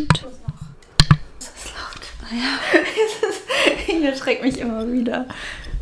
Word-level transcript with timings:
Und 0.00 0.24
Das 1.38 1.48
ist 1.48 1.72
laut. 1.74 2.02
Ja. 2.32 2.58
das 4.10 4.18
schreckt 4.18 4.42
mich 4.42 4.58
immer 4.58 4.90
wieder. 4.90 5.26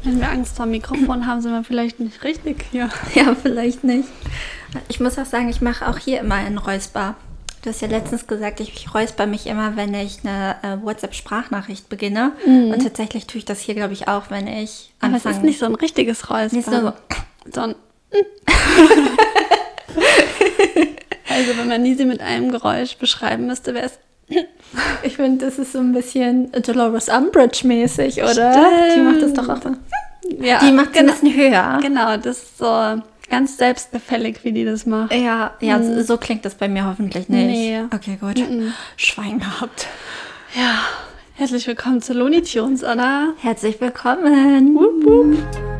wenn 0.05 0.19
wir 0.21 0.29
Angst 0.31 0.57
vor 0.57 0.67
dem 0.67 0.73
Mikrofon 0.73 1.27
haben, 1.27 1.41
sind 1.41 1.53
wir 1.53 1.65
vielleicht 1.65 2.01
nicht 2.01 2.23
richtig 2.25 2.65
hier. 2.71 2.89
Ja, 3.15 3.35
vielleicht 3.35 3.85
nicht. 3.85 4.09
Ich 4.89 5.01
muss 5.01 5.19
auch 5.19 5.25
sagen, 5.27 5.49
ich 5.49 5.61
mache 5.61 5.89
auch 5.89 5.99
hier 5.99 6.21
immer 6.21 6.35
einen 6.37 6.59
Räusper. 6.59 7.17
Du 7.63 7.71
hast 7.71 7.81
ja 7.81 7.89
letztens 7.89 8.27
gesagt, 8.27 8.61
ich 8.61 8.95
räusper 8.95 9.27
mich 9.27 9.47
immer, 9.47 9.75
wenn 9.77 9.93
ich 9.95 10.19
eine 10.25 10.57
äh, 10.63 10.77
WhatsApp-Sprachnachricht 10.85 11.89
beginne. 11.89 12.33
Und 12.47 12.79
tatsächlich 12.83 13.27
tue 13.27 13.39
ich 13.39 13.45
das 13.45 13.61
hier, 13.61 13.75
glaube 13.75 13.95
ich, 13.95 14.07
auch, 14.09 14.31
wenn 14.31 14.47
ich 14.47 14.93
Aber 15.01 15.17
es 15.17 15.27
anfange. 15.27 15.37
ist 15.37 15.43
nicht 15.45 15.59
so 15.59 15.67
ein 15.67 15.75
richtiges 15.75 16.31
Räuspern. 16.31 16.57
Nicht 16.59 16.71
so- 16.71 16.93
so 17.53 17.61
ein 17.63 17.75
Also 21.31 21.57
wenn 21.59 21.69
man 21.69 21.83
Nisi 21.83 22.05
mit 22.05 22.21
einem 22.21 22.51
Geräusch 22.51 22.97
beschreiben 22.97 23.47
müsste, 23.47 23.75
wäre 23.75 23.87
es 23.87 23.99
Ich 25.03 25.17
finde, 25.17 25.47
das 25.47 25.59
ist 25.59 25.73
so 25.73 25.79
ein 25.79 25.93
bisschen 25.93 26.53
Dolores 26.53 27.09
Umbridge-mäßig, 27.09 28.23
oder? 28.23 28.33
Stimmt. 28.33 28.95
Die 28.97 29.01
macht 29.01 29.23
das 29.23 29.33
doch 29.33 29.49
auch. 29.49 29.61
ja, 30.41 30.59
Die 30.61 30.73
macht 30.73 30.91
es 30.93 30.99
ein 30.99 31.07
genau, 31.07 31.13
bisschen 31.13 31.35
höher. 31.37 31.79
genau, 31.83 32.17
das 32.19 32.39
ist 32.43 32.59
so 32.59 33.03
ganz 33.31 33.57
selbstgefällig, 33.57 34.41
wie 34.45 34.53
die 34.53 34.65
das 34.65 34.85
macht. 34.87 35.13
Ja, 35.15 35.53
ja 35.61 35.83
so- 35.83 36.03
so 36.03 36.17
klingt 36.19 36.45
das 36.45 36.55
bei 36.55 36.69
mir 36.69 36.85
hoffentlich 36.87 37.29
nicht. 37.29 37.47
Nee. 37.47 37.81
Okay, 37.95 38.19
gut. 38.21 38.43
Schwein 38.97 39.39
gehabt. 39.39 39.87
Ja, 40.55 40.75
herzlich 41.35 41.67
willkommen 41.67 42.03
zu 42.03 42.13
Looney 42.15 42.43
Tunes, 42.43 42.83
oder? 42.85 43.33
Herzlich 43.41 43.81
willkommen. 43.81 44.75
Wup, 44.75 45.05
wup. 45.05 45.78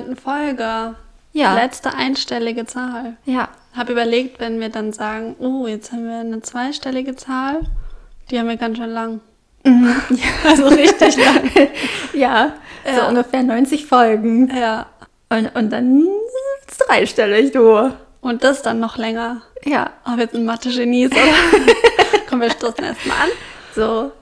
Neunten 0.00 0.16
Folge. 0.16 0.94
Ja. 1.32 1.54
Letzte 1.54 1.94
einstellige 1.94 2.66
Zahl. 2.66 3.16
Ja. 3.24 3.48
Hab 3.76 3.88
überlegt, 3.88 4.40
wenn 4.40 4.58
wir 4.58 4.68
dann 4.68 4.92
sagen, 4.92 5.36
oh, 5.38 5.66
jetzt 5.68 5.92
haben 5.92 6.08
wir 6.08 6.18
eine 6.18 6.42
zweistellige 6.42 7.14
Zahl, 7.14 7.60
die 8.30 8.38
haben 8.38 8.48
wir 8.48 8.56
ganz 8.56 8.78
schön 8.78 8.90
lang. 8.90 9.20
Also 10.44 10.68
richtig 10.68 11.16
lang. 11.16 11.50
ja, 12.14 12.54
so 12.84 13.00
Ja. 13.00 13.08
ungefähr 13.08 13.42
90 13.42 13.86
Folgen. 13.86 14.50
Ja. 14.56 14.86
Und, 15.28 15.54
und 15.54 15.70
dann 15.70 16.08
ist 16.68 16.78
dreistellig, 16.88 17.52
du. 17.52 17.92
Und 18.22 18.42
das 18.42 18.62
dann 18.62 18.80
noch 18.80 18.96
länger. 18.96 19.42
Ja, 19.64 19.90
Oh, 20.06 20.16
wir 20.16 20.26
sind 20.28 20.44
Mathe-Genies, 20.46 21.10
oder? 21.12 21.20
Komm, 22.28 22.40
wir 22.40 22.50
stoßen 22.50 22.82
erstmal 22.84 23.16
an. 23.18 23.28
so. 23.74 24.12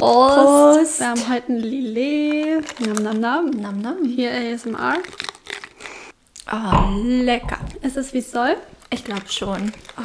Prost. 0.00 1.00
Wir 1.00 1.08
haben 1.10 1.28
heute 1.30 1.52
ein 1.52 1.58
Lillet. 1.58 2.64
Nam, 2.80 2.94
nam, 3.04 3.20
nam. 3.20 3.50
Nam, 3.50 3.80
nam. 3.82 4.04
Hier 4.04 4.30
ASMR. 4.32 4.94
Oh, 6.50 6.90
lecker. 7.02 7.58
Ist 7.82 7.96
es, 7.96 8.12
wie 8.12 8.18
es 8.18 8.30
soll? 8.30 8.56
Ich 8.90 9.04
glaube 9.04 9.28
schon. 9.28 9.72
Oh. 9.98 10.02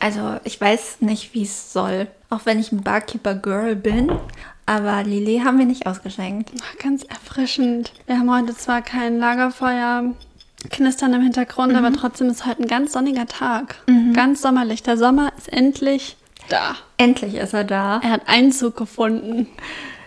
Also, 0.00 0.36
ich 0.44 0.60
weiß 0.60 1.00
nicht, 1.00 1.34
wie 1.34 1.42
es 1.42 1.72
soll. 1.72 2.08
Auch 2.30 2.40
wenn 2.44 2.58
ich 2.58 2.72
ein 2.72 2.82
Barkeeper-Girl 2.82 3.76
bin. 3.76 4.10
Aber 4.66 5.02
Lillet 5.02 5.44
haben 5.44 5.58
wir 5.58 5.66
nicht 5.66 5.86
ausgeschenkt. 5.86 6.50
Ach, 6.60 6.78
Ganz 6.78 7.02
erfrischend. 7.04 7.92
Wir 8.06 8.18
haben 8.18 8.32
heute 8.32 8.56
zwar 8.56 8.82
kein 8.82 9.18
Lagerfeuer 9.18 10.14
knistern 10.70 11.12
im 11.14 11.22
Hintergrund, 11.22 11.74
aber 11.74 11.92
trotzdem 11.92 12.28
ist 12.30 12.46
heute 12.46 12.62
ein 12.62 12.68
ganz 12.68 12.92
sonniger 12.92 13.26
Tag. 13.26 13.76
Ganz 14.12 14.42
sommerlich. 14.42 14.82
Der 14.84 14.96
Sommer 14.96 15.32
ist 15.36 15.52
endlich 15.52 16.16
da. 16.48 16.76
Endlich 16.98 17.34
ist 17.34 17.52
er 17.54 17.64
da. 17.64 18.00
Er 18.02 18.10
hat 18.10 18.28
Einzug 18.28 18.76
gefunden. 18.76 19.48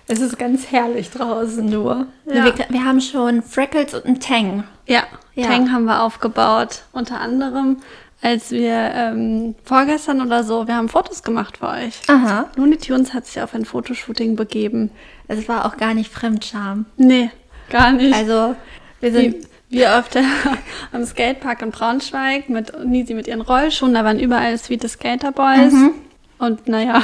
Es 0.08 0.20
ist 0.20 0.38
ganz 0.38 0.72
herrlich 0.72 1.10
draußen 1.10 1.66
nur. 1.66 2.08
Ja. 2.26 2.46
Wir, 2.46 2.54
wir 2.70 2.86
haben 2.86 3.02
schon 3.02 3.42
Freckles 3.42 3.94
und 3.94 4.06
einen 4.06 4.20
Tang. 4.20 4.64
Ja, 4.88 5.04
Ja. 5.34 5.48
Tang 5.48 5.72
haben 5.72 5.86
wir 5.86 6.04
aufgebaut. 6.04 6.84
Unter 6.92 7.20
anderem, 7.20 7.78
als 8.22 8.52
wir 8.52 8.72
ähm, 8.74 9.56
vorgestern 9.64 10.22
oder 10.22 10.44
so, 10.44 10.68
wir 10.68 10.76
haben 10.76 10.90
Fotos 10.90 11.24
gemacht 11.24 11.58
für 11.58 11.70
euch. 11.70 12.00
Aha. 12.08 12.50
Looney 12.56 12.78
Tunes 12.78 13.14
hat 13.14 13.26
sich 13.26 13.42
auf 13.42 13.56
ein 13.56 13.66
Fotoshooting 13.66 14.36
begeben. 14.36 14.92
Es 15.28 15.48
war 15.50 15.66
auch 15.66 15.78
gar 15.78 15.94
nicht 15.96 16.12
Fremdscham. 16.12 16.86
Nee, 16.98 17.32
gar 17.70 17.92
nicht. 17.92 18.14
Also, 18.16 18.56
wir 19.00 19.12
sind. 19.12 19.36
Wie, 19.36 19.48
wir 19.78 19.98
auf 19.98 20.10
der, 20.10 20.24
am 20.92 21.04
Skatepark 21.04 21.64
in 21.64 21.72
Braunschweig 21.72 22.48
mit 22.50 22.72
Nisi 22.86 23.16
mit 23.16 23.28
ihren 23.28 23.42
Rollschuhen. 23.42 23.96
Da 23.96 24.06
waren 24.06 24.20
überall 24.20 24.56
Sweet 24.60 24.88
Skater 24.88 25.32
Boys. 25.32 25.74
Und 26.38 26.68
naja, 26.68 27.02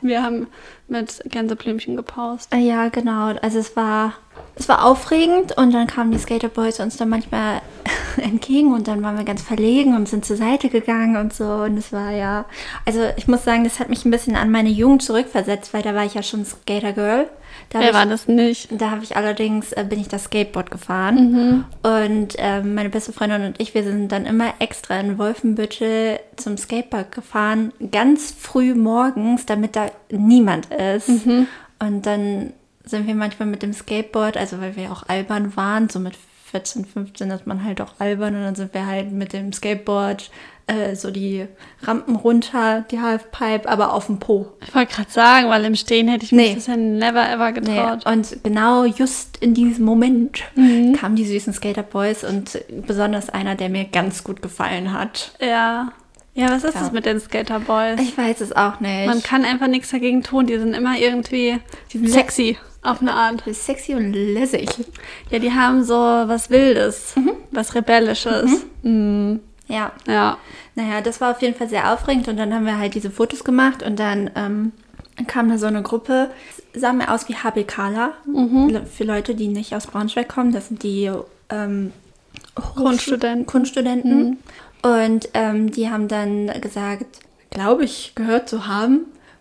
wir 0.00 0.22
haben 0.22 0.46
mit 0.88 1.22
Gänseblümchen 1.26 1.96
gepaust. 1.96 2.52
Äh, 2.52 2.58
Ja, 2.58 2.88
genau. 2.88 3.34
Also 3.42 3.58
es 3.58 3.76
war, 3.76 4.14
es 4.56 4.68
war 4.68 4.84
aufregend 4.84 5.56
und 5.56 5.72
dann 5.72 5.86
kamen 5.86 6.10
die 6.10 6.18
Skaterboys 6.18 6.80
uns 6.80 6.96
dann 6.96 7.08
manchmal 7.08 7.60
entgegen 8.16 8.72
und 8.72 8.88
dann 8.88 9.02
waren 9.02 9.16
wir 9.16 9.24
ganz 9.24 9.42
verlegen 9.42 9.94
und 9.94 10.08
sind 10.08 10.24
zur 10.24 10.36
Seite 10.36 10.68
gegangen 10.68 11.16
und 11.16 11.32
so. 11.32 11.44
Und 11.44 11.76
es 11.76 11.92
war 11.92 12.10
ja, 12.10 12.44
also 12.84 13.00
ich 13.16 13.28
muss 13.28 13.44
sagen, 13.44 13.64
das 13.64 13.80
hat 13.80 13.88
mich 13.88 14.04
ein 14.04 14.10
bisschen 14.10 14.36
an 14.36 14.50
meine 14.50 14.70
Jugend 14.70 15.02
zurückversetzt, 15.02 15.74
weil 15.74 15.82
da 15.82 15.94
war 15.94 16.04
ich 16.04 16.14
ja 16.14 16.22
schon 16.22 16.44
Skatergirl. 16.44 17.28
Da 17.70 17.80
Wer 17.80 17.88
hab 17.88 17.94
war 17.94 18.04
ich, 18.04 18.10
das 18.10 18.28
nicht? 18.28 18.68
da 18.70 18.90
habe 18.90 19.04
ich 19.04 19.16
allerdings, 19.16 19.72
äh, 19.72 19.84
bin 19.88 20.00
ich 20.00 20.08
das 20.08 20.24
Skateboard 20.24 20.70
gefahren. 20.70 21.64
Und 21.82 22.34
ähm, 22.38 22.74
meine 22.74 22.88
beste 22.88 23.12
Freundin 23.12 23.44
und 23.44 23.60
ich, 23.60 23.74
wir 23.74 23.82
sind 23.82 24.10
dann 24.10 24.26
immer 24.26 24.54
extra 24.58 24.98
in 25.00 25.18
Wolfenbüttel 25.18 26.18
zum 26.36 26.56
Skatepark 26.56 27.12
gefahren, 27.12 27.72
ganz 27.92 28.34
früh 28.38 28.74
morgens, 28.74 29.46
damit 29.46 29.76
da 29.76 29.90
niemand 30.10 30.66
ist. 30.72 31.08
Und 31.80 32.06
dann 32.06 32.52
sind 32.84 33.06
wir 33.06 33.14
manchmal 33.14 33.48
mit 33.48 33.62
dem 33.62 33.72
Skateboard, 33.72 34.36
also 34.36 34.60
weil 34.60 34.76
wir 34.76 34.90
auch 34.90 35.04
albern 35.08 35.56
waren, 35.56 35.88
so 35.88 35.98
mit 35.98 36.14
14, 36.50 36.84
15 36.84 37.30
ist 37.30 37.46
man 37.46 37.64
halt 37.64 37.80
auch 37.80 37.94
albern 37.98 38.34
und 38.34 38.42
dann 38.42 38.54
sind 38.54 38.72
wir 38.74 38.86
halt 38.86 39.12
mit 39.12 39.32
dem 39.32 39.52
Skateboard 39.52 40.30
äh, 40.66 40.94
so 40.96 41.10
die 41.10 41.46
Rampen 41.82 42.16
runter, 42.16 42.84
die 42.90 43.00
Halfpipe, 43.00 43.66
aber 43.68 43.92
auf 43.94 44.06
dem 44.06 44.18
Po. 44.18 44.48
Ich 44.66 44.74
wollte 44.74 44.94
gerade 44.94 45.10
sagen, 45.10 45.48
weil 45.48 45.64
im 45.64 45.74
Stehen 45.76 46.08
hätte 46.08 46.24
ich 46.26 46.32
mich 46.32 46.48
Nee. 46.50 46.54
das 46.56 46.66
ja 46.66 46.76
never 46.76 47.26
ever 47.30 47.50
Nee, 47.52 47.60
getraut. 47.60 48.04
und 48.06 48.42
genau 48.42 48.84
just 48.84 49.38
in 49.38 49.54
diesem 49.54 49.84
Moment 49.86 50.42
kamen 50.98 51.16
die 51.16 51.24
süßen 51.24 51.52
Skater 51.54 51.82
Boys 51.82 52.22
und 52.24 52.58
besonders 52.86 53.30
einer, 53.30 53.54
der 53.54 53.68
mir 53.70 53.84
ganz 53.84 54.22
gut 54.24 54.42
gefallen 54.42 54.92
hat. 54.92 55.32
Ja. 55.40 55.92
Ja, 56.34 56.50
was 56.50 56.62
ist 56.64 56.74
Ja. 56.74 56.80
das 56.82 56.92
mit 56.92 57.04
den 57.06 57.18
Skater 57.18 57.58
Boys? 57.60 57.98
Ich 58.00 58.16
weiß 58.16 58.40
es 58.42 58.52
auch 58.54 58.78
nicht. 58.78 59.06
Man 59.06 59.22
kann 59.22 59.44
einfach 59.44 59.66
nichts 59.66 59.90
dagegen 59.90 60.22
tun. 60.22 60.46
Die 60.46 60.56
sind 60.58 60.72
immer 60.74 60.96
irgendwie, 60.98 61.58
die 61.92 61.98
sind 61.98 62.10
sexy 62.10 62.56
auf 62.82 63.00
eine 63.00 63.12
Art. 63.12 63.42
sexy 63.52 63.94
und 63.94 64.12
lässig. 64.12 64.68
Ja, 65.30 65.38
die 65.38 65.52
haben 65.52 65.82
so 65.84 65.94
was 65.94 66.50
Wildes, 66.50 67.14
was 67.50 67.74
Rebellisches. 67.74 68.64
Mhm. 68.82 69.40
Ja, 69.66 69.92
Ja. 70.06 70.38
naja, 70.76 71.00
das 71.02 71.20
war 71.20 71.32
auf 71.32 71.42
jeden 71.42 71.54
Fall 71.56 71.68
sehr 71.68 71.92
aufregend 71.92 72.26
und 72.28 72.36
dann 72.38 72.54
haben 72.54 72.64
wir 72.64 72.78
halt 72.78 72.94
diese 72.94 73.10
Fotos 73.10 73.44
gemacht 73.44 73.82
und 73.82 73.98
dann 73.98 74.30
ähm, 74.34 74.72
kam 75.26 75.50
da 75.50 75.58
so 75.58 75.66
eine 75.66 75.82
Gruppe, 75.82 76.30
sah 76.74 76.92
mir 76.94 77.12
aus 77.12 77.28
wie 77.28 77.34
HB 77.34 77.64
Kala. 77.66 78.12
Für 78.94 79.04
Leute, 79.04 79.34
die 79.34 79.48
nicht 79.48 79.74
aus 79.74 79.86
Braunschweig 79.88 80.28
kommen, 80.28 80.52
das 80.52 80.68
sind 80.68 80.82
die 80.84 81.10
ähm, 81.50 81.92
Grundstudenten. 82.54 83.44
Kunststudenten. 83.46 84.38
Und 84.82 85.28
ähm, 85.34 85.70
die 85.70 85.90
haben 85.90 86.08
dann 86.08 86.46
gesagt, 86.60 87.18
glaube 87.50 87.84
ich, 87.84 88.12
gehört 88.14 88.48
zu 88.48 88.66
haben, 88.68 89.00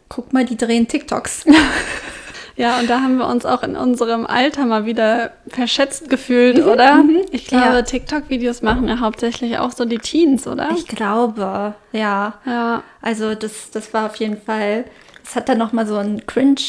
guck 0.09 0.33
mal, 0.33 0.43
die 0.45 0.57
drehen 0.57 0.87
TikToks. 0.87 1.45
Ja, 2.57 2.79
und 2.79 2.89
da 2.89 3.01
haben 3.01 3.17
wir 3.17 3.27
uns 3.27 3.45
auch 3.45 3.61
in 3.61 3.75
unserem 3.75 4.25
Alter 4.25 4.65
mal 4.65 4.85
wieder 4.85 5.31
verschätzt 5.47 6.09
gefühlt, 6.09 6.57
oder? 6.65 7.03
Ich 7.31 7.45
glaube, 7.47 7.65
Ja. 7.75 7.81
TikTok-Videos 7.83 8.63
machen 8.63 8.87
ja 8.87 8.99
hauptsächlich 8.99 9.59
auch 9.59 9.71
so 9.71 9.85
die 9.85 9.99
Teens, 9.99 10.47
oder? 10.47 10.69
Ich 10.75 10.87
glaube, 10.87 11.75
ja. 11.91 12.33
ja. 12.45 12.83
Also 13.01 13.35
das, 13.35 13.69
das 13.71 13.93
war 13.93 14.07
auf 14.07 14.15
jeden 14.15 14.41
Fall, 14.41 14.85
das 15.23 15.35
hat 15.35 15.47
dann 15.49 15.59
nochmal 15.59 15.85
so 15.85 15.97
einen 15.97 16.25
Cringe, 16.25 16.59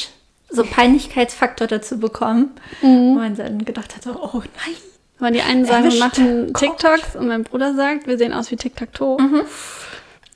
so 0.50 0.62
Peinlichkeitsfaktor 0.62 1.66
dazu 1.66 1.99
bekommen, 1.99 2.50
wo 2.82 3.15
man 3.15 3.34
dann 3.37 3.64
gedacht 3.64 3.94
hat, 3.96 4.06
oh 4.14 4.40
nein. 4.43 4.76
Weil 5.20 5.32
die 5.32 5.43
einen 5.43 5.64
sagen, 5.64 5.90
wir 5.90 5.99
machen 5.99 6.55
TikToks 6.55 7.17
und 7.17 7.26
mein 7.29 7.43
Bruder 7.44 7.75
sagt, 7.75 8.06
wir 8.06 8.19
sehen 8.19 8.32
aus 8.32 8.50
wie 8.50 8.56
TikTok-To. 8.56 9.19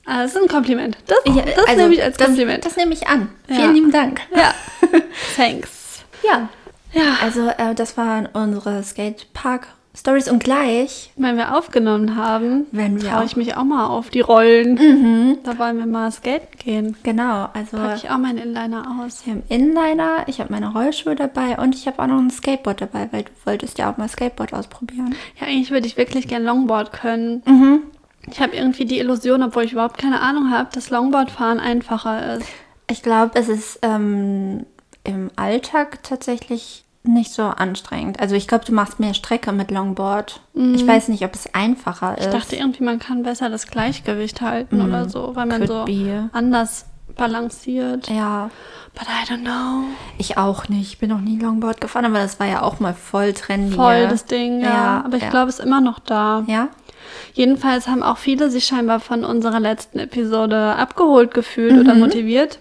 Ah, 0.05 0.23
das 0.23 0.35
ist 0.35 0.41
ein 0.41 0.47
Kompliment. 0.49 0.97
Das, 1.07 1.19
Ja, 1.25 1.43
das 1.43 1.65
also, 1.67 1.81
nehme 1.81 1.93
ich 1.95 2.03
als 2.03 2.17
das- 2.17 2.27
Kompliment. 2.27 2.65
Das, 2.65 2.75
nehme 2.75 2.93
ich 2.93 3.07
an. 3.07 3.29
Ja. 3.47 3.55
Vielen 3.55 3.73
lieben 3.75 3.91
Dank. 3.91 4.21
ja. 4.35 4.53
Thanks. 5.35 6.03
Ja. 6.23 6.49
Ja. 6.93 7.17
Also 7.23 7.47
äh, 7.47 7.73
das 7.73 7.97
waren 7.97 8.27
unsere 8.33 8.83
Skatepark-Stories 8.83 10.29
und 10.29 10.43
gleich 10.43 11.11
Wenn 11.15 11.37
wir 11.37 11.55
aufgenommen 11.57 12.15
haben, 12.15 12.67
traue 13.01 13.25
ich 13.25 13.35
mich 13.35 13.55
auch 13.57 13.63
mal 13.63 13.87
auf 13.87 14.09
die 14.09 14.19
Rollen. 14.21 15.39
Da 15.43 15.57
wollen 15.57 15.77
wir 15.77 15.85
mal 15.85 16.11
skaten 16.11 16.57
gehen. 16.59 16.97
Genau, 17.03 17.49
also 17.53 17.77
Packe 17.77 17.95
ich 17.95 18.09
auch 18.09 18.17
meinen 18.17 18.37
Inliner 18.37 18.99
aus. 19.03 19.25
wir 19.25 19.33
haben 19.33 19.43
Inliner, 19.49 20.23
ich 20.27 20.39
habe 20.39 20.51
meine 20.51 20.71
Rollschuhe 20.71 21.15
dabei 21.15 21.57
und 21.57 21.75
ich 21.75 21.87
habe 21.87 22.01
auch 22.01 22.07
noch 22.07 22.19
ein 22.19 22.29
Skateboard 22.29 22.81
dabei, 22.81 23.07
weil 23.11 23.23
du 23.23 23.31
wolltest 23.45 23.77
ja 23.79 23.91
auch 23.91 23.97
mal 23.97 24.07
Skateboard 24.09 24.53
ausprobieren. 24.53 25.15
Ja, 25.39 25.47
eigentlich 25.47 25.71
würde 25.71 25.87
ich 25.87 25.97
wirklich 25.97 26.27
gern 26.27 26.43
Longboard 26.43 26.91
können. 26.93 27.41
Ich 28.31 28.39
habe 28.39 28.55
irgendwie 28.55 28.85
die 28.85 28.99
Illusion, 28.99 29.43
obwohl 29.43 29.63
ich 29.63 29.73
überhaupt 29.73 29.97
keine 29.97 30.21
Ahnung 30.21 30.51
habe, 30.51 30.69
dass 30.73 30.89
Longboardfahren 30.89 31.59
einfacher 31.59 32.37
ist. 32.37 32.47
Ich 32.89 33.01
glaube, 33.03 33.31
es 33.35 33.49
ist 33.49 33.79
ähm, 33.81 34.65
im 35.03 35.29
Alltag 35.35 36.03
tatsächlich 36.03 36.85
nicht 37.05 37.31
so 37.33 37.43
anstrengend. 37.43 38.21
Also 38.21 38.35
ich 38.35 38.47
glaube, 38.47 38.63
du 38.63 38.71
machst 38.73 38.99
mehr 39.01 39.13
Strecke 39.13 39.51
mit 39.51 39.71
Longboard. 39.71 40.39
Ich 40.53 40.87
weiß 40.87 41.09
nicht, 41.09 41.25
ob 41.25 41.33
es 41.35 41.53
einfacher 41.53 42.17
ist. 42.17 42.27
Mhm. 42.27 42.33
Ich 42.33 42.39
dachte 42.39 42.55
irgendwie, 42.55 42.83
man 42.85 42.99
kann 42.99 43.23
besser 43.23 43.49
das 43.49 43.67
Gleichgewicht 43.67 44.39
halten 44.41 44.81
oder 44.81 45.09
so, 45.09 45.35
weil 45.35 45.45
man 45.45 45.61
Mhm. 45.61 45.65
Could 45.65 45.69
so 45.79 45.85
be. 45.85 46.29
anders 46.31 46.85
balanciert. 47.17 48.09
ja, 48.09 48.49
But 48.95 49.07
I 49.07 49.29
don't 49.31 49.41
know. 49.43 49.85
ich 50.19 50.37
auch 50.37 50.69
nicht. 50.69 50.93
Ich 50.93 50.97
bin 50.99 51.09
noch 51.09 51.19
nie 51.19 51.37
Longboard 51.39 51.81
gefahren, 51.81 52.05
aber 52.05 52.19
das 52.19 52.39
war 52.39 52.47
ja 52.47 52.61
auch 52.61 52.79
mal 52.79 52.93
voll 52.93 53.33
trendy. 53.33 53.75
Voll 53.75 54.03
ne? 54.03 54.07
das 54.07 54.25
Ding, 54.25 54.61
ja. 54.61 54.69
Ja, 54.69 55.03
Aber 55.05 55.17
ich 55.17 55.23
ja. 55.23 55.29
glaube, 55.29 55.49
es 55.49 55.57
ist 55.59 55.65
immer 55.65 55.81
noch 55.81 55.97
da. 55.99 56.43
Ja? 56.47 56.69
Jedenfalls 57.33 57.87
haben 57.87 58.03
auch 58.03 58.17
viele 58.17 58.49
sich 58.49 58.65
scheinbar 58.65 58.99
von 58.99 59.23
unserer 59.23 59.59
letzten 59.59 59.99
Episode 59.99 60.75
abgeholt 60.75 61.33
gefühlt 61.33 61.73
Mhm. 61.73 61.79
oder 61.81 61.95
motiviert. 61.95 62.59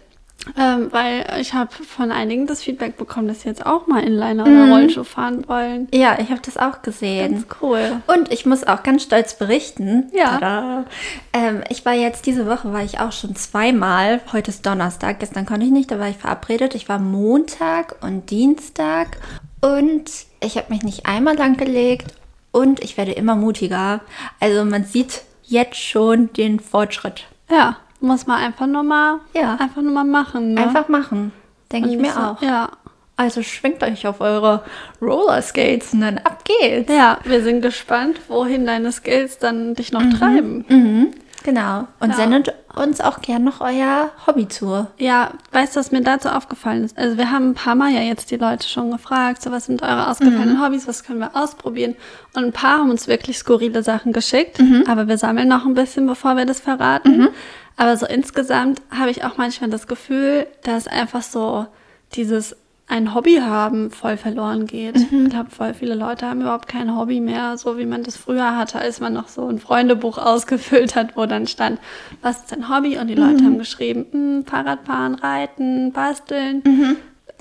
Ähm, 0.59 0.88
weil 0.91 1.25
ich 1.41 1.55
habe 1.55 1.70
von 1.73 2.11
einigen 2.11 2.49
das 2.49 2.64
Feedback 2.64 2.97
bekommen, 2.97 3.29
dass 3.29 3.43
sie 3.43 3.49
jetzt 3.49 3.64
auch 3.64 3.87
mal 3.87 4.03
Inliner 4.03 4.44
Mhm. 4.44 4.62
oder 4.62 4.73
Rollschuh 4.73 5.05
fahren 5.05 5.44
wollen. 5.47 5.87
Ja, 5.94 6.17
ich 6.19 6.31
habe 6.31 6.41
das 6.44 6.56
auch 6.56 6.82
gesehen. 6.82 7.32
Ganz 7.35 7.47
cool. 7.62 8.03
Und 8.09 8.32
ich 8.32 8.44
muss 8.44 8.64
auch 8.67 8.82
ganz 8.82 9.05
stolz 9.05 9.35
berichten. 9.38 10.11
Ja. 10.12 10.85
Ähm, 11.32 11.62
ich 11.69 11.85
war 11.85 11.93
jetzt, 11.93 12.26
diese 12.26 12.49
Woche 12.49 12.73
war 12.73 12.82
ich 12.82 12.99
auch 12.99 13.12
schon 13.12 13.37
zweimal. 13.37 14.20
Heute 14.32 14.50
ist 14.50 14.67
Donnerstag, 14.67 15.20
gestern 15.20 15.47
konnte 15.47 15.65
ich 15.67 15.70
nicht, 15.73 15.93
da 15.93 16.00
war 16.00 16.08
ich 16.08 16.17
verabredet. 16.17 16.75
Ich 16.75 16.88
war 16.88 16.99
Montag 16.99 17.94
und 18.03 18.31
Dienstag 18.31 19.19
und 19.61 20.11
ich 20.41 20.56
habe 20.56 20.73
mich 20.73 20.82
nicht 20.82 21.06
einmal 21.06 21.37
lang 21.37 21.56
gelegt 21.56 22.15
und 22.53 22.81
ich 22.85 22.97
werde 22.97 23.13
immer 23.13 23.35
mutiger. 23.35 24.01
Also 24.41 24.65
man 24.65 24.85
sieht 24.85 25.23
jetzt 25.45 25.77
schon 25.77 26.33
den 26.35 26.61
Fortschritt. 26.61 27.25
Ja, 27.51 27.77
muss 28.01 28.27
man 28.27 28.39
einfach 28.43 28.67
nur 28.67 28.83
mal, 28.85 29.19
Ja. 29.35 29.57
einfach 29.57 29.83
nur 29.83 29.93
mal 29.93 30.05
machen. 30.05 30.55
Ne? 30.55 30.63
Einfach 30.63 30.89
machen, 30.89 31.33
denke 31.73 31.91
ich 31.91 31.97
mir 31.99 32.13
so- 32.13 32.21
auch. 32.21 32.43
Ja. 32.43 32.71
Also 33.17 33.43
schwingt 33.43 33.83
euch 33.83 34.07
auf 34.07 34.21
eure 34.23 34.65
Rollerskates 35.03 35.93
und 35.93 36.01
dann 36.01 36.19
ab 36.19 36.45
geht's. 36.45 36.91
Ja, 36.93 37.19
wir 37.25 37.43
sind 37.43 37.61
gespannt, 37.61 38.19
wohin 38.29 38.65
deine 38.67 38.91
Skills 38.91 39.39
dann 39.39 39.75
dich 39.75 39.93
noch 39.93 40.03
treiben. 40.19 40.65
Mhm, 40.69 41.11
genau. 41.43 41.87
Und 42.00 42.11
Ja. 42.11 42.17
sendet 42.17 42.55
uns 42.75 43.00
auch 43.00 43.21
gern 43.21 43.44
noch 43.44 43.61
euer 43.61 44.11
Hobby 44.27 44.49
zu. 44.49 44.87
Ja, 44.99 45.33
weißt 45.53 45.77
du, 45.77 45.81
was 45.81 45.93
mir 45.93 46.00
dazu 46.03 46.29
aufgefallen 46.31 46.85
ist? 46.85 46.97
Also 46.97 47.19
wir 47.19 47.31
haben 47.31 47.50
ein 47.50 47.55
paar 47.55 47.75
Mal 47.75 47.91
ja 47.93 48.00
jetzt 48.00 48.31
die 48.31 48.37
Leute 48.37 48.67
schon 48.67 48.91
gefragt, 48.91 49.43
so 49.43 49.50
was 49.50 49.67
sind 49.67 49.83
eure 49.83 50.09
ausgefallenen 50.09 50.62
Hobbys, 50.65 50.89
was 50.89 51.05
können 51.05 51.19
wir 51.21 51.37
ausprobieren? 51.37 51.97
Und 52.35 52.44
ein 52.44 52.53
paar 52.53 52.79
haben 52.79 52.91
uns 52.91 53.09
wirklich 53.09 53.37
skurrile 53.39 53.83
Sachen 53.83 54.12
geschickt, 54.12 54.59
aber 54.87 55.06
wir 55.09 55.19
sammeln 55.19 55.49
noch 55.49 55.67
ein 55.67 55.75
bisschen, 55.75 56.06
bevor 56.06 56.35
wir 56.37 56.47
das 56.47 56.61
verraten. 56.61 57.29
Aber 57.77 57.97
so 57.97 58.06
insgesamt 58.06 58.81
habe 58.91 59.11
ich 59.11 59.25
auch 59.25 59.37
manchmal 59.37 59.71
das 59.71 59.87
Gefühl, 59.87 60.47
dass 60.62 60.87
einfach 60.89 61.23
so 61.23 61.67
dieses 62.15 62.56
ein 62.88 63.14
Hobby 63.14 63.37
haben 63.37 63.90
voll 63.90 64.17
verloren 64.17 64.67
geht. 64.67 64.96
Ich 64.96 65.31
glaube, 65.31 65.50
voll 65.50 65.73
viele 65.73 65.94
Leute 65.94 66.26
haben 66.26 66.43
überhaupt 66.43 66.69
kein 66.69 66.94
Hobby 66.96 67.20
mehr, 67.20 67.56
so 67.56 67.79
wie 67.79 67.87
man 67.87 68.02
das 68.02 68.17
früher 68.17 68.56
hatte, 68.56 68.79
als 68.81 69.00
man 69.00 69.14
noch 69.14 69.29
so 69.29 69.46
ein 69.49 69.58
Freundebuch 69.58 70.19
ausgefüllt 70.19 70.94
hat, 70.94 71.17
wo 71.17 71.25
dann 71.26 71.46
stand, 71.46 71.81
was 72.20 72.40
ist 72.40 72.52
dein 72.52 72.69
Hobby? 72.69 72.99
Und 72.99 73.06
die 73.06 73.14
Leute 73.14 73.44
haben 73.44 73.56
geschrieben, 73.58 74.06
hm, 74.11 74.44
Fahrradfahren, 74.46 75.14
Reiten, 75.14 75.93
Basteln. 75.93 76.62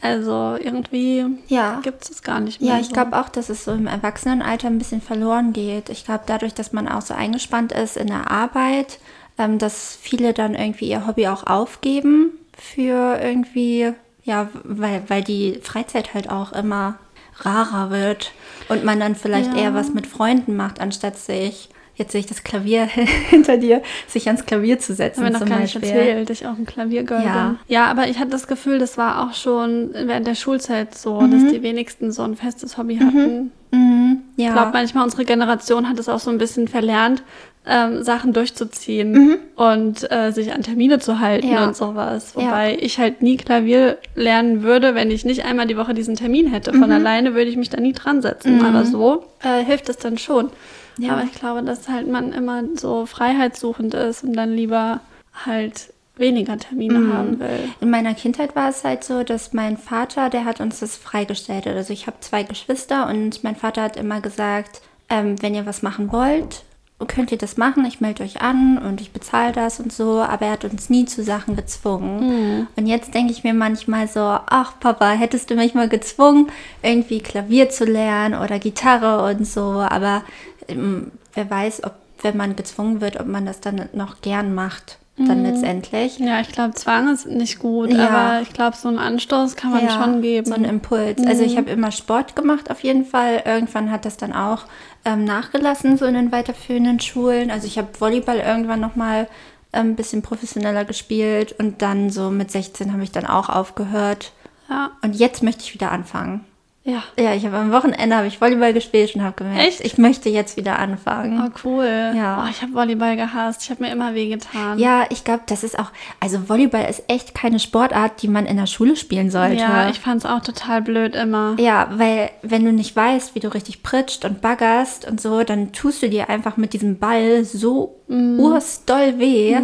Also 0.01 0.55
irgendwie 0.59 1.25
Ja. 1.47 1.79
gibt 1.83 2.03
es 2.05 2.09
es 2.09 2.23
gar 2.23 2.39
nicht 2.39 2.61
mehr. 2.61 2.75
Ja, 2.75 2.79
ich 2.79 2.87
so. 2.87 2.93
glaube 2.93 3.19
auch, 3.19 3.29
dass 3.29 3.49
es 3.49 3.65
so 3.65 3.71
im 3.71 3.87
Erwachsenenalter 3.87 4.67
ein 4.67 4.77
bisschen 4.77 5.01
verloren 5.01 5.53
geht. 5.53 5.89
Ich 5.89 6.05
glaube, 6.05 6.23
dadurch, 6.25 6.53
dass 6.53 6.71
man 6.73 6.87
auch 6.87 7.01
so 7.01 7.13
eingespannt 7.13 7.71
ist 7.71 7.97
in 7.97 8.07
der 8.07 8.31
Arbeit, 8.31 8.99
ähm, 9.37 9.57
dass 9.59 9.97
viele 10.01 10.33
dann 10.33 10.55
irgendwie 10.55 10.89
ihr 10.89 11.05
Hobby 11.05 11.27
auch 11.27 11.45
aufgeben 11.45 12.31
für 12.57 13.19
irgendwie, 13.21 13.93
ja, 14.23 14.49
weil, 14.63 15.03
weil 15.07 15.23
die 15.23 15.59
Freizeit 15.61 16.13
halt 16.13 16.29
auch 16.29 16.53
immer 16.53 16.97
rarer 17.37 17.89
wird 17.91 18.33
und 18.69 18.83
man 18.83 18.99
dann 18.99 19.15
vielleicht 19.15 19.53
Ja. 19.55 19.59
eher 19.63 19.73
was 19.73 19.93
mit 19.93 20.05
Freunden 20.07 20.55
macht, 20.55 20.79
anstatt 20.79 21.17
sich, 21.17 21.69
jetzt 21.95 22.11
sehe 22.11 22.19
ich 22.21 22.27
das 22.27 22.43
Klavier 22.43 22.85
hinter 23.29 23.57
dir, 23.57 23.81
sich 24.07 24.27
ans 24.27 24.45
Klavier 24.45 24.77
zu 24.79 24.93
setzen 24.93 25.25
Haben 25.25 25.33
wir 25.33 25.39
noch 25.39 25.47
gar 25.47 25.59
nicht 25.59 25.73
Beispiel. 25.73 25.89
erzählt, 25.99 26.29
ich 26.29 26.45
auch 26.45 26.57
ein 26.57 26.65
Klaviergirl 26.65 27.23
Ja. 27.23 27.47
bin. 27.49 27.59
Ja, 27.67 27.85
aber 27.85 28.07
ich 28.07 28.19
hatte 28.19 28.29
das 28.31 28.47
Gefühl, 28.47 28.77
das 28.79 28.97
war 28.97 29.23
auch 29.27 29.33
schon 29.33 29.91
während 29.93 30.27
der 30.27 30.35
Schulzeit 30.35 30.95
so, 30.95 31.21
Mhm. 31.21 31.31
dass 31.31 31.47
die 31.51 31.63
wenigsten 31.63 32.11
so 32.11 32.21
ein 32.23 32.35
festes 32.35 32.77
Hobby 32.77 32.97
hatten. 32.97 33.51
Mhm, 33.71 34.20
ja. 34.37 34.47
Ich 34.47 34.53
glaube, 34.53 34.71
manchmal 34.73 35.03
unsere 35.03 35.25
Generation 35.25 35.87
hat 35.89 35.99
es 35.99 36.09
auch 36.09 36.19
so 36.19 36.29
ein 36.29 36.37
bisschen 36.37 36.67
verlernt, 36.67 37.23
ähm, 37.65 38.01
Sachen 38.03 38.33
durchzuziehen 38.33 39.11
Mhm. 39.11 39.37
und 39.55 40.11
äh, 40.11 40.31
sich 40.31 40.51
an 40.51 40.63
Termine 40.63 40.97
zu 40.99 41.19
halten 41.19 41.47
Ja. 41.51 41.67
und 41.67 41.75
sowas. 41.75 42.33
Ja. 42.35 42.45
Wobei 42.45 42.77
ich 42.79 42.97
halt 42.97 43.21
nie 43.21 43.37
Klavier 43.37 43.97
lernen 44.15 44.63
würde, 44.63 44.95
wenn 44.95 45.11
ich 45.11 45.25
nicht 45.25 45.45
einmal 45.45 45.67
die 45.67 45.77
Woche 45.77 45.93
diesen 45.93 46.15
Termin 46.15 46.47
hätte. 46.47 46.71
Von 46.71 46.87
Mhm. 46.87 46.91
alleine 46.91 47.33
würde 47.35 47.49
ich 47.51 47.57
mich 47.57 47.69
da 47.69 47.79
nie 47.79 47.93
dran 47.93 48.21
setzen. 48.23 48.65
Aber 48.65 48.83
so 48.85 49.25
äh, 49.43 49.63
hilft 49.63 49.89
es 49.89 49.97
dann 49.97 50.17
schon. 50.17 50.49
Ja. 50.97 51.13
Aber 51.13 51.23
ich 51.23 51.33
glaube, 51.33 51.61
dass 51.61 51.87
halt 51.87 52.07
man 52.09 52.33
immer 52.33 52.63
so 52.75 53.05
freiheitssuchend 53.05 53.93
ist 53.93 54.23
und 54.23 54.33
dann 54.33 54.53
lieber 54.53 54.99
halt 55.45 55.90
weniger 56.21 56.57
Termine 56.57 56.99
Mhm. 56.99 57.13
haben 57.13 57.39
will. 57.41 57.59
In 57.81 57.89
meiner 57.89 58.13
Kindheit 58.13 58.55
war 58.55 58.69
es 58.69 58.85
halt 58.85 59.03
so, 59.03 59.23
dass 59.23 59.51
mein 59.51 59.75
Vater, 59.77 60.29
der 60.29 60.45
hat 60.45 60.61
uns 60.61 60.79
das 60.79 60.95
freigestellt. 60.95 61.67
Also 61.67 61.91
ich 61.91 62.07
habe 62.07 62.17
zwei 62.21 62.43
Geschwister 62.43 63.09
und 63.09 63.43
mein 63.43 63.57
Vater 63.57 63.81
hat 63.83 63.97
immer 63.97 64.21
gesagt, 64.21 64.81
ähm, 65.09 65.41
wenn 65.41 65.53
ihr 65.53 65.65
was 65.65 65.81
machen 65.81 66.11
wollt, 66.13 66.63
könnt 67.07 67.31
ihr 67.31 67.37
das 67.39 67.57
machen. 67.57 67.83
Ich 67.85 67.99
melde 67.99 68.23
euch 68.23 68.41
an 68.41 68.77
und 68.77 69.01
ich 69.01 69.11
bezahle 69.11 69.51
das 69.53 69.79
und 69.79 69.91
so. 69.91 70.21
Aber 70.21 70.45
er 70.45 70.51
hat 70.51 70.63
uns 70.65 70.89
nie 70.91 71.05
zu 71.05 71.23
Sachen 71.23 71.55
gezwungen. 71.55 72.67
Und 72.75 72.85
jetzt 72.87 73.13
denke 73.15 73.31
ich 73.33 73.43
mir 73.43 73.55
manchmal 73.55 74.07
so, 74.07 74.19
ach 74.21 74.79
Papa, 74.79 75.09
hättest 75.09 75.49
du 75.49 75.55
mich 75.55 75.73
mal 75.73 75.89
gezwungen, 75.89 76.51
irgendwie 76.83 77.19
Klavier 77.19 77.69
zu 77.71 77.85
lernen 77.85 78.35
oder 78.39 78.59
Gitarre 78.59 79.33
und 79.35 79.45
so. 79.47 79.61
Aber 79.61 80.23
ähm, 80.67 81.11
wer 81.33 81.49
weiß, 81.49 81.83
ob 81.83 81.93
wenn 82.21 82.37
man 82.37 82.55
gezwungen 82.55 83.01
wird, 83.01 83.19
ob 83.19 83.25
man 83.25 83.47
das 83.47 83.61
dann 83.61 83.89
noch 83.93 84.21
gern 84.21 84.53
macht. 84.53 84.99
Dann 85.27 85.43
letztendlich. 85.43 86.17
Ja, 86.19 86.41
ich 86.41 86.49
glaube, 86.51 86.73
Zwang 86.73 87.07
ist 87.13 87.25
nicht 87.27 87.59
gut, 87.59 87.91
Ja. 87.91 88.09
aber 88.09 88.41
ich 88.41 88.53
glaube, 88.53 88.75
so 88.77 88.87
einen 88.87 88.99
Anstoß 88.99 89.55
kann 89.55 89.71
man 89.71 89.89
schon 89.89 90.21
geben. 90.21 90.45
So 90.47 90.53
einen 90.53 90.65
Impuls. 90.65 91.25
Also 91.25 91.43
ich 91.43 91.57
habe 91.57 91.69
immer 91.69 91.91
Sport 91.91 92.35
gemacht 92.35 92.69
auf 92.71 92.81
jeden 92.81 93.05
Fall. 93.05 93.43
Irgendwann 93.45 93.91
hat 93.91 94.05
das 94.05 94.17
dann 94.17 94.33
auch 94.33 94.65
ähm, 95.05 95.23
nachgelassen, 95.25 95.97
so 95.97 96.05
in 96.05 96.13
den 96.13 96.31
weiterführenden 96.31 96.99
Schulen. 96.99 97.51
Also 97.51 97.67
ich 97.67 97.77
habe 97.77 97.87
Volleyball 97.99 98.37
irgendwann 98.37 98.79
nochmal 98.79 99.27
ähm, 99.73 99.91
ein 99.91 99.95
bisschen 99.95 100.21
professioneller 100.21 100.85
gespielt 100.85 101.55
und 101.57 101.81
dann 101.81 102.09
so 102.09 102.29
mit 102.29 102.51
16 102.51 102.91
habe 102.93 103.03
ich 103.03 103.11
dann 103.11 103.25
auch 103.25 103.49
aufgehört. 103.49 104.33
ja. 104.69 104.91
Und 105.01 105.15
jetzt 105.15 105.43
möchte 105.43 105.63
ich 105.63 105.73
wieder 105.73 105.91
anfangen. 105.91 106.45
Ja. 106.83 107.03
Ja, 107.19 107.33
ich 107.33 107.45
habe 107.45 107.57
am 107.57 107.71
Wochenende 107.71 108.15
habe 108.15 108.27
ich 108.27 108.41
Volleyball 108.41 108.73
gespielt 108.73 109.15
und 109.15 109.23
habe 109.23 109.35
gemerkt, 109.35 109.67
Echt? 109.67 109.81
ich 109.81 109.97
möchte 109.97 110.29
jetzt 110.29 110.57
wieder 110.57 110.79
anfangen. 110.79 111.41
Oh, 111.45 111.59
cool. 111.63 112.13
Ja. 112.15 112.43
Oh, 112.43 112.49
ich 112.49 112.61
habe 112.61 112.73
Volleyball 112.73 113.15
gehasst. 113.15 113.63
Ich 113.63 113.69
habe 113.69 113.83
mir 113.83 113.91
immer 113.91 114.15
wehgetan. 114.15 114.79
Ja, 114.79 115.05
ich 115.09 115.23
glaube, 115.23 115.43
das 115.45 115.63
ist 115.63 115.77
auch, 115.77 115.91
also 116.19 116.49
Volleyball 116.49 116.89
ist 116.89 117.03
echt 117.07 117.35
keine 117.35 117.59
Sportart, 117.59 118.21
die 118.21 118.27
man 118.27 118.45
in 118.45 118.57
der 118.57 118.65
Schule 118.65 118.95
spielen 118.95 119.29
sollte. 119.29 119.61
Ja, 119.61 119.89
ich 119.89 119.99
fand 119.99 120.23
es 120.23 120.29
auch 120.29 120.41
total 120.41 120.81
blöd 120.81 121.15
immer. 121.15 121.55
Ja, 121.59 121.89
weil 121.93 122.31
wenn 122.41 122.65
du 122.65 122.73
nicht 122.73 122.95
weißt, 122.95 123.35
wie 123.35 123.39
du 123.39 123.53
richtig 123.53 123.83
pritscht 123.83 124.25
und 124.25 124.41
baggerst 124.41 125.07
und 125.07 125.21
so, 125.21 125.43
dann 125.43 125.73
tust 125.73 126.01
du 126.01 126.09
dir 126.09 126.29
einfach 126.29 126.57
mit 126.57 126.73
diesem 126.73 126.97
Ball 126.97 127.45
so 127.45 128.00
Mhm. 128.11 128.39
urstoll 128.39 129.19
weh. 129.19 129.57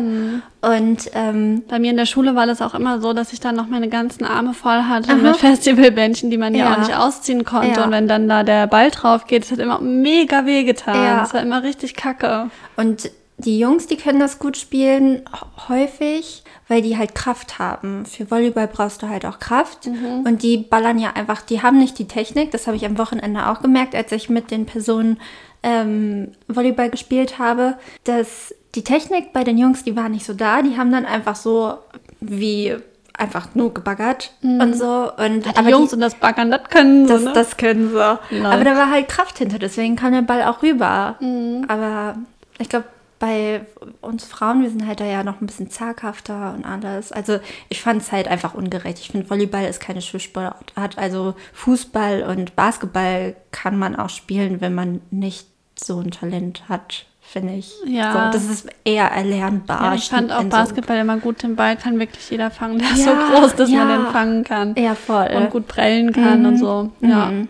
Und 0.62 1.12
ähm, 1.14 1.64
Bei 1.68 1.80
mir 1.80 1.92
in 1.92 1.98
der 1.98 2.06
Schule 2.06 2.34
war 2.34 2.48
das 2.48 2.62
auch 2.62 2.74
immer 2.74 3.02
so, 3.02 3.12
dass 3.12 3.34
ich 3.34 3.40
dann 3.42 3.56
noch 3.56 3.68
meine 3.68 3.90
ganzen 3.90 4.24
Arme 4.24 4.54
voll 4.54 4.84
hatte 4.84 5.16
mit 5.16 5.36
Festivalbändchen, 5.36 6.30
die 6.30 6.38
man 6.38 6.56
ja. 6.56 6.66
Ja. 6.66 6.74
auch 6.74 6.80
nicht 6.80 6.96
ausziehen 6.96 7.44
konnte. 7.44 7.80
Ja. 7.80 7.86
Und 7.86 7.92
wenn 7.92 8.08
dann 8.08 8.28
da 8.30 8.44
der 8.44 8.68
Ball 8.68 8.90
drauf 8.90 9.28
geht, 9.28 9.44
das 9.44 9.52
hat 9.52 9.60
immer 9.60 9.80
mega 9.80 10.46
wehgetan. 10.46 10.96
Ja. 10.96 11.20
Das 11.20 11.34
war 11.34 11.42
immer 11.42 11.62
richtig 11.64 11.96
kacke. 11.96 12.50
Und 12.78 13.12
die 13.40 13.60
Jungs, 13.60 13.86
die 13.86 13.98
können 13.98 14.20
das 14.20 14.40
gut 14.40 14.58
spielen, 14.58 15.22
häufig, 15.68 16.44
weil 16.68 16.82
die 16.82 16.98
halt 16.98 17.14
Kraft 17.14 17.60
haben. 17.60 18.06
Für 18.06 18.32
Volleyball 18.32 18.68
brauchst 18.68 19.04
du 19.04 19.10
halt 19.10 19.26
auch 19.26 19.40
Kraft. 19.40 19.88
Und 20.24 20.42
die 20.42 20.58
ballern 20.58 20.98
ja 20.98 21.12
einfach, 21.14 21.42
die 21.42 21.62
haben 21.62 21.78
nicht 21.78 22.00
die 22.00 22.08
Technik. 22.08 22.50
Das 22.52 22.66
habe 22.66 22.78
ich 22.78 22.86
am 22.86 22.98
Wochenende 22.98 23.48
auch 23.48 23.62
gemerkt, 23.62 23.94
als 23.94 24.12
ich 24.12 24.30
mit 24.30 24.50
den 24.50 24.66
Personen 24.66 25.20
ähm, 25.64 26.32
Volleyball 26.48 26.90
gespielt 26.90 27.40
habe, 27.40 27.78
dass 28.04 28.54
die 28.76 28.84
Technik 28.84 29.34
bei 29.34 29.44
den 29.44 29.58
Jungs, 29.58 29.84
die 29.84 29.96
war 29.96 30.10
nicht 30.10 30.26
so 30.26 30.34
da. 30.34 30.62
Die 30.62 30.78
haben 30.78 30.92
dann 30.92 31.06
einfach 31.06 31.36
so 31.36 31.78
wie 32.20 32.76
einfach 33.18 33.56
nur 33.56 33.74
gebaggert 33.74 34.32
und 34.42 34.76
so. 34.76 35.12
Und 35.18 35.46
Die 35.46 35.56
aber 35.56 35.70
Jungs 35.70 35.94
und 35.94 36.00
das 36.00 36.16
Baggern, 36.16 36.52
das 36.52 36.70
können 36.70 37.08
das, 37.08 37.22
sie, 37.22 37.28
ne? 37.28 37.34
das 37.34 37.58
können 37.58 37.90
sie. 37.90 37.96
Lol. 37.96 38.46
Aber 38.46 38.64
da 38.64 38.76
war 38.76 38.92
halt 38.92 39.08
Kraft 39.08 39.40
hinter, 39.40 39.60
deswegen 39.60 39.96
kam 39.96 40.14
der 40.14 40.22
Ball 40.22 40.44
auch 40.44 40.62
rüber. 40.62 41.16
Mhm. 41.20 41.66
Aber 41.68 42.16
ich 42.60 42.70
glaube, 42.70 42.86
bei 43.20 43.62
uns 44.02 44.26
Frauen, 44.26 44.62
wir 44.62 44.70
sind 44.70 44.86
halt 44.88 45.00
da 45.00 45.06
ja 45.06 45.24
noch 45.24 45.42
ein 45.42 45.48
bisschen 45.48 45.70
zaghafter 45.70 46.54
und 46.56 46.66
alles. 46.66 47.12
Also 47.12 47.40
ich 47.70 47.82
fand 47.82 48.02
es 48.02 48.12
halt 48.12 48.28
einfach 48.28 48.54
ungerecht. 48.54 49.00
Ich 49.00 49.10
finde, 49.10 49.30
Volleyball 49.30 49.66
ist 49.66 49.80
keine 49.80 50.02
Schulsportart. 50.02 50.98
Also 50.98 51.36
Fußball 51.54 52.24
und 52.24 52.56
Basketball 52.56 53.36
kann 53.52 53.78
man 53.78 53.96
auch 53.96 54.10
spielen, 54.10 54.62
wenn 54.62 54.74
man 54.76 55.02
nicht 55.12 55.48
so 55.76 56.00
ein 56.00 56.12
Talent 56.12 56.64
hat 56.70 57.06
finde 57.30 57.56
ich. 57.56 57.74
Ja. 57.86 58.14
So, 58.32 58.38
das 58.38 58.46
ist 58.50 58.70
eher 58.86 59.12
erlernbar. 59.12 59.84
Ja, 59.84 59.96
ich 59.96 60.08
fand 60.08 60.32
auch 60.32 60.40
in 60.40 60.50
so- 60.50 60.58
Basketball 60.58 60.96
immer 60.98 61.18
gut. 61.18 61.44
Den 61.44 61.58
Ball 61.58 61.76
kann 61.76 62.00
wirklich 62.00 62.30
jeder 62.30 62.50
fangen. 62.52 62.80
Der 62.80 62.90
ist 62.92 63.06
Ja, 63.06 63.06
so 63.06 63.36
groß, 63.42 63.56
dass 63.58 63.70
man 63.70 63.90
ja. 63.90 63.98
den 63.98 64.08
fangen 64.14 64.44
kann. 64.46 64.76
Ja, 64.78 64.96
voll. 64.96 65.28
Und 65.36 65.50
gut 65.50 65.68
prellen 65.68 66.14
kann 66.14 66.46
und 66.46 66.58
so. 66.58 66.90
Ja. 67.02 67.26
Mhm. 67.26 67.50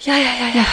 Ja, 0.00 0.14
ja, 0.14 0.20
ja, 0.20 0.60
ja. 0.60 0.66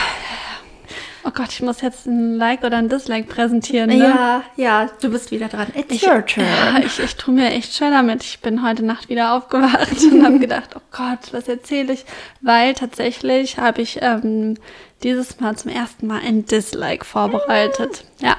Oh 1.28 1.32
Gott, 1.34 1.50
ich 1.50 1.62
muss 1.62 1.82
jetzt 1.82 2.06
ein 2.06 2.36
Like 2.36 2.64
oder 2.64 2.78
ein 2.78 2.88
Dislike 2.88 3.28
präsentieren. 3.28 3.90
Ne? 3.90 3.98
Ja, 3.98 4.44
ja, 4.56 4.90
du 5.02 5.10
bist 5.10 5.32
wieder 5.32 5.48
dran. 5.48 5.68
It's 5.76 5.96
Ich, 5.96 6.08
your 6.08 6.24
turn. 6.26 6.46
ja, 6.46 6.80
ich, 6.86 7.00
ich 7.00 7.16
tue 7.16 7.34
mir 7.34 7.50
echt 7.52 7.74
schwer 7.74 7.90
damit. 7.90 8.24
Ich 8.24 8.40
bin 8.42 8.62
heute 8.64 8.86
Nacht 8.86 9.10
wieder 9.10 9.34
aufgewacht 9.34 9.90
und 10.12 10.24
habe 10.24 10.38
gedacht, 10.40 10.70
oh 10.76 10.82
Gott, 10.92 11.32
was 11.34 11.48
erzähle 11.48 11.94
ich? 11.94 12.06
Weil 12.42 12.74
tatsächlich 12.76 13.58
habe 13.58 13.82
ich 13.82 14.00
ähm, 14.02 14.56
dieses 15.04 15.40
Mal 15.40 15.56
zum 15.56 15.72
ersten 15.72 16.06
Mal 16.08 16.22
ein 16.26 16.46
Dislike 16.46 17.04
vorbereitet. 17.06 18.06
Ja, 18.20 18.36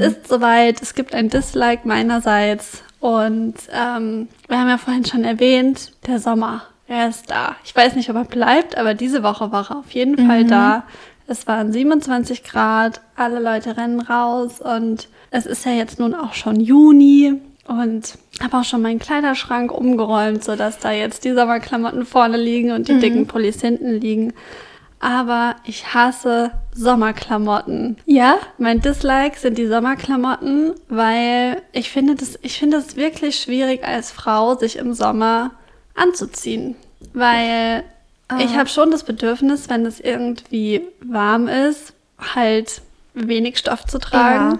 es 0.00 0.14
ist 0.14 0.28
soweit. 0.28 0.82
Es 0.82 0.94
gibt 0.94 1.14
ein 1.14 1.28
Dislike 1.28 1.86
meinerseits. 1.86 2.82
Und 3.00 3.54
ähm, 3.72 4.28
wir 4.48 4.58
haben 4.58 4.68
ja 4.68 4.78
vorhin 4.78 5.04
schon 5.04 5.24
erwähnt, 5.24 5.92
der 6.06 6.18
Sommer, 6.18 6.62
er 6.88 7.08
ist 7.08 7.30
da. 7.30 7.54
Ich 7.64 7.74
weiß 7.76 7.94
nicht, 7.96 8.08
ob 8.10 8.16
er 8.16 8.24
bleibt, 8.24 8.76
aber 8.76 8.94
diese 8.94 9.22
Woche 9.22 9.52
war 9.52 9.70
er 9.70 9.78
auf 9.78 9.90
jeden 9.90 10.26
Fall 10.26 10.44
da. 10.44 10.84
Es 11.26 11.46
waren 11.46 11.72
27 11.72 12.44
Grad, 12.44 13.00
alle 13.16 13.40
Leute 13.40 13.76
rennen 13.76 14.00
raus 14.00 14.60
und 14.60 15.08
es 15.30 15.46
ist 15.46 15.64
ja 15.64 15.72
jetzt 15.72 15.98
nun 15.98 16.14
auch 16.14 16.34
schon 16.34 16.60
Juni 16.60 17.40
und 17.66 18.18
habe 18.42 18.58
auch 18.58 18.64
schon 18.64 18.82
meinen 18.82 18.98
Kleiderschrank 18.98 19.72
umgeräumt, 19.72 20.44
sodass 20.44 20.78
da 20.78 20.92
jetzt 20.92 21.24
die 21.24 21.32
Sommerklamotten 21.32 22.04
vorne 22.04 22.36
liegen 22.36 22.72
und 22.72 22.88
die 22.88 22.98
dicken 22.98 23.26
Pullis 23.26 23.60
hinten 23.60 23.92
liegen. 24.00 24.34
Aber 25.00 25.56
ich 25.64 25.92
hasse 25.92 26.50
Sommerklamotten. 26.74 27.96
Ja? 28.06 28.38
Mein 28.58 28.80
Dislike 28.80 29.38
sind 29.38 29.58
die 29.58 29.66
Sommerklamotten, 29.66 30.72
weil 30.88 31.62
ich 31.72 31.90
finde 31.90 32.14
das, 32.14 32.38
ich 32.42 32.58
finde 32.58 32.78
es 32.78 32.96
wirklich 32.96 33.36
schwierig 33.36 33.84
als 33.86 34.10
Frau, 34.10 34.56
sich 34.56 34.76
im 34.76 34.94
Sommer 34.94 35.52
anzuziehen. 35.94 36.76
Weil 37.12 37.84
ich 38.38 38.56
habe 38.56 38.68
schon 38.68 38.90
das 38.90 39.04
Bedürfnis, 39.04 39.68
wenn 39.68 39.84
es 39.86 40.00
irgendwie 40.00 40.82
warm 41.00 41.48
ist, 41.48 41.92
halt 42.18 42.80
wenig 43.14 43.58
Stoff 43.58 43.84
zu 43.84 43.98
tragen. 43.98 44.58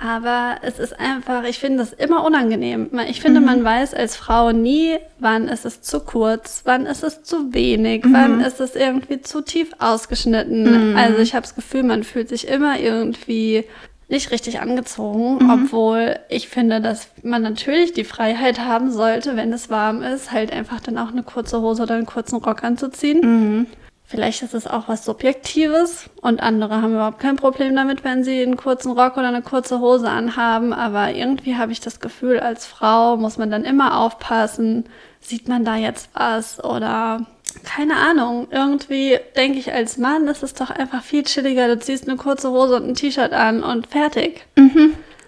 Aber 0.00 0.58
es 0.62 0.78
ist 0.78 0.98
einfach, 1.00 1.42
ich 1.42 1.58
finde 1.58 1.78
das 1.78 1.92
immer 1.92 2.24
unangenehm. 2.24 2.88
Ich 3.08 3.20
finde, 3.20 3.40
man 3.40 3.64
weiß 3.64 3.94
als 3.94 4.14
Frau 4.14 4.52
nie, 4.52 4.96
wann 5.18 5.48
ist 5.48 5.64
es 5.64 5.82
zu 5.82 5.98
kurz, 5.98 6.62
wann 6.64 6.86
ist 6.86 7.02
es 7.02 7.24
zu 7.24 7.52
wenig, 7.52 8.04
wann 8.06 8.40
ist 8.40 8.60
es 8.60 8.76
irgendwie 8.76 9.22
zu 9.22 9.40
tief 9.40 9.72
ausgeschnitten. 9.80 10.96
Also 10.96 11.18
ich 11.18 11.34
habe 11.34 11.42
das 11.42 11.56
Gefühl, 11.56 11.82
man 11.82 12.04
fühlt 12.04 12.28
sich 12.28 12.46
immer 12.46 12.78
irgendwie 12.78 13.64
nicht 14.08 14.30
richtig 14.30 14.60
angezogen, 14.60 15.50
obwohl 15.50 16.18
ich 16.28 16.48
finde, 16.48 16.80
dass 16.80 17.08
man 17.22 17.42
natürlich 17.42 17.92
die 17.92 18.04
Freiheit 18.04 18.58
haben 18.60 18.90
sollte, 18.90 19.36
wenn 19.36 19.52
es 19.52 19.68
warm 19.68 20.02
ist, 20.02 20.32
halt 20.32 20.52
einfach 20.52 20.80
dann 20.80 20.96
auch 20.96 21.10
eine 21.10 21.22
kurze 21.22 21.60
Hose 21.60 21.82
oder 21.82 21.94
einen 21.94 22.06
kurzen 22.06 22.36
Rock 22.36 22.64
anzuziehen. 22.64 23.66
Vielleicht 24.10 24.42
ist 24.42 24.54
es 24.54 24.66
auch 24.66 24.88
was 24.88 25.04
Subjektives 25.04 26.08
und 26.22 26.42
andere 26.42 26.80
haben 26.80 26.94
überhaupt 26.94 27.18
kein 27.18 27.36
Problem 27.36 27.76
damit, 27.76 28.04
wenn 28.04 28.24
sie 28.24 28.42
einen 28.42 28.56
kurzen 28.56 28.92
Rock 28.92 29.18
oder 29.18 29.28
eine 29.28 29.42
kurze 29.42 29.80
Hose 29.80 30.08
anhaben. 30.08 30.72
Aber 30.72 31.12
irgendwie 31.12 31.56
habe 31.56 31.72
ich 31.72 31.80
das 31.80 32.00
Gefühl, 32.00 32.40
als 32.40 32.64
Frau 32.64 33.18
muss 33.18 33.36
man 33.36 33.50
dann 33.50 33.64
immer 33.64 33.98
aufpassen, 34.00 34.84
sieht 35.20 35.46
man 35.46 35.62
da 35.62 35.76
jetzt 35.76 36.08
was 36.14 36.64
oder 36.64 37.26
keine 37.64 37.96
Ahnung. 37.96 38.48
Irgendwie 38.50 39.18
denke 39.36 39.58
ich, 39.58 39.72
als 39.72 39.96
Mann 39.98 40.26
ist 40.28 40.42
es 40.42 40.54
doch 40.54 40.70
einfach 40.70 41.02
viel 41.02 41.22
chilliger. 41.24 41.68
Du 41.68 41.78
ziehst 41.78 42.08
eine 42.08 42.16
kurze 42.16 42.50
Hose 42.50 42.76
und 42.76 42.88
ein 42.88 42.94
T-Shirt 42.94 43.32
an 43.32 43.62
und 43.62 43.86
fertig. 43.88 44.44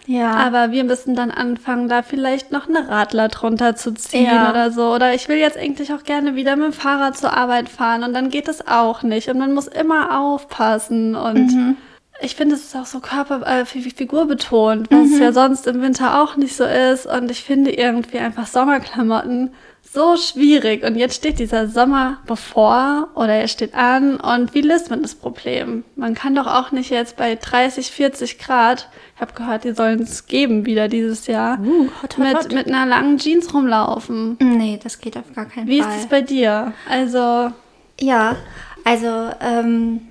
Ja. 0.07 0.33
Aber 0.33 0.73
wir 0.73 0.83
müssen 0.85 1.15
dann 1.15 1.31
anfangen, 1.31 1.89
da 1.89 2.03
vielleicht 2.03 2.51
noch 2.53 2.69
eine 2.69 2.89
Radler 2.89 3.29
drunter 3.29 3.77
zu 3.77 3.93
ziehen 3.95 4.25
Ja. 4.25 4.51
oder 4.51 4.71
so. 4.73 4.93
Oder 4.93 5.15
ich 5.15 5.29
will 5.29 5.37
jetzt 5.37 5.57
eigentlich 5.57 5.93
auch 5.93 6.03
gerne 6.03 6.35
wieder 6.35 6.57
mit 6.57 6.67
dem 6.67 6.73
Fahrrad 6.73 7.17
zur 7.17 7.37
Arbeit 7.37 7.69
fahren 7.69 8.03
und 8.03 8.13
dann 8.15 8.29
geht 8.31 8.49
es 8.49 8.67
auch 8.67 9.03
nicht. 9.03 9.29
Und 9.29 9.39
man 9.39 9.55
muss 9.55 9.69
immer 9.69 10.19
aufpassen 10.21 11.15
und 11.15 11.53
Mhm. 11.55 11.77
ich 12.21 12.35
finde, 12.35 12.57
es 12.57 12.65
ist 12.65 12.77
auch 12.77 12.87
so 12.87 12.99
körper, 13.01 13.47
äh, 13.47 13.65
fi- 13.65 13.83
fi- 13.83 13.91
figurbetont, 13.91 14.91
was 14.91 15.11
Mhm. 15.11 15.23
ja 15.23 15.33
sonst 15.33 15.67
im 15.69 15.81
Winter 15.81 16.21
auch 16.21 16.37
nicht 16.37 16.57
so 16.57 16.65
ist. 16.65 17.07
Und 17.07 17.31
ich 17.31 17.45
finde 17.45 17.71
irgendwie 17.71 18.19
einfach 18.19 18.47
Sommerklamotten 18.47 19.51
so 19.93 20.17
schwierig. 20.17 20.85
Und 20.85 20.95
jetzt 20.97 21.17
steht 21.17 21.39
dieser 21.41 21.69
Sommer 21.69 22.19
bevor 22.27 23.09
oder 23.15 23.35
er 23.35 23.49
steht 23.49 23.75
an. 23.75 24.17
Und 24.21 24.55
wie 24.55 24.61
löst 24.61 24.89
man 24.91 25.03
das 25.03 25.15
Problem? 25.15 25.83
Man 25.97 26.15
kann 26.15 26.35
doch 26.37 26.47
auch 26.47 26.71
nicht 26.71 26.91
jetzt 26.91 27.17
bei 27.17 27.35
30, 27.35 27.91
40 27.91 28.39
Grad, 28.39 28.89
ich 29.17 29.21
habe 29.21 29.33
gehört, 29.35 29.65
die 29.65 29.73
sollen 29.73 30.01
es 30.03 30.27
geben 30.27 30.65
wieder 30.65 30.89
dieses 30.89 31.27
Jahr, 31.27 31.59
Uh, 31.61 31.89
hot, 32.03 32.17
hot, 32.17 32.19
mit, 32.19 32.35
hot. 32.37 32.53
mit 32.53 32.67
einer 32.69 32.87
langen 32.87 33.19
Jeans 33.19 33.53
rumlaufen. 33.53 34.37
nee, 34.41 34.79
das 34.83 35.01
geht 35.01 35.17
auf 35.17 35.33
gar 35.35 35.47
keinen 35.47 35.67
Wie 35.67 35.79
ist 35.81 35.87
Fall. 35.87 35.99
es 35.99 36.07
bei 36.07 36.21
dir? 36.23 36.73
Also, 36.89 37.51
Ja, 38.01 38.37
also 38.85 39.31
ähm, 39.41 40.03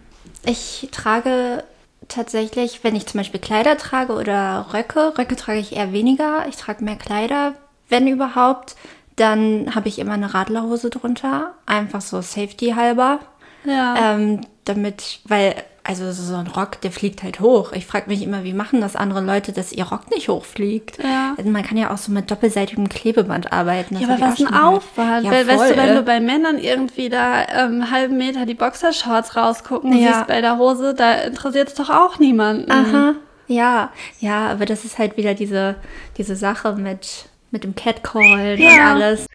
ich 0.45 0.89
trage 0.91 1.63
tatsächlich, 2.07 2.83
wenn 2.83 2.95
ich 2.95 3.05
zum 3.07 3.19
Beispiel 3.19 3.39
Kleider 3.39 3.77
trage 3.77 4.13
oder 4.13 4.67
Röcke, 4.73 5.13
Röcke 5.17 5.35
trage 5.35 5.59
ich 5.59 5.75
eher 5.75 5.93
weniger. 5.93 6.45
Ich 6.49 6.55
trage 6.57 6.83
mehr 6.83 6.95
Kleider, 6.97 7.53
wenn 7.87 8.07
überhaupt. 8.07 8.75
Dann 9.19 9.75
habe 9.75 9.87
ich 9.89 9.99
immer 9.99 10.13
eine 10.13 10.33
Radlerhose 10.33 10.89
drunter, 10.89 11.53
einfach 11.65 12.01
so 12.01 12.21
Safety 12.21 12.73
halber. 12.75 13.19
ja. 13.65 14.13
Ähm, 14.15 14.41
damit, 14.65 15.21
weil, 15.27 15.55
also 15.83 16.11
so 16.11 16.35
ein 16.35 16.45
Rock, 16.45 16.79
der 16.81 16.91
fliegt 16.91 17.23
halt 17.23 17.39
hoch. 17.39 17.71
Ich 17.71 17.87
frage 17.87 18.07
mich 18.07 18.21
immer, 18.21 18.43
wie 18.43 18.53
machen 18.53 18.81
das 18.81 18.95
andere 18.95 19.19
Leute, 19.21 19.51
dass 19.51 19.71
ihr 19.71 19.83
Rock 19.85 20.11
nicht 20.11 20.29
hochfliegt? 20.29 20.99
Ja. 21.03 21.33
Also 21.37 21.49
man 21.49 21.63
kann 21.63 21.75
ja 21.75 21.91
auch 21.91 21.97
so 21.97 22.11
mit 22.11 22.29
doppelseitigem 22.29 22.87
Klebeband 22.87 23.51
arbeiten. 23.51 23.95
das 23.95 24.03
Ja, 24.03 24.09
aber 24.13 24.21
was 24.21 24.39
ein. 24.39 24.53
Aufwand. 24.53 25.25
Ja, 25.25 25.31
Weil, 25.31 25.47
weißt 25.47 25.59
du, 25.71 25.73
voll. 25.73 25.77
wenn 25.77 25.95
du 25.95 26.03
bei 26.03 26.19
Männern 26.19 26.59
irgendwie 26.59 27.09
da 27.09 27.41
ähm, 27.47 27.81
einen 27.81 27.89
halben 27.91 28.17
Meter 28.17 28.45
die 28.45 28.53
Boxershorts 28.53 29.35
rausgucken 29.35 29.91
Ja. 29.97 30.13
siehst 30.13 30.27
bei 30.27 30.39
der 30.41 30.59
Hose, 30.59 30.93
da 30.93 31.13
interessiert 31.13 31.69
es 31.69 31.73
doch 31.73 31.89
auch 31.89 32.19
niemanden. 32.19 32.71
Aha. 32.71 33.15
Ja, 33.47 33.89
ja, 34.19 34.49
aber 34.51 34.67
das 34.67 34.85
ist 34.85 34.99
halt 34.99 35.17
wieder 35.17 35.33
diese, 35.33 35.77
diese 36.19 36.35
Sache 36.35 36.73
mit, 36.75 37.28
mit 37.51 37.63
dem 37.63 37.75
Catcall 37.75 38.59
Ja. 38.59 38.71
und 38.95 39.01
alles. 39.01 39.25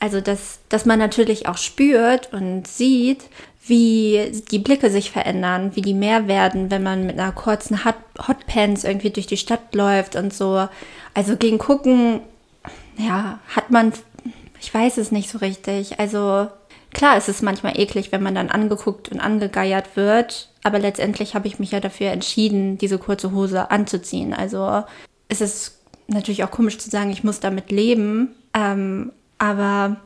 Also, 0.00 0.20
dass, 0.20 0.60
dass 0.68 0.86
man 0.86 0.98
natürlich 0.98 1.48
auch 1.48 1.58
spürt 1.58 2.32
und 2.32 2.68
sieht, 2.68 3.24
wie 3.66 4.32
die 4.50 4.60
Blicke 4.60 4.90
sich 4.90 5.10
verändern, 5.10 5.72
wie 5.74 5.82
die 5.82 5.94
mehr 5.94 6.28
werden, 6.28 6.70
wenn 6.70 6.82
man 6.82 7.04
mit 7.06 7.18
einer 7.18 7.32
kurzen 7.32 7.84
Hot, 7.84 7.96
Hotpants 8.26 8.84
irgendwie 8.84 9.10
durch 9.10 9.26
die 9.26 9.36
Stadt 9.36 9.74
läuft 9.74 10.16
und 10.16 10.32
so. 10.32 10.68
Also 11.14 11.36
gegen 11.36 11.58
Gucken, 11.58 12.20
ja, 12.96 13.40
hat 13.48 13.70
man, 13.70 13.92
ich 14.60 14.72
weiß 14.72 14.96
es 14.98 15.10
nicht 15.12 15.28
so 15.28 15.38
richtig. 15.38 15.98
Also 15.98 16.48
klar, 16.94 17.16
es 17.16 17.28
ist 17.28 17.42
manchmal 17.42 17.78
eklig, 17.78 18.12
wenn 18.12 18.22
man 18.22 18.34
dann 18.34 18.50
angeguckt 18.50 19.10
und 19.10 19.20
angegeiert 19.20 19.96
wird, 19.96 20.48
aber 20.62 20.78
letztendlich 20.78 21.34
habe 21.34 21.48
ich 21.48 21.58
mich 21.58 21.72
ja 21.72 21.80
dafür 21.80 22.10
entschieden, 22.10 22.78
diese 22.78 22.98
kurze 22.98 23.32
Hose 23.32 23.70
anzuziehen. 23.70 24.32
Also 24.32 24.84
es 25.28 25.40
ist 25.40 25.77
natürlich 26.08 26.42
auch 26.44 26.50
komisch 26.50 26.78
zu 26.78 26.90
sagen, 26.90 27.10
ich 27.10 27.22
muss 27.24 27.40
damit 27.40 27.70
leben, 27.70 28.34
ähm, 28.54 29.12
aber 29.38 29.96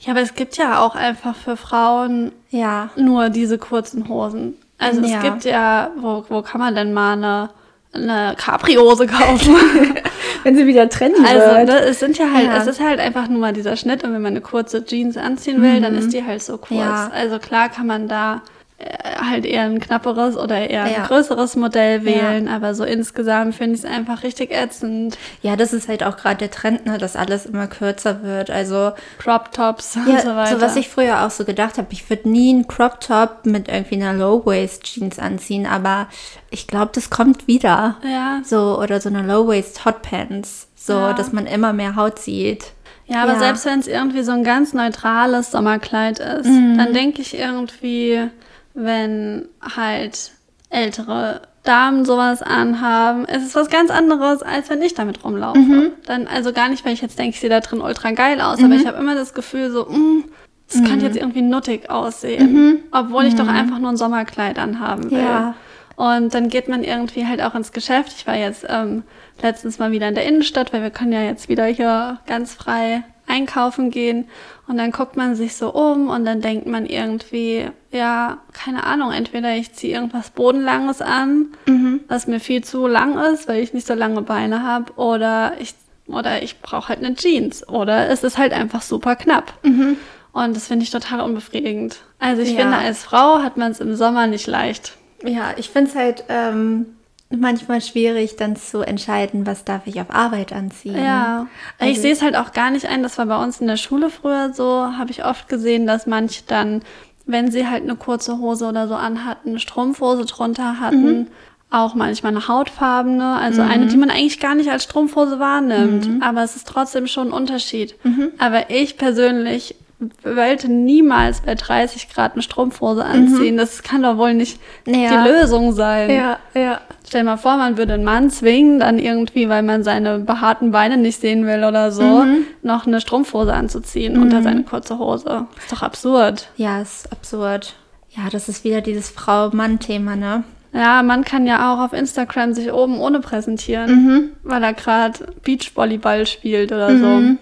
Ja, 0.00 0.12
aber 0.12 0.20
es 0.20 0.34
gibt 0.34 0.56
ja 0.56 0.80
auch 0.80 0.94
einfach 0.94 1.34
für 1.36 1.56
Frauen 1.56 2.32
ja, 2.50 2.90
nur 2.96 3.28
diese 3.28 3.58
kurzen 3.58 4.08
Hosen. 4.08 4.54
Also 4.78 5.00
Ja. 5.02 5.16
es 5.18 5.22
gibt 5.22 5.44
ja, 5.44 5.90
wo, 5.98 6.24
wo 6.28 6.42
kann 6.42 6.60
man 6.60 6.74
denn 6.74 6.92
mal 6.92 7.12
eine, 7.14 7.50
eine 7.92 8.34
Capri-Hose 8.36 9.06
kaufen? 9.06 9.56
wenn 10.44 10.56
sie 10.56 10.66
wieder 10.66 10.88
trendy 10.88 11.18
Also 11.26 11.64
ne, 11.72 11.80
es 11.80 11.98
sind 11.98 12.18
ja 12.18 12.26
halt, 12.32 12.46
Ja. 12.46 12.56
es 12.58 12.66
ist 12.66 12.80
halt 12.80 13.00
einfach 13.00 13.26
nur 13.28 13.40
mal 13.40 13.52
dieser 13.52 13.76
Schnitt 13.76 14.04
und 14.04 14.12
wenn 14.12 14.22
man 14.22 14.32
eine 14.32 14.40
kurze 14.42 14.84
Jeans 14.84 15.16
anziehen 15.16 15.60
will, 15.62 15.80
dann 15.80 15.96
ist 15.96 16.12
die 16.12 16.24
halt 16.24 16.42
so 16.42 16.56
kurz. 16.58 16.70
Mhm. 16.70 16.78
Ja. 16.78 17.10
Also 17.12 17.38
klar 17.38 17.68
kann 17.68 17.86
man 17.86 18.06
da 18.06 18.42
halt 18.78 19.46
eher 19.46 19.62
ein 19.62 19.80
knapperes 19.80 20.36
oder 20.36 20.68
eher 20.68 20.86
Ja. 20.86 20.96
ein 20.98 21.04
größeres 21.04 21.56
Modell 21.56 22.04
wählen, 22.04 22.46
aber 22.46 22.74
so 22.74 22.84
insgesamt 22.84 23.54
finde 23.54 23.74
ich 23.76 23.84
es 23.84 23.90
einfach 23.90 24.22
richtig 24.22 24.50
ätzend. 24.52 25.16
Ja, 25.40 25.56
das 25.56 25.72
ist 25.72 25.88
halt 25.88 26.02
auch 26.04 26.18
gerade 26.18 26.36
der 26.36 26.50
Trend, 26.50 26.84
ne, 26.84 26.98
dass 26.98 27.16
alles 27.16 27.46
immer 27.46 27.68
kürzer 27.68 28.22
wird. 28.22 28.50
Also 28.50 28.92
Crop 29.18 29.50
Tops 29.52 29.94
ja, 29.94 30.02
und 30.02 30.20
so 30.20 30.36
weiter. 30.36 30.56
so 30.56 30.60
was 30.60 30.76
ich 30.76 30.90
früher 30.90 31.24
auch 31.24 31.30
so 31.30 31.44
gedacht 31.46 31.78
habe, 31.78 31.88
ich 31.90 32.08
würde 32.10 32.28
nie 32.28 32.50
einen 32.50 32.66
Crop 32.68 33.00
Top 33.00 33.46
mit 33.46 33.68
irgendwie 33.68 33.94
einer 33.94 34.12
Low 34.12 34.44
Waist 34.44 34.84
Jeans 34.84 35.18
anziehen, 35.18 35.66
aber 35.66 36.08
ich 36.50 36.66
glaube, 36.66 36.90
das 36.94 37.08
kommt 37.08 37.46
wieder. 37.48 37.96
ja. 38.04 38.40
So 38.44 38.78
oder 38.78 39.00
so 39.00 39.08
eine 39.08 39.22
Low 39.22 39.48
Waist 39.48 39.86
Hot 39.86 40.02
Pants, 40.02 40.68
so 40.76 40.92
Ja. 40.92 41.12
dass 41.14 41.32
man 41.32 41.46
immer 41.46 41.72
mehr 41.72 41.96
Haut 41.96 42.18
sieht. 42.18 42.72
Ja, 43.06 43.22
aber 43.22 43.34
Ja. 43.34 43.38
selbst 43.38 43.64
wenn 43.64 43.78
es 43.80 43.86
irgendwie 43.86 44.22
so 44.22 44.32
ein 44.32 44.44
ganz 44.44 44.74
neutrales 44.74 45.50
Sommerkleid 45.50 46.18
ist, 46.18 46.46
Mhm. 46.46 46.76
dann 46.76 46.92
denke 46.92 47.22
ich 47.22 47.38
irgendwie, 47.38 48.28
wenn 48.76 49.48
halt 49.76 50.30
ältere 50.70 51.42
Damen 51.64 52.04
sowas 52.04 52.42
anhaben, 52.42 53.24
ist 53.24 53.44
es 53.44 53.54
was 53.56 53.68
ganz 53.70 53.90
anderes, 53.90 54.42
als 54.42 54.70
wenn 54.70 54.80
ich 54.82 54.94
damit 54.94 55.24
rumlaufe. 55.24 55.58
Mhm. 55.58 55.90
Dann, 56.06 56.28
also 56.28 56.52
gar 56.52 56.68
nicht, 56.68 56.84
weil 56.84 56.92
ich 56.92 57.00
jetzt 57.02 57.18
denke, 57.18 57.30
ich 57.34 57.40
sehe 57.40 57.50
da 57.50 57.58
drin 57.60 57.80
ultra 57.80 58.12
geil 58.12 58.40
aus, 58.40 58.62
aber 58.62 58.74
ich 58.74 58.86
habe 58.86 58.98
immer 58.98 59.16
das 59.16 59.34
Gefühl 59.34 59.70
so, 59.72 59.86
mh, 59.86 60.24
das 60.68 60.80
Mhm. 60.80 60.84
könnte 60.84 61.06
jetzt 61.06 61.16
irgendwie 61.16 61.42
nuttig 61.42 61.90
aussehen, 61.90 62.82
obwohl 62.92 63.24
ich 63.24 63.34
doch 63.34 63.48
einfach 63.48 63.78
nur 63.78 63.90
ein 63.90 63.96
Sommerkleid 63.96 64.58
anhaben 64.58 65.10
will. 65.10 65.18
Ja. 65.18 65.54
Und 65.96 66.34
dann 66.34 66.48
geht 66.50 66.68
man 66.68 66.84
irgendwie 66.84 67.26
halt 67.26 67.40
auch 67.40 67.54
ins 67.54 67.72
Geschäft. 67.72 68.12
Ich 68.16 68.26
war 68.26 68.36
jetzt 68.36 68.66
ähm, 68.68 69.02
letztens 69.42 69.78
mal 69.78 69.90
wieder 69.92 70.08
in 70.08 70.14
der 70.14 70.26
Innenstadt, 70.26 70.72
weil 70.72 70.82
wir 70.82 70.90
können 70.90 71.12
ja 71.12 71.22
jetzt 71.22 71.48
wieder 71.48 71.64
hier 71.64 72.18
ganz 72.26 72.52
frei 72.54 73.02
einkaufen 73.26 73.90
gehen. 73.90 74.28
Und 74.68 74.78
dann 74.78 74.90
guckt 74.90 75.16
man 75.16 75.36
sich 75.36 75.56
so 75.56 75.72
um 75.72 76.08
und 76.08 76.24
dann 76.24 76.40
denkt 76.40 76.66
man 76.66 76.86
irgendwie, 76.86 77.66
ja, 77.92 78.38
keine 78.52 78.84
Ahnung, 78.84 79.12
entweder 79.12 79.54
ich 79.54 79.72
ziehe 79.72 79.94
irgendwas 79.94 80.30
Bodenlanges 80.30 81.00
an, 81.02 81.48
mhm. 81.66 82.00
was 82.08 82.26
mir 82.26 82.40
viel 82.40 82.64
zu 82.64 82.86
lang 82.86 83.18
ist, 83.32 83.48
weil 83.48 83.62
ich 83.62 83.72
nicht 83.72 83.86
so 83.86 83.94
lange 83.94 84.22
Beine 84.22 84.62
habe, 84.62 84.92
oder 84.96 85.52
ich 85.60 85.74
oder 86.08 86.42
ich 86.42 86.60
brauche 86.60 86.90
halt 86.90 87.04
eine 87.04 87.14
Jeans 87.14 87.68
oder 87.68 88.08
es 88.08 88.22
ist 88.22 88.38
halt 88.38 88.52
einfach 88.52 88.82
super 88.82 89.16
knapp. 89.16 89.52
Mhm. 89.62 89.96
Und 90.32 90.54
das 90.54 90.68
finde 90.68 90.84
ich 90.84 90.90
total 90.90 91.20
unbefriedigend. 91.20 92.00
Also 92.18 92.42
ich 92.42 92.52
ja. 92.52 92.60
finde, 92.60 92.76
als 92.76 93.02
Frau 93.02 93.42
hat 93.42 93.56
man 93.56 93.72
es 93.72 93.80
im 93.80 93.96
Sommer 93.96 94.26
nicht 94.26 94.46
leicht. 94.46 94.92
Ja, 95.24 95.54
ich 95.56 95.70
finde 95.70 95.90
es 95.90 95.96
halt 95.96 96.24
ähm, 96.28 96.95
manchmal 97.40 97.80
schwierig, 97.80 98.36
dann 98.36 98.56
zu 98.56 98.80
entscheiden, 98.80 99.46
was 99.46 99.64
darf 99.64 99.86
ich 99.86 100.00
auf 100.00 100.10
Arbeit 100.10 100.52
anziehen. 100.52 100.96
Ja, 100.96 101.46
also 101.78 101.92
ich 101.92 102.00
sehe 102.00 102.12
es 102.12 102.22
halt 102.22 102.36
auch 102.36 102.52
gar 102.52 102.70
nicht 102.70 102.86
ein. 102.86 103.02
Das 103.02 103.18
war 103.18 103.26
bei 103.26 103.42
uns 103.42 103.60
in 103.60 103.66
der 103.66 103.76
Schule 103.76 104.10
früher 104.10 104.52
so, 104.52 104.64
habe 104.64 105.10
ich 105.10 105.24
oft 105.24 105.48
gesehen, 105.48 105.86
dass 105.86 106.06
manche 106.06 106.42
dann, 106.46 106.82
wenn 107.26 107.50
sie 107.50 107.68
halt 107.68 107.82
eine 107.82 107.96
kurze 107.96 108.38
Hose 108.38 108.66
oder 108.66 108.88
so 108.88 108.94
anhatten, 108.94 109.50
eine 109.50 109.60
Strumpfhose 109.60 110.24
drunter 110.24 110.80
hatten. 110.80 111.18
Mhm. 111.18 111.26
Auch 111.68 111.94
manchmal 111.96 112.30
eine 112.30 112.46
hautfarbene, 112.46 113.36
also 113.36 113.62
mhm. 113.62 113.70
eine, 113.70 113.86
die 113.86 113.96
man 113.96 114.10
eigentlich 114.10 114.38
gar 114.38 114.54
nicht 114.54 114.70
als 114.70 114.84
Strumpfhose 114.84 115.40
wahrnimmt. 115.40 116.06
Mhm. 116.06 116.22
Aber 116.22 116.42
es 116.42 116.54
ist 116.54 116.68
trotzdem 116.68 117.08
schon 117.08 117.28
ein 117.28 117.32
Unterschied. 117.32 117.96
Mhm. 118.04 118.30
Aber 118.38 118.70
ich 118.70 118.96
persönlich 118.96 119.74
wollte 120.22 120.70
niemals 120.70 121.40
bei 121.40 121.54
30 121.54 122.10
Grad 122.10 122.34
eine 122.34 122.42
Strumpfhose 122.42 123.04
anziehen. 123.04 123.54
Mhm. 123.54 123.58
Das 123.58 123.82
kann 123.82 124.02
doch 124.02 124.18
wohl 124.18 124.34
nicht 124.34 124.60
ja. 124.86 125.24
die 125.24 125.28
Lösung 125.28 125.72
sein. 125.72 126.10
Ja, 126.10 126.38
ja. 126.54 126.80
Stell 127.06 127.24
mal 127.24 127.38
vor, 127.38 127.56
man 127.56 127.78
würde 127.78 127.94
einen 127.94 128.04
Mann 128.04 128.30
zwingen, 128.30 128.80
dann 128.80 128.98
irgendwie, 128.98 129.48
weil 129.48 129.62
man 129.62 129.84
seine 129.84 130.18
behaarten 130.18 130.70
Beine 130.70 130.98
nicht 130.98 131.20
sehen 131.20 131.46
will 131.46 131.64
oder 131.64 131.92
so, 131.92 132.02
mhm. 132.02 132.44
noch 132.62 132.86
eine 132.86 133.00
Strumpfhose 133.00 133.54
anzuziehen 133.54 134.16
mhm. 134.16 134.22
unter 134.22 134.42
seine 134.42 134.64
kurze 134.64 134.98
Hose. 134.98 135.46
Ist 135.56 135.72
doch 135.72 135.82
absurd. 135.82 136.50
Ja, 136.56 136.80
ist 136.82 137.10
absurd. 137.10 137.74
Ja, 138.10 138.28
das 138.30 138.48
ist 138.48 138.64
wieder 138.64 138.80
dieses 138.80 139.08
Frau-Mann-Thema, 139.08 140.16
ne? 140.16 140.44
Ja, 140.72 141.02
man 141.02 141.24
kann 141.24 141.46
ja 141.46 141.72
auch 141.72 141.82
auf 141.82 141.92
Instagram 141.94 142.52
sich 142.52 142.70
oben 142.70 142.98
ohne 142.98 143.20
präsentieren, 143.20 143.90
mhm. 143.90 144.30
weil 144.42 144.62
er 144.62 144.74
gerade 144.74 145.32
Beachvolleyball 145.42 146.26
spielt 146.26 146.70
oder 146.70 146.98
so. 146.98 147.36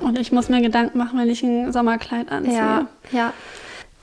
Und 0.00 0.18
ich 0.18 0.32
muss 0.32 0.48
mir 0.48 0.60
Gedanken 0.60 0.98
machen, 0.98 1.18
wenn 1.18 1.30
ich 1.30 1.42
ein 1.42 1.72
Sommerkleid 1.72 2.30
anziehe. 2.30 2.56
Ja, 2.56 2.86
ja. 3.10 3.32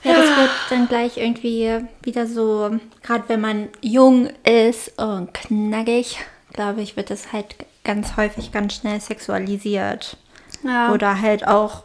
Ja, 0.02 0.12
das 0.12 0.36
wird 0.36 0.50
dann 0.70 0.88
gleich 0.88 1.16
irgendwie 1.16 1.80
wieder 2.02 2.26
so, 2.26 2.78
gerade 3.02 3.24
wenn 3.28 3.40
man 3.40 3.68
jung 3.80 4.28
ist 4.44 4.96
und 5.00 5.34
knackig, 5.34 6.18
glaube 6.52 6.82
ich, 6.82 6.96
wird 6.96 7.10
das 7.10 7.32
halt 7.32 7.56
ganz 7.82 8.16
häufig 8.16 8.52
ganz 8.52 8.74
schnell 8.74 9.00
sexualisiert. 9.00 10.16
Ja. 10.62 10.92
Oder 10.92 11.20
halt 11.20 11.46
auch, 11.48 11.82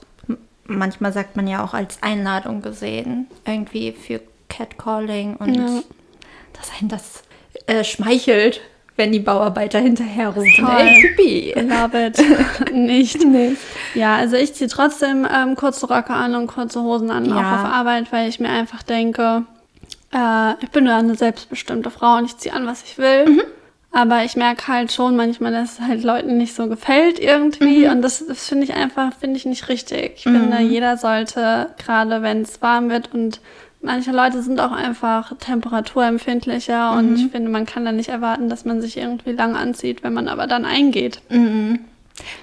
manchmal 0.66 1.14
sagt 1.14 1.36
man 1.36 1.48
ja 1.48 1.64
auch 1.64 1.74
als 1.74 2.04
Einladung 2.04 2.62
gesehen, 2.62 3.28
irgendwie 3.46 3.92
für 3.92 4.22
Catcalling 4.50 5.38
und 5.38 5.56
ja. 5.56 5.82
dass 6.54 6.72
einen 6.80 6.90
das 6.90 7.24
äh, 7.66 7.84
schmeichelt 7.84 8.62
wenn 8.98 9.12
die 9.12 9.20
Bauarbeiter 9.20 9.80
hinterherrufen. 9.80 10.66
Toll. 10.66 10.88
Ey. 11.18 11.54
Love 11.62 12.08
it. 12.08 12.72
Nicht. 12.74 13.24
Nee. 13.26 13.56
Ja, 13.96 14.16
also 14.16 14.36
ich 14.36 14.54
ziehe 14.54 14.70
trotzdem 14.70 15.28
ähm, 15.34 15.56
kurze 15.56 15.90
Röcke 15.90 16.14
an 16.14 16.36
und 16.36 16.48
kurze 16.48 16.82
Hosen 16.82 17.10
an, 17.10 17.26
ja. 17.26 17.36
auch 17.36 17.60
auf 17.60 17.72
Arbeit, 17.72 18.12
weil 18.12 18.30
ich 18.30 18.40
mir 18.40 18.50
einfach 18.50 18.84
denke, 18.84 19.44
äh, 20.14 20.54
ich 20.62 20.70
bin 20.72 20.86
nur 20.86 20.94
eine 20.94 21.16
selbstbestimmte 21.16 21.90
Frau 21.90 22.18
und 22.18 22.26
ich 22.26 22.38
ziehe 22.38 22.54
an, 22.54 22.66
was 22.66 22.84
ich 22.84 22.98
will. 22.98 23.26
Mhm. 23.28 23.42
Aber 23.94 24.24
ich 24.24 24.38
merke 24.38 24.70
halt 24.70 24.94
schon 24.94 25.18
manchmal, 25.18 25.52
dass 25.52 25.74
es 25.74 25.80
halt 25.82 26.04
Leuten 26.04 26.38
nicht 26.38 26.56
so 26.56 26.68
gefällt 26.68 27.20
irgendwie. 27.20 27.86
Mhm. 27.86 27.92
Und 27.92 28.02
das, 28.02 28.26
das 28.26 28.48
finde 28.48 28.64
ich 28.64 28.74
einfach, 28.74 29.14
finde 29.20 29.36
ich 29.36 29.46
nicht 29.46 29.68
richtig. 29.68 30.14
Ich 30.16 30.26
mhm. 30.26 30.40
finde, 30.40 30.60
jeder 30.62 30.96
sollte, 30.96 31.70
gerade 31.78 32.22
wenn 32.22 32.42
es 32.44 32.62
warm 32.62 32.90
wird 32.90 33.14
und 33.14 33.42
manche 33.82 34.12
Leute 34.12 34.42
sind 34.42 34.60
auch 34.60 34.72
einfach 34.72 35.34
temperaturempfindlicher 35.38 36.92
mhm. 36.92 36.98
und 36.98 37.16
ich 37.16 37.32
finde, 37.32 37.50
man 37.50 37.66
kann 37.66 37.86
dann 37.86 37.96
nicht 37.96 38.10
erwarten, 38.10 38.50
dass 38.50 38.66
man 38.66 38.82
sich 38.82 38.98
irgendwie 38.98 39.32
lang 39.32 39.56
anzieht, 39.56 40.04
wenn 40.04 40.14
man 40.14 40.28
aber 40.28 40.48
dann 40.48 40.66
eingeht. 40.66 41.22
Mhm. 41.30 41.80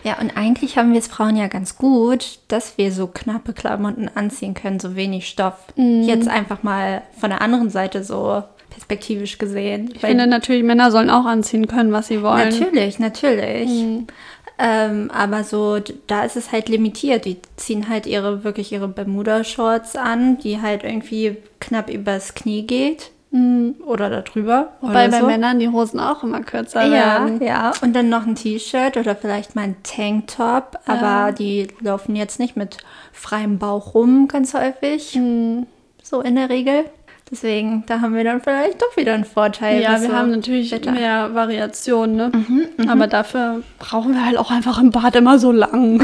Ja, 0.02 0.18
und 0.18 0.36
eigentlich 0.36 0.76
haben 0.76 0.92
wir 0.92 0.98
es 0.98 1.06
Frauen 1.06 1.36
ja 1.36 1.46
ganz 1.46 1.76
gut, 1.76 2.40
dass 2.48 2.78
wir 2.78 2.90
so 2.90 3.06
knappe 3.06 3.52
Klamotten 3.52 4.10
anziehen 4.12 4.54
können, 4.54 4.80
so 4.80 4.96
wenig 4.96 5.28
Stoff. 5.28 5.54
Mhm. 5.76 6.02
Jetzt 6.02 6.28
einfach 6.28 6.62
mal 6.62 7.02
von 7.18 7.30
der 7.30 7.42
anderen 7.42 7.70
Seite 7.70 8.02
so 8.02 8.42
perspektivisch 8.70 9.38
gesehen. 9.38 9.90
Ich 9.94 10.00
finde 10.00 10.26
natürlich, 10.26 10.62
Männer 10.62 10.90
sollen 10.90 11.10
auch 11.10 11.24
anziehen 11.24 11.66
können, 11.66 11.92
was 11.92 12.08
sie 12.08 12.22
wollen. 12.22 12.48
Natürlich, 12.48 12.98
natürlich. 12.98 13.68
Mhm. 13.68 14.06
Ähm, 14.58 15.10
aber 15.12 15.44
so, 15.44 15.78
da 16.08 16.24
ist 16.24 16.36
es 16.36 16.50
halt 16.50 16.68
limitiert. 16.68 17.24
Die 17.24 17.38
ziehen 17.56 17.88
halt 17.88 18.06
ihre, 18.06 18.42
wirklich 18.44 18.72
ihre 18.72 18.88
Bermuda-Shorts 18.88 19.96
an, 19.96 20.38
die 20.38 20.60
halt 20.60 20.82
irgendwie 20.82 21.36
knapp 21.60 21.88
übers 21.88 22.34
Knie 22.34 22.66
geht. 22.66 23.12
Mhm. 23.30 23.76
Oder 23.84 24.08
darüber. 24.10 24.72
Wobei 24.80 25.08
bei 25.08 25.20
so. 25.20 25.26
Männern 25.26 25.58
die 25.58 25.68
Hosen 25.68 26.00
auch 26.00 26.22
immer 26.22 26.40
kürzer 26.40 26.84
ja, 26.84 26.90
werden. 26.90 27.42
Ja, 27.42 27.72
und 27.82 27.94
dann 27.94 28.08
noch 28.08 28.26
ein 28.26 28.34
T-Shirt 28.34 28.96
oder 28.96 29.14
vielleicht 29.14 29.54
mal 29.54 29.62
ein 29.62 29.76
Tanktop. 29.82 30.78
Ja. 30.86 30.94
Aber 30.94 31.32
die 31.32 31.68
laufen 31.80 32.16
jetzt 32.16 32.40
nicht 32.40 32.56
mit 32.56 32.78
freiem 33.12 33.58
Bauch 33.58 33.94
rum, 33.94 34.28
ganz 34.28 34.54
häufig. 34.54 35.14
Mhm. 35.14 35.66
So 36.02 36.20
in 36.20 36.36
der 36.36 36.48
Regel. 36.48 36.84
Deswegen, 37.30 37.84
da 37.86 38.00
haben 38.00 38.14
wir 38.14 38.24
dann 38.24 38.40
vielleicht 38.40 38.80
doch 38.80 38.96
wieder 38.96 39.12
einen 39.12 39.24
Vorteil. 39.24 39.82
Ja, 39.82 40.00
wir 40.00 40.12
haben 40.12 40.30
natürlich 40.30 40.70
Wetter. 40.72 40.92
mehr 40.92 41.34
Variationen, 41.34 42.16
ne? 42.16 42.32
Mhm, 42.32 42.68
mhm, 42.76 42.88
Aber 42.88 43.06
dafür 43.06 43.62
brauchen 43.78 44.14
wir 44.14 44.24
halt 44.24 44.38
auch 44.38 44.50
einfach 44.50 44.78
im 44.78 44.90
Bad 44.90 45.14
immer 45.16 45.38
so 45.38 45.52
lang. 45.52 46.02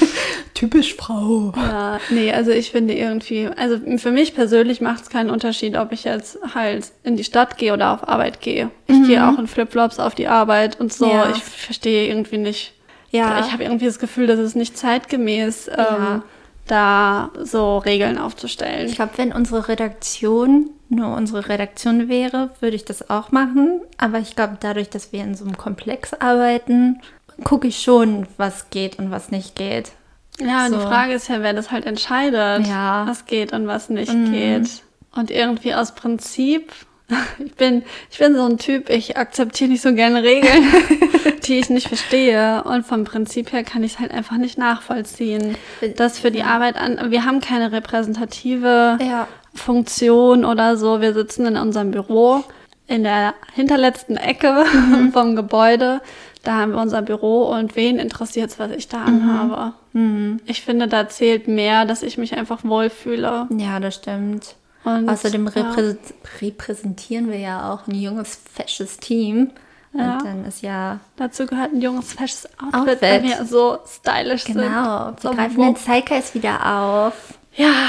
Typisch 0.54 0.94
Frau. 0.94 1.52
Ja, 1.54 2.00
nee, 2.10 2.32
also 2.32 2.50
ich 2.50 2.70
finde 2.70 2.94
irgendwie, 2.94 3.48
also 3.56 3.78
für 3.98 4.10
mich 4.10 4.34
persönlich 4.34 4.80
macht 4.80 5.02
es 5.02 5.10
keinen 5.10 5.30
Unterschied, 5.30 5.76
ob 5.76 5.92
ich 5.92 6.04
jetzt 6.04 6.38
halt 6.54 6.90
in 7.04 7.16
die 7.16 7.24
Stadt 7.24 7.58
gehe 7.58 7.74
oder 7.74 7.92
auf 7.92 8.08
Arbeit 8.08 8.40
gehe. 8.40 8.70
Ich 8.86 8.96
mhm. 8.96 9.06
gehe 9.06 9.28
auch 9.28 9.38
in 9.38 9.46
Flipflops 9.46 9.98
auf 9.98 10.14
die 10.14 10.28
Arbeit 10.28 10.80
und 10.80 10.92
so. 10.92 11.06
Ja. 11.06 11.30
Ich 11.30 11.44
verstehe 11.44 12.08
irgendwie 12.08 12.38
nicht. 12.38 12.72
Ja. 13.10 13.40
Ich 13.40 13.52
habe 13.52 13.64
irgendwie 13.64 13.84
das 13.84 13.98
Gefühl, 13.98 14.26
dass 14.26 14.38
es 14.38 14.54
nicht 14.54 14.76
zeitgemäß 14.76 15.66
ja. 15.66 16.14
ähm, 16.14 16.22
da 16.66 17.30
so 17.42 17.78
Regeln 17.78 18.18
aufzustellen. 18.18 18.86
Ich 18.86 18.96
glaube, 18.96 19.12
wenn 19.16 19.32
unsere 19.32 19.68
Redaktion 19.68 20.70
nur 20.88 21.16
unsere 21.16 21.48
Redaktion 21.48 22.08
wäre, 22.08 22.50
würde 22.60 22.76
ich 22.76 22.84
das 22.84 23.10
auch 23.10 23.32
machen. 23.32 23.80
Aber 23.98 24.18
ich 24.18 24.36
glaube, 24.36 24.56
dadurch, 24.60 24.88
dass 24.88 25.12
wir 25.12 25.22
in 25.22 25.34
so 25.34 25.44
einem 25.44 25.56
Komplex 25.56 26.14
arbeiten, 26.14 27.00
gucke 27.44 27.66
ich 27.66 27.82
schon, 27.82 28.26
was 28.36 28.70
geht 28.70 28.98
und 28.98 29.10
was 29.10 29.30
nicht 29.30 29.56
geht. 29.56 29.92
Ja, 30.38 30.68
so. 30.68 30.76
die 30.76 30.82
Frage 30.82 31.14
ist 31.14 31.28
ja, 31.28 31.42
wer 31.42 31.54
das 31.54 31.70
halt 31.70 31.86
entscheidet, 31.86 32.66
ja. 32.66 33.06
was 33.06 33.26
geht 33.26 33.52
und 33.52 33.66
was 33.66 33.88
nicht 33.88 34.12
mhm. 34.12 34.32
geht. 34.32 34.82
Und 35.14 35.30
irgendwie 35.30 35.74
aus 35.74 35.94
Prinzip 35.94 36.72
ich 37.38 37.54
bin, 37.54 37.82
ich 38.10 38.18
bin 38.18 38.34
so 38.34 38.44
ein 38.44 38.58
Typ, 38.58 38.90
ich 38.90 39.16
akzeptiere 39.16 39.70
nicht 39.70 39.82
so 39.82 39.94
gerne 39.94 40.22
Regeln, 40.22 40.64
die 41.44 41.58
ich 41.58 41.70
nicht 41.70 41.88
verstehe. 41.88 42.64
Und 42.64 42.86
vom 42.86 43.04
Prinzip 43.04 43.52
her 43.52 43.64
kann 43.64 43.84
ich 43.84 43.94
es 43.94 43.98
halt 43.98 44.12
einfach 44.12 44.36
nicht 44.36 44.58
nachvollziehen. 44.58 45.56
Das 45.96 46.18
für 46.18 46.30
die. 46.30 46.42
Arbeit 46.42 46.76
an, 46.76 47.10
wir 47.10 47.24
haben 47.24 47.40
keine 47.40 47.72
repräsentative 47.72 48.98
ja. 49.00 49.26
Funktion 49.54 50.44
oder 50.44 50.76
so. 50.76 51.00
Wir 51.00 51.12
sitzen 51.12 51.46
in 51.46 51.56
unserem 51.56 51.90
Büro 51.90 52.44
in 52.86 53.02
der 53.02 53.34
hinterletzten 53.54 54.16
Ecke 54.16 54.64
mhm. 54.72 55.12
vom 55.12 55.36
Gebäude. 55.36 56.00
Da 56.44 56.54
haben 56.54 56.72
wir 56.72 56.80
unser 56.80 57.02
Büro 57.02 57.42
und 57.48 57.74
wen 57.74 57.98
interessiert 57.98 58.50
es, 58.50 58.58
was 58.60 58.70
ich 58.70 58.86
da 58.86 59.02
anhabe? 59.02 59.72
Mhm. 59.92 60.40
Ich 60.46 60.62
finde, 60.62 60.86
da 60.86 61.08
zählt 61.08 61.48
mehr, 61.48 61.84
dass 61.84 62.04
ich 62.04 62.18
mich 62.18 62.36
einfach 62.36 62.62
wohlfühle. 62.62 63.48
Ja, 63.50 63.80
das 63.80 63.96
stimmt. 63.96 64.54
Und, 64.86 65.08
Außerdem 65.08 65.48
reprä 65.48 65.96
repräsentieren 66.40 67.28
wir 67.28 67.40
ja 67.40 67.72
auch 67.72 67.88
ein 67.88 67.96
junges, 67.96 68.38
fesches 68.54 68.98
Team. 68.98 69.50
Ja. 69.92 70.12
Und 70.12 70.24
dann 70.24 70.44
ist 70.44 70.62
ja. 70.62 71.00
Dazu 71.16 71.44
gehört 71.44 71.72
ein 71.72 71.80
junges, 71.80 72.12
fesches 72.12 72.46
Outfit, 72.60 72.74
Outfit. 72.74 73.02
weil 73.02 73.22
wir 73.24 73.44
so 73.46 73.78
stylisch 73.84 74.44
genau. 74.44 74.60
sind. 74.60 74.72
Genau. 74.72 75.06
Wir 75.06 75.16
so 75.20 75.30
greifen 75.32 75.60
den 75.60 75.76
Zeitgeist 75.76 76.34
wieder 76.36 76.64
auf. 76.64 77.34
Ja. 77.54 77.88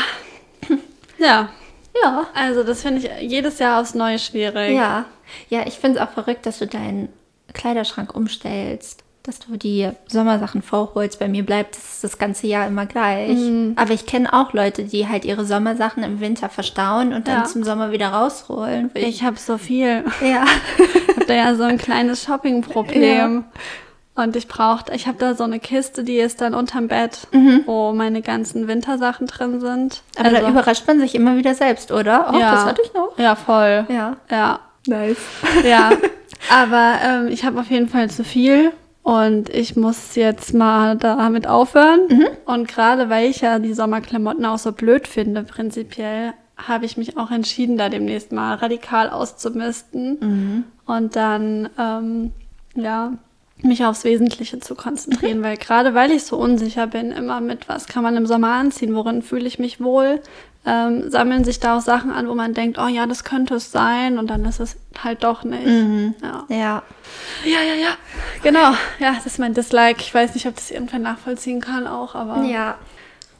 Ja. 1.19 1.49
Ja. 2.03 2.27
Also, 2.35 2.63
das 2.63 2.83
finde 2.83 2.99
ich 2.99 3.09
jedes 3.27 3.57
Jahr 3.57 3.81
aufs 3.81 3.95
Neue 3.95 4.19
schwierig. 4.19 4.75
Ja. 4.75 5.05
Ja, 5.49 5.65
ich 5.65 5.73
finde 5.73 5.97
es 5.97 6.07
auch 6.07 6.11
verrückt, 6.11 6.45
dass 6.45 6.59
du 6.59 6.67
deinen 6.67 7.09
Kleiderschrank 7.53 8.13
umstellst 8.13 9.03
dass 9.27 9.39
du 9.39 9.57
die 9.57 9.89
Sommersachen 10.07 10.61
vorholst. 10.61 11.19
Bei 11.19 11.27
mir 11.27 11.45
bleibt 11.45 11.75
es 11.75 11.99
das 12.01 12.17
ganze 12.17 12.47
Jahr 12.47 12.65
immer 12.65 12.85
gleich. 12.85 13.37
Mhm. 13.37 13.73
Aber 13.75 13.93
ich 13.93 14.05
kenne 14.05 14.31
auch 14.31 14.53
Leute, 14.53 14.85
die 14.85 15.09
halt 15.09 15.25
ihre 15.25 15.45
Sommersachen 15.45 16.01
im 16.01 16.21
Winter 16.21 16.47
verstauen 16.47 17.11
und 17.11 17.27
dann 17.27 17.41
ja. 17.41 17.43
zum 17.43 17.63
Sommer 17.63 17.91
wieder 17.91 18.07
rausholen. 18.07 18.89
Ich, 18.93 19.07
ich 19.07 19.23
habe 19.23 19.37
so 19.37 19.57
viel. 19.57 20.05
Ja. 20.21 20.45
ich 20.77 21.15
habe 21.15 21.25
da 21.27 21.33
ja 21.33 21.55
so 21.55 21.63
ein 21.63 21.77
kleines 21.77 22.23
Shopping-Problem. 22.23 23.43
Ja. 24.15 24.23
Und 24.23 24.35
ich 24.37 24.47
brauchte, 24.47 24.95
ich 24.95 25.07
habe 25.07 25.17
da 25.19 25.35
so 25.35 25.43
eine 25.43 25.59
Kiste, 25.59 26.05
die 26.05 26.17
ist 26.17 26.39
dann 26.39 26.55
unterm 26.55 26.87
Bett, 26.87 27.27
mhm. 27.33 27.63
wo 27.65 27.91
meine 27.91 28.21
ganzen 28.21 28.67
Wintersachen 28.69 29.27
drin 29.27 29.59
sind. 29.59 30.03
Aber 30.15 30.29
also, 30.29 30.41
da 30.41 30.49
überrascht 30.49 30.87
man 30.87 30.99
sich 30.99 31.15
immer 31.15 31.35
wieder 31.35 31.53
selbst, 31.53 31.91
oder? 31.91 32.31
Oh, 32.33 32.39
ja. 32.39 32.51
das 32.51 32.65
hatte 32.65 32.81
ich 32.83 32.93
noch. 32.93 33.19
Ja, 33.19 33.35
voll. 33.35 33.85
Ja. 33.89 34.15
Ja. 34.31 34.61
Nice. 34.87 35.17
Ja, 35.65 35.91
aber 36.49 36.93
ähm, 37.03 37.27
ich 37.27 37.43
habe 37.43 37.59
auf 37.59 37.69
jeden 37.69 37.89
Fall 37.89 38.09
zu 38.09 38.23
viel 38.23 38.71
und 39.07 39.47
ich 39.51 39.77
muss 39.77 40.15
jetzt 40.15 40.53
mal 40.53 40.97
damit 40.97 41.47
aufhören. 41.47 42.01
Mhm. 42.09 42.27
Und 42.43 42.67
gerade 42.67 43.09
weil 43.09 43.29
ich 43.29 43.39
ja 43.39 43.57
die 43.57 43.73
Sommerklamotten 43.73 44.43
auch 44.45 44.57
so 44.57 44.73
blöd 44.73 45.07
finde, 45.07 45.43
prinzipiell, 45.43 46.33
habe 46.57 46.83
ich 46.85 46.97
mich 46.97 47.17
auch 47.17 47.31
entschieden, 47.31 47.77
da 47.77 47.87
demnächst 47.87 48.33
mal 48.33 48.55
radikal 48.55 49.09
auszumisten 49.09 50.17
Mhm. 50.19 50.63
und 50.85 51.15
dann, 51.15 51.69
ähm, 51.79 52.31
ja, 52.75 53.13
mich 53.61 53.85
aufs 53.85 54.03
Wesentliche 54.03 54.59
zu 54.59 54.73
Mhm. 54.73 54.77
konzentrieren, 54.77 55.41
weil 55.41 55.55
gerade 55.55 55.93
weil 55.93 56.11
ich 56.11 56.25
so 56.25 56.35
unsicher 56.35 56.87
bin, 56.87 57.11
immer 57.13 57.39
mit 57.39 57.69
was 57.69 57.87
kann 57.87 58.03
man 58.03 58.17
im 58.17 58.25
Sommer 58.27 58.51
anziehen, 58.55 58.93
worin 58.93 59.21
fühle 59.21 59.47
ich 59.47 59.57
mich 59.57 59.79
wohl, 59.79 60.19
ähm, 60.65 61.09
sammeln 61.09 61.45
sich 61.45 61.61
da 61.61 61.77
auch 61.77 61.81
Sachen 61.81 62.11
an, 62.11 62.27
wo 62.27 62.35
man 62.35 62.53
denkt, 62.53 62.77
oh 62.77 62.87
ja, 62.87 63.05
das 63.05 63.23
könnte 63.23 63.55
es 63.55 63.71
sein 63.71 64.17
und 64.19 64.29
dann 64.29 64.43
ist 64.43 64.59
es 64.59 64.75
halt 65.03 65.23
doch 65.23 65.43
nicht. 65.43 65.65
Mhm. 65.65 66.15
Ja. 66.21 66.45
Ja. 66.49 66.83
ja, 67.45 67.61
ja, 67.61 67.75
ja, 67.75 67.97
genau. 68.43 68.71
Ja, 68.99 69.13
das 69.13 69.25
ist 69.25 69.39
mein 69.39 69.53
Dislike. 69.53 70.01
Ich 70.01 70.13
weiß 70.13 70.33
nicht, 70.33 70.47
ob 70.47 70.55
das 70.55 70.71
irgendwer 70.71 70.99
nachvollziehen 70.99 71.61
kann 71.61 71.87
auch, 71.87 72.15
aber 72.15 72.43
Ja. 72.43 72.77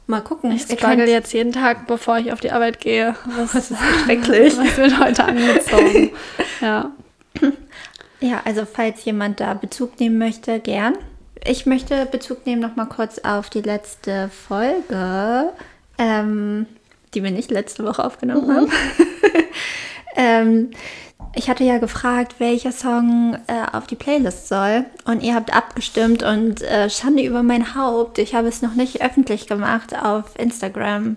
Mal 0.06 0.22
gucken. 0.22 0.50
ich 0.52 0.62
struggle 0.62 1.06
jetzt 1.06 1.34
jeden 1.34 1.52
Tag, 1.52 1.86
bevor 1.86 2.16
ich 2.16 2.32
auf 2.32 2.40
die 2.40 2.50
Arbeit 2.50 2.80
gehe. 2.80 3.14
Was, 3.36 3.52
Das 3.52 3.70
ist 3.70 3.78
schrecklich. 4.04 4.56
was 4.58 4.76
wird 4.78 4.98
heute 4.98 5.22
angezogen? 5.22 6.10
ja. 6.62 6.90
Ja, 8.20 8.40
also 8.44 8.64
falls 8.64 9.04
jemand 9.04 9.40
da 9.40 9.54
Bezug 9.54 10.00
nehmen 10.00 10.18
möchte, 10.18 10.60
gern. 10.60 10.96
Ich 11.44 11.66
möchte 11.66 12.06
Bezug 12.06 12.46
nehmen 12.46 12.60
noch 12.60 12.74
mal 12.74 12.86
kurz 12.86 13.18
auf 13.18 13.48
die 13.50 13.60
letzte 13.60 14.28
Folge, 14.28 15.52
ähm, 15.98 16.66
die 17.14 17.22
wir 17.22 17.30
nicht 17.30 17.50
letzte 17.50 17.84
Woche 17.84 18.04
aufgenommen 18.04 18.56
haben. 18.56 18.72
ähm, 20.16 20.70
ich 21.34 21.48
hatte 21.48 21.64
ja 21.64 21.78
gefragt, 21.78 22.36
welcher 22.38 22.72
Song 22.72 23.36
äh, 23.46 23.76
auf 23.76 23.86
die 23.86 23.96
Playlist 23.96 24.48
soll 24.48 24.84
und 25.04 25.22
ihr 25.22 25.34
habt 25.34 25.54
abgestimmt 25.54 26.22
und 26.22 26.62
äh, 26.62 26.90
Schande 26.90 27.22
über 27.22 27.42
mein 27.42 27.74
Haupt. 27.74 28.18
Ich 28.18 28.34
habe 28.34 28.48
es 28.48 28.62
noch 28.62 28.74
nicht 28.74 29.02
öffentlich 29.02 29.46
gemacht 29.46 29.94
auf 29.96 30.24
Instagram, 30.38 31.16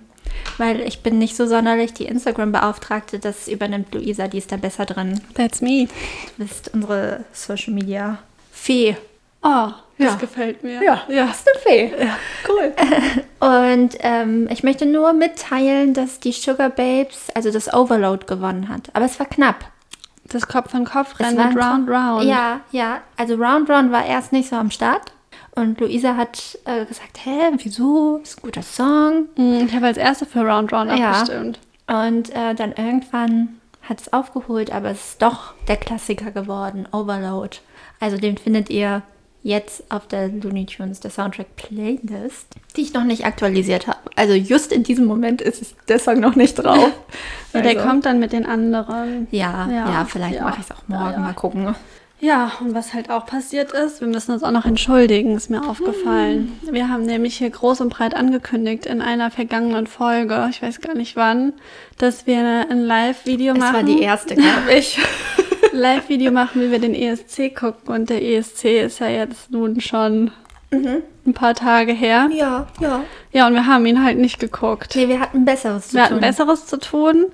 weil 0.58 0.82
ich 0.82 1.02
bin 1.02 1.18
nicht 1.18 1.36
so 1.36 1.46
sonderlich 1.48 1.94
die 1.94 2.06
Instagram-Beauftragte. 2.06 3.20
Das 3.20 3.48
übernimmt 3.48 3.94
Luisa, 3.94 4.28
die 4.28 4.38
ist 4.38 4.52
da 4.52 4.58
besser 4.58 4.86
drin. 4.86 5.22
That's 5.36 5.62
me. 5.62 5.88
Du 6.38 6.44
bist 6.46 6.72
unsere 6.74 7.24
Social 7.34 7.74
Media 7.74 8.20
Fee. 8.52 8.96
Oh, 9.44 9.70
das 9.98 10.08
Ja. 10.08 10.16
gefällt 10.16 10.62
mir. 10.64 10.84
Ja. 10.84 11.02
ja. 11.10 11.26
Bist 11.26 11.48
du 11.48 11.60
Fee? 11.68 11.92
Ja, 12.00 12.18
cool. 12.48 12.74
Und 13.40 13.98
ähm, 14.02 14.48
ich 14.52 14.62
möchte 14.62 14.86
nur 14.86 15.14
mitteilen, 15.14 15.96
dass 15.96 16.20
die 16.20 16.32
Sugar 16.32 16.70
Babes, 16.70 17.30
also 17.34 17.50
das 17.52 17.74
Overload 17.74 18.28
gewonnen 18.28 18.70
hat. 18.70 18.90
Aber 18.94 19.06
es 19.06 19.18
war 19.20 19.26
knapp. 19.26 19.66
Das 20.32 20.48
Kopf 20.48 20.74
an 20.74 20.86
Kopf 20.86 21.20
rennen 21.20 21.36
mit 21.38 21.58
Round 21.62 21.90
Round. 21.90 22.24
Ja, 22.24 22.62
ja. 22.72 23.02
Also 23.18 23.36
Round 23.36 23.70
Round 23.70 23.92
war 23.92 24.06
erst 24.06 24.32
nicht 24.32 24.50
so 24.50 24.56
am 24.56 24.72
Start. 24.72 25.12
Und 25.54 25.80
Luisa 25.82 26.16
hat 26.16 26.58
äh, 26.66 26.86
gesagt, 26.86 27.20
hä, 27.26 27.52
wieso? 27.58 28.18
Ist 28.24 28.38
ein 28.40 28.42
guter 28.44 28.62
Song. 28.64 29.28
Mm, 29.36 29.66
Ich 29.66 29.76
habe 29.76 29.88
als 29.88 29.98
erste 29.98 30.26
für 30.26 30.42
Round 30.42 30.72
Round 30.72 30.98
Ja. 30.98 31.12
abgestimmt. 31.12 31.60
Und 31.88 32.30
äh, 32.34 32.56
dann 32.56 32.72
irgendwann 32.72 33.60
hat 33.82 34.00
es 34.00 34.14
aufgeholt, 34.14 34.72
aber 34.72 34.92
es 34.92 35.10
ist 35.10 35.22
doch 35.22 35.54
der 35.68 35.76
Klassiker 35.76 36.32
geworden, 36.32 36.88
Overload. 36.94 37.58
Also 38.00 38.16
den 38.18 38.38
findet 38.38 38.70
ihr 38.70 39.02
jetzt 39.44 39.84
auf 39.90 40.08
der 40.08 40.28
Looney 40.30 40.66
Tunes, 40.68 41.00
der 41.00 41.10
Soundtrack 41.12 41.56
Playlist, 41.56 42.48
die 42.76 42.82
ich 42.82 42.94
noch 42.94 43.04
nicht 43.04 43.26
aktualisiert 43.26 43.88
habe. 43.88 43.98
Also 44.16 44.34
just 44.34 44.72
in 44.72 44.84
diesem 44.84 45.06
Moment 45.06 45.42
ist 45.42 45.62
es- 45.62 45.76
der 45.88 46.00
Song 46.00 46.20
noch 46.20 46.36
nicht 46.36 46.56
drauf. 46.56 46.92
Ja, 47.54 47.60
der 47.62 47.72
Also, 47.78 47.86
kommt 47.90 48.06
dann 48.06 48.20
mit 48.20 48.32
den 48.32 48.46
anderen. 48.46 49.28
Ja, 49.32 49.68
ja, 49.70 49.90
Ja, 49.92 50.06
vielleicht 50.06 50.36
ja. 50.36 50.44
mache 50.46 50.60
ich 50.62 50.66
es 50.70 50.72
auch 50.72 50.88
morgen, 50.88 51.12
Ja, 51.12 51.20
mal 51.20 51.34
gucken. 51.34 51.76
Ja, 52.22 52.52
und 52.62 52.74
was 52.76 52.94
halt 52.94 53.10
auch 53.10 53.26
passiert 53.26 53.74
ist, 53.74 54.00
wir 54.00 54.08
müssen 54.08 54.32
uns 54.32 54.42
auch 54.44 54.52
noch 54.52 54.64
entschuldigen, 54.66 55.36
ist 55.36 55.50
mir 55.50 55.68
aufgefallen. 55.68 56.52
Hm. 56.64 56.74
Wir 56.74 56.88
haben 56.88 57.04
nämlich 57.06 57.36
hier 57.40 57.50
groß 57.50 57.82
und 57.82 57.90
breit 57.90 58.16
angekündigt 58.16 58.86
in 58.86 59.02
einer 59.02 59.32
vergangenen 59.32 59.86
Folge, 59.88 60.48
ich 60.50 60.62
weiß 60.62 60.80
gar 60.80 60.94
nicht 60.96 61.16
wann, 61.18 61.52
dass 61.98 62.26
wir 62.28 62.40
ein 62.70 62.80
Live-Video 62.86 63.54
Das 63.54 63.60
machen. 63.64 63.74
war 63.76 63.84
die 63.84 64.00
erste, 64.02 64.36
glaube 64.36 64.72
ich. 64.78 64.98
Live-Video 65.72 66.32
machen, 66.32 66.62
wie 66.62 66.72
wir 66.72 66.80
den 66.80 66.94
ESC 66.96 67.56
gucken. 67.56 67.94
Und 67.94 68.10
der 68.10 68.24
ESC 68.24 68.66
ist 68.84 69.00
ja 69.00 69.08
jetzt 69.10 69.52
nun 69.52 69.82
schon 69.82 70.32
ein 70.72 71.34
paar 71.34 71.54
Tage 71.54 71.92
her. 71.92 72.30
ja, 72.34 72.68
ja. 72.80 73.04
Ja, 73.34 73.48
und 73.48 73.54
wir 73.54 73.66
haben 73.66 73.86
ihn 73.86 74.04
halt 74.04 74.18
nicht 74.18 74.40
geguckt. 74.40 74.96
Nee, 74.96 75.08
wir 75.08 75.20
hatten 75.20 75.46
Besseres 75.46 75.90
zu 75.90 75.96
Wir 75.96 76.04
hatten 76.04 76.14
tun. 76.16 76.22
Besseres 76.22 76.66
zu 76.66 76.80
tun. 76.80 77.26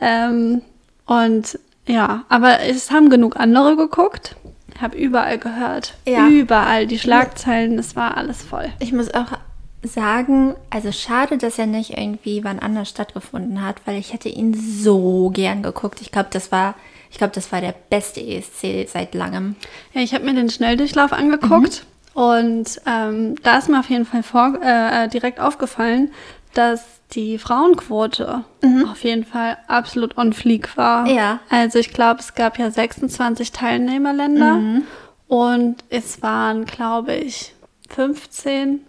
Ähm, 0.00 0.62
und 1.06 1.58
ja, 1.86 2.24
aber 2.28 2.60
es 2.60 2.90
haben 2.90 3.10
genug 3.10 3.36
andere 3.36 3.76
geguckt. 3.76 4.36
Ich 4.74 4.82
habe 4.82 4.96
überall 4.98 5.38
gehört. 5.38 5.94
Ja. 6.06 6.28
Überall. 6.28 6.86
Die 6.86 6.98
Schlagzeilen, 6.98 7.78
es 7.78 7.96
war 7.96 8.16
alles 8.16 8.42
voll. 8.42 8.68
Ich 8.80 8.92
muss 8.92 9.12
auch 9.14 9.38
sagen, 9.82 10.54
also 10.68 10.92
schade, 10.92 11.38
dass 11.38 11.58
er 11.58 11.66
nicht 11.66 11.96
irgendwie 11.96 12.44
wann 12.44 12.58
anders 12.58 12.88
stattgefunden 12.90 13.64
hat, 13.64 13.76
weil 13.86 13.96
ich 13.98 14.12
hätte 14.12 14.28
ihn 14.28 14.52
so 14.54 15.30
gern 15.32 15.62
geguckt. 15.62 16.00
Ich 16.00 16.10
glaube, 16.12 16.28
das 16.30 16.50
war, 16.52 16.74
ich 17.10 17.18
glaube, 17.18 17.32
das 17.34 17.52
war 17.52 17.60
der 17.60 17.74
beste 17.90 18.20
ESC 18.20 18.88
seit 18.88 19.14
langem. 19.14 19.56
Ja, 19.92 20.00
ich 20.00 20.14
habe 20.14 20.24
mir 20.24 20.34
den 20.34 20.50
Schnelldurchlauf 20.50 21.12
angeguckt 21.12 21.84
und 22.14 22.80
ähm, 22.86 23.34
da 23.42 23.58
ist 23.58 23.68
mir 23.68 23.80
auf 23.80 23.90
jeden 23.90 24.06
Fall 24.06 24.22
vor, 24.22 24.58
äh, 24.62 25.04
äh, 25.04 25.08
direkt 25.08 25.38
aufgefallen, 25.40 26.10
dass 26.54 26.84
die 27.12 27.38
Frauenquote 27.38 28.44
auf 28.90 29.04
jeden 29.04 29.24
Fall 29.24 29.58
absolut 29.68 30.16
on 30.16 30.32
fleek 30.32 30.76
war. 30.76 31.06
Ja. 31.06 31.40
Also 31.50 31.78
ich 31.78 31.92
glaube, 31.92 32.20
es 32.20 32.34
gab 32.34 32.58
ja 32.58 32.70
26 32.70 33.52
Teilnehmerländer 33.52 34.82
und 35.28 35.84
es 35.90 36.22
waren, 36.22 36.64
glaube 36.64 37.14
ich, 37.14 37.54
15 37.90 38.80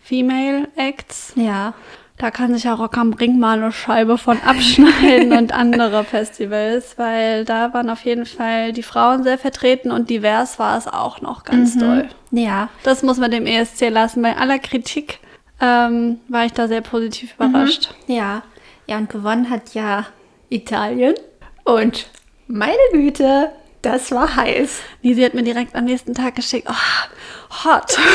Female 0.00 0.68
Acts. 0.76 1.32
Ja. 1.36 1.74
Da 2.22 2.30
kann 2.30 2.54
sich 2.54 2.62
ja 2.62 2.74
Rock 2.74 2.98
am 2.98 3.14
Ring 3.14 3.40
mal 3.40 3.60
eine 3.60 3.72
Scheibe 3.72 4.16
von 4.16 4.40
abschneiden 4.42 5.32
und 5.36 5.52
andere 5.52 6.04
Festivals, 6.04 6.96
weil 6.96 7.44
da 7.44 7.74
waren 7.74 7.90
auf 7.90 8.04
jeden 8.04 8.26
Fall 8.26 8.72
die 8.72 8.84
Frauen 8.84 9.24
sehr 9.24 9.38
vertreten 9.38 9.90
und 9.90 10.08
divers 10.08 10.60
war 10.60 10.78
es 10.78 10.86
auch 10.86 11.20
noch 11.20 11.42
ganz 11.42 11.76
doll. 11.76 12.08
Ja. 12.30 12.68
Das 12.84 13.02
muss 13.02 13.18
man 13.18 13.32
dem 13.32 13.44
ESC 13.44 13.90
lassen. 13.90 14.22
Bei 14.22 14.36
aller 14.36 14.60
Kritik 14.60 15.18
ähm, 15.60 16.20
war 16.28 16.44
ich 16.46 16.52
da 16.52 16.68
sehr 16.68 16.80
positiv 16.80 17.34
überrascht. 17.34 17.92
Ja. 18.06 18.44
Ja, 18.86 18.98
und 18.98 19.10
gewonnen 19.10 19.50
hat 19.50 19.74
ja 19.74 20.06
Italien. 20.48 21.16
Und 21.64 22.08
meine 22.46 22.76
Güte, 22.92 23.50
das 23.82 24.12
war 24.12 24.36
heiß. 24.36 24.78
Nisi 25.02 25.22
hat 25.22 25.34
mir 25.34 25.42
direkt 25.42 25.74
am 25.74 25.86
nächsten 25.86 26.14
Tag 26.14 26.36
geschickt, 26.36 26.68
oh, 26.70 27.64
hot. 27.64 27.98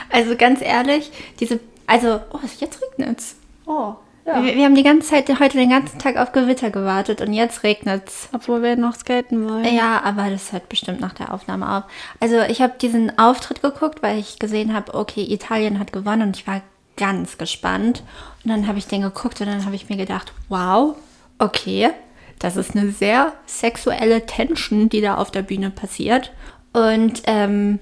Also 0.10 0.36
ganz 0.36 0.62
ehrlich, 0.62 1.12
diese, 1.40 1.60
also, 1.88 2.20
oh, 2.32 2.40
jetzt 2.60 2.82
regnet's. 2.82 3.36
Oh, 3.66 3.96
Wir, 4.26 4.56
wir 4.56 4.66
haben 4.66 4.76
die 4.76 4.84
ganze 4.84 5.08
Zeit 5.08 5.40
heute 5.40 5.58
den 5.58 5.70
ganzen 5.70 6.00
Tag 6.00 6.18
auf 6.18 6.34
Gewitter 6.34 6.70
gewartet 6.70 7.22
und 7.22 7.32
jetzt 7.32 7.64
regnet's. 7.64 8.28
Obwohl 8.34 8.62
wir 8.62 8.76
noch 8.76 8.96
skaten 8.96 9.50
wollen. 9.50 9.74
Ja, 9.74 10.02
aber 10.04 10.30
das 10.30 10.52
hört 10.52 10.68
bestimmt 10.68 11.00
nach 11.00 11.14
der 11.14 11.34
Aufnahme 11.34 11.78
auf. 11.78 11.84
Also 12.20 12.42
ich 12.42 12.62
habe 12.62 12.74
diesen 12.80 13.18
Auftritt 13.18 13.62
geguckt, 13.62 14.04
weil 14.04 14.20
ich 14.20 14.38
gesehen 14.38 14.74
habe, 14.74 14.94
okay, 14.94 15.24
Italien 15.24 15.80
hat 15.80 15.94
gewonnen 15.94 16.24
und 16.24 16.38
ich 16.38 16.46
war 16.46 16.62
ganz 16.98 17.38
gespannt. 17.38 18.04
Und 18.44 18.52
dann 18.52 18.68
habe 18.68 18.78
ich 18.78 18.88
den 18.88 19.02
geguckt 19.02 19.40
und 19.40 19.48
dann 19.48 19.66
habe 19.66 19.76
ich 19.76 19.88
mir 19.88 19.98
gedacht, 19.98 20.34
wow, 20.50 20.96
okay, 21.40 21.92
das 22.40 22.58
ist 22.58 22.76
eine 22.76 22.92
sehr 22.92 23.34
sexuelle 23.46 24.26
Tension, 24.26 24.90
die 24.90 25.02
da 25.02 25.16
auf 25.16 25.32
der 25.32 25.42
Bühne 25.42 25.70
passiert. 25.70 26.34
Und 26.74 27.24
ähm, 27.28 27.80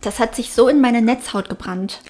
das 0.00 0.18
hat 0.18 0.34
sich 0.34 0.52
so 0.52 0.68
in 0.68 0.80
meine 0.80 1.02
Netzhaut 1.02 1.48
gebrannt, 1.48 2.00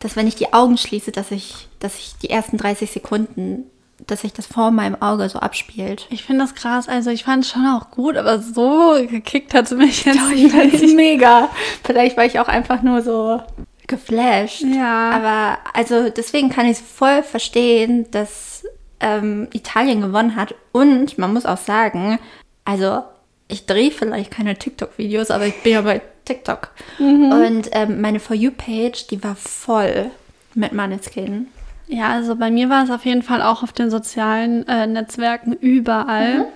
dass 0.00 0.16
wenn 0.16 0.26
ich 0.26 0.36
die 0.36 0.52
Augen 0.52 0.78
schließe, 0.78 1.12
dass 1.12 1.30
ich, 1.30 1.68
dass 1.78 1.96
ich 1.98 2.14
die 2.22 2.30
ersten 2.30 2.56
30 2.58 2.90
Sekunden, 2.90 3.64
dass 4.06 4.20
sich 4.20 4.32
das 4.32 4.46
vor 4.46 4.70
meinem 4.70 5.00
Auge 5.00 5.28
so 5.28 5.38
abspielt. 5.38 6.06
Ich 6.10 6.24
finde 6.24 6.42
das 6.42 6.54
krass. 6.54 6.88
Also 6.88 7.10
ich 7.10 7.24
fand 7.24 7.44
es 7.44 7.50
schon 7.50 7.66
auch 7.66 7.90
gut, 7.90 8.16
aber 8.16 8.40
so 8.40 8.94
gekickt 9.08 9.54
hat 9.54 9.64
es 9.66 9.70
mich 9.72 10.04
jetzt 10.04 10.18
Ich 10.34 10.52
fand's 10.52 10.80
nicht. 10.82 10.94
mega. 10.96 11.48
Vielleicht 11.82 12.16
war 12.16 12.24
ich 12.26 12.38
auch 12.38 12.48
einfach 12.48 12.82
nur 12.82 13.02
so 13.02 13.40
geflasht. 13.86 14.62
Ja. 14.62 15.10
Aber 15.10 15.58
also 15.72 16.10
deswegen 16.10 16.50
kann 16.50 16.66
ich 16.66 16.78
voll 16.78 17.22
verstehen, 17.22 18.06
dass 18.10 18.64
ähm, 19.00 19.48
Italien 19.52 20.02
gewonnen 20.02 20.36
hat. 20.36 20.54
Und 20.72 21.18
man 21.18 21.32
muss 21.32 21.46
auch 21.46 21.58
sagen, 21.58 22.18
also 22.64 23.02
ich 23.48 23.66
drehe 23.66 23.90
vielleicht 23.90 24.30
keine 24.30 24.56
TikTok-Videos, 24.56 25.30
aber 25.30 25.46
ich 25.46 25.62
bin 25.62 25.72
ja 25.72 25.80
bei 25.82 26.02
TikTok. 26.26 26.68
Und 26.98 27.70
ähm, 27.72 28.00
meine 28.02 28.20
For 28.20 28.36
You-Page, 28.36 29.06
die 29.08 29.22
war 29.24 29.34
voll 29.36 30.10
mit 30.54 30.72
Maneskin. 30.72 31.46
Ja, 31.88 32.08
also 32.08 32.36
bei 32.36 32.50
mir 32.50 32.68
war 32.68 32.84
es 32.84 32.90
auf 32.90 33.04
jeden 33.04 33.22
Fall 33.22 33.40
auch 33.42 33.62
auf 33.62 33.72
den 33.72 33.90
sozialen 33.90 34.66
äh, 34.68 34.86
Netzwerken 34.86 35.52
überall. 35.54 36.46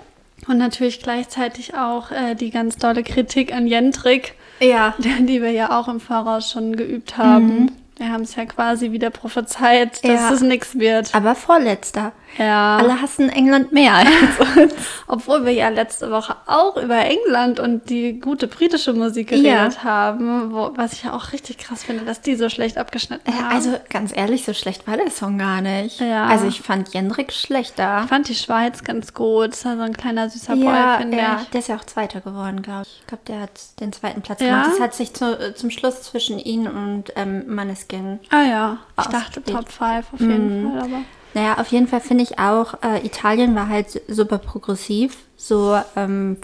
Und 0.48 0.58
natürlich 0.58 1.00
gleichzeitig 1.02 1.74
auch 1.74 2.10
äh, 2.10 2.34
die 2.34 2.50
ganz 2.50 2.76
tolle 2.78 3.02
Kritik 3.02 3.54
an 3.54 3.66
Jentrik, 3.66 4.34
Ja. 4.60 4.94
die 4.98 5.40
wir 5.42 5.50
ja 5.52 5.78
auch 5.78 5.88
im 5.88 6.00
Voraus 6.00 6.50
schon 6.50 6.76
geübt 6.76 7.16
haben. 7.16 7.70
Wir 8.00 8.12
haben 8.12 8.22
es 8.22 8.34
ja 8.34 8.46
quasi 8.46 8.92
wieder 8.92 9.10
prophezeit, 9.10 10.02
dass 10.02 10.10
Ja. 10.10 10.32
es 10.32 10.40
nichts 10.40 10.78
wird. 10.78 11.14
Aber 11.14 11.34
vorletzter. 11.34 12.12
Ja. 12.38 12.78
Alle 12.78 13.02
hassen 13.02 13.28
England 13.28 13.72
mehr 13.72 13.92
als 13.92 14.08
uns. 14.56 14.72
Obwohl 15.06 15.44
wir 15.44 15.52
ja 15.52 15.68
letzte 15.68 16.10
Woche 16.10 16.34
auch 16.46 16.76
über 16.78 16.96
England 17.04 17.60
und 17.60 17.90
die 17.90 18.18
gute 18.18 18.46
britische 18.46 18.92
Musik 18.94 19.28
geredet 19.28 19.74
Ja. 19.74 19.84
haben, 19.84 20.50
wo, 20.52 20.70
was 20.76 20.92
ich 20.94 21.02
ja 21.02 21.12
auch 21.12 21.32
richtig 21.32 21.58
krass 21.58 21.82
finde, 21.82 22.04
dass 22.04 22.20
die 22.22 22.36
so 22.36 22.48
schlecht 22.48 22.78
abgeschnitten 22.78 23.34
haben. 23.36 23.54
Also 23.54 23.76
ganz 23.90 24.16
ehrlich, 24.16 24.44
so 24.46 24.54
schlecht 24.54 24.86
war 24.86 24.96
der 24.96 25.10
Song 25.10 25.36
gar 25.36 25.60
nicht. 25.60 26.00
Ja. 26.00 26.26
Also 26.26 26.46
ich 26.46 26.62
fand 26.62 26.94
Jendrik 26.94 27.32
schlechter. 27.32 28.02
ich 28.04 28.08
fand 28.08 28.28
die 28.28 28.34
Schweiz 28.34 28.82
ganz 28.82 29.12
gut. 29.12 29.48
Das 29.52 29.64
war 29.66 29.76
so 29.76 29.82
ein 29.82 29.96
kleiner 29.96 30.30
süßer 30.30 30.54
ja, 30.54 30.94
Boy, 30.96 31.02
finde 31.02 31.18
ja, 31.18 31.40
ich. 31.42 31.48
der 31.50 31.60
ist 31.60 31.68
ja 31.68 31.76
auch 31.76 31.84
Zweiter 31.84 32.20
geworden, 32.22 32.62
glaube 32.62 32.82
ich. 32.86 33.00
Ich 33.00 33.06
glaube, 33.08 33.24
der 33.26 33.40
hat 33.40 33.50
den 33.80 33.92
zweiten 33.92 34.22
Platz 34.22 34.40
Ja? 34.40 34.46
gemacht. 34.62 34.70
Das 34.74 34.80
hat 34.80 34.94
sich 34.94 35.12
zu, 35.12 35.38
äh, 35.38 35.54
zum 35.54 35.70
Schluss 35.70 36.00
zwischen 36.02 36.38
ihn 36.38 36.66
und 36.68 37.12
ähm, 37.16 37.44
Maneskin. 37.92 38.20
Ah 38.30 38.42
ja, 38.44 38.78
ich 38.98 39.04
dachte 39.06 39.40
Ausgespielt. 39.40 39.56
Top 39.56 39.68
5 39.70 40.12
auf 40.12 40.20
jeden 40.20 40.62
Mhm. 40.64 40.70
Fall, 40.70 40.78
aber. 40.80 41.02
Naja, 41.34 41.58
auf 41.58 41.68
jeden 41.68 41.86
Fall 41.86 42.00
finde 42.00 42.24
ich 42.24 42.38
auch, 42.38 42.74
äh, 42.82 43.04
Italien 43.06 43.54
war 43.54 43.68
halt 43.68 44.00
super 44.08 44.38
progressiv, 44.38 45.16
so 45.36 45.78
ähm, 45.96 46.38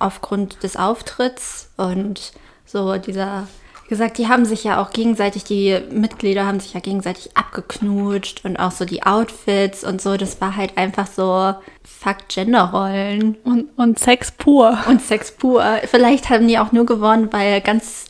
aufgrund 0.00 0.62
des 0.64 0.76
Auftritts 0.76 1.70
und 1.76 2.32
so 2.66 2.96
dieser, 2.96 3.46
wie 3.84 3.88
gesagt, 3.90 4.18
die 4.18 4.26
haben 4.26 4.44
sich 4.44 4.64
ja 4.64 4.82
auch 4.82 4.90
gegenseitig, 4.90 5.44
die 5.44 5.78
Mitglieder 5.92 6.46
haben 6.46 6.58
sich 6.58 6.74
ja 6.74 6.80
gegenseitig 6.80 7.36
abgeknutscht 7.36 8.44
und 8.44 8.56
auch 8.56 8.72
so 8.72 8.84
die 8.84 9.04
Outfits 9.04 9.84
und 9.84 10.02
so, 10.02 10.16
das 10.16 10.40
war 10.40 10.56
halt 10.56 10.76
einfach 10.76 11.06
so 11.06 11.54
fuck 11.84 12.26
Genderrollen 12.28 13.36
Und, 13.44 13.68
und 13.76 14.00
Sex 14.00 14.32
pur. 14.32 14.76
und 14.88 15.00
Sex 15.00 15.30
pur. 15.30 15.62
Vielleicht 15.86 16.28
haben 16.28 16.48
die 16.48 16.58
auch 16.58 16.72
nur 16.72 16.86
gewonnen, 16.86 17.28
weil 17.32 17.60
ganz 17.60 18.06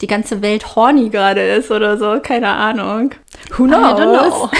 die 0.00 0.06
ganze 0.06 0.42
Welt 0.42 0.76
horny 0.76 1.08
gerade 1.10 1.40
ist 1.40 1.70
oder 1.70 1.96
so, 1.98 2.18
keine 2.22 2.48
Ahnung. 2.48 3.12
Who 3.56 3.64
I 3.66 3.68
knows? 3.68 3.98
don't 4.00 4.12
know. 4.12 4.50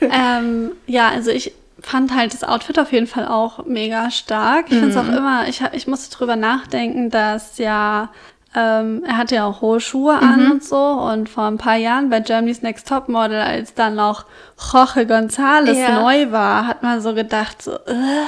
ähm, 0.00 0.70
ja, 0.86 1.08
also 1.08 1.30
ich 1.30 1.52
fand 1.80 2.14
halt 2.14 2.32
das 2.34 2.42
Outfit 2.44 2.78
auf 2.78 2.92
jeden 2.92 3.06
Fall 3.06 3.26
auch 3.28 3.64
mega 3.66 4.10
stark. 4.10 4.66
Ich 4.68 4.78
finde 4.78 4.88
es 4.88 4.94
Mhm. 4.96 5.10
auch 5.10 5.16
immer, 5.16 5.48
ich, 5.48 5.62
ich 5.72 5.86
musste 5.86 6.14
drüber 6.16 6.36
nachdenken, 6.36 7.10
dass 7.10 7.58
ja, 7.58 8.08
ähm, 8.54 9.04
er 9.06 9.16
hatte 9.16 9.36
ja 9.36 9.44
auch 9.46 9.60
hohe 9.60 9.78
Schuhe 9.80 10.16
Mhm. 10.16 10.22
an 10.22 10.50
und 10.52 10.64
so. 10.64 10.76
Und 10.76 11.28
vor 11.28 11.44
ein 11.44 11.58
paar 11.58 11.76
Jahren 11.76 12.10
bei 12.10 12.20
Germany's 12.20 12.62
Next 12.62 12.88
Top 12.88 13.08
Model, 13.08 13.40
als 13.40 13.74
dann 13.74 13.94
noch 13.94 14.24
Jorge 14.72 15.02
González 15.02 15.78
Ja. 15.78 16.00
neu 16.02 16.32
war, 16.32 16.66
hat 16.66 16.82
man 16.82 17.00
so 17.00 17.14
gedacht, 17.14 17.62
so, 17.62 17.72
äh, 17.72 18.26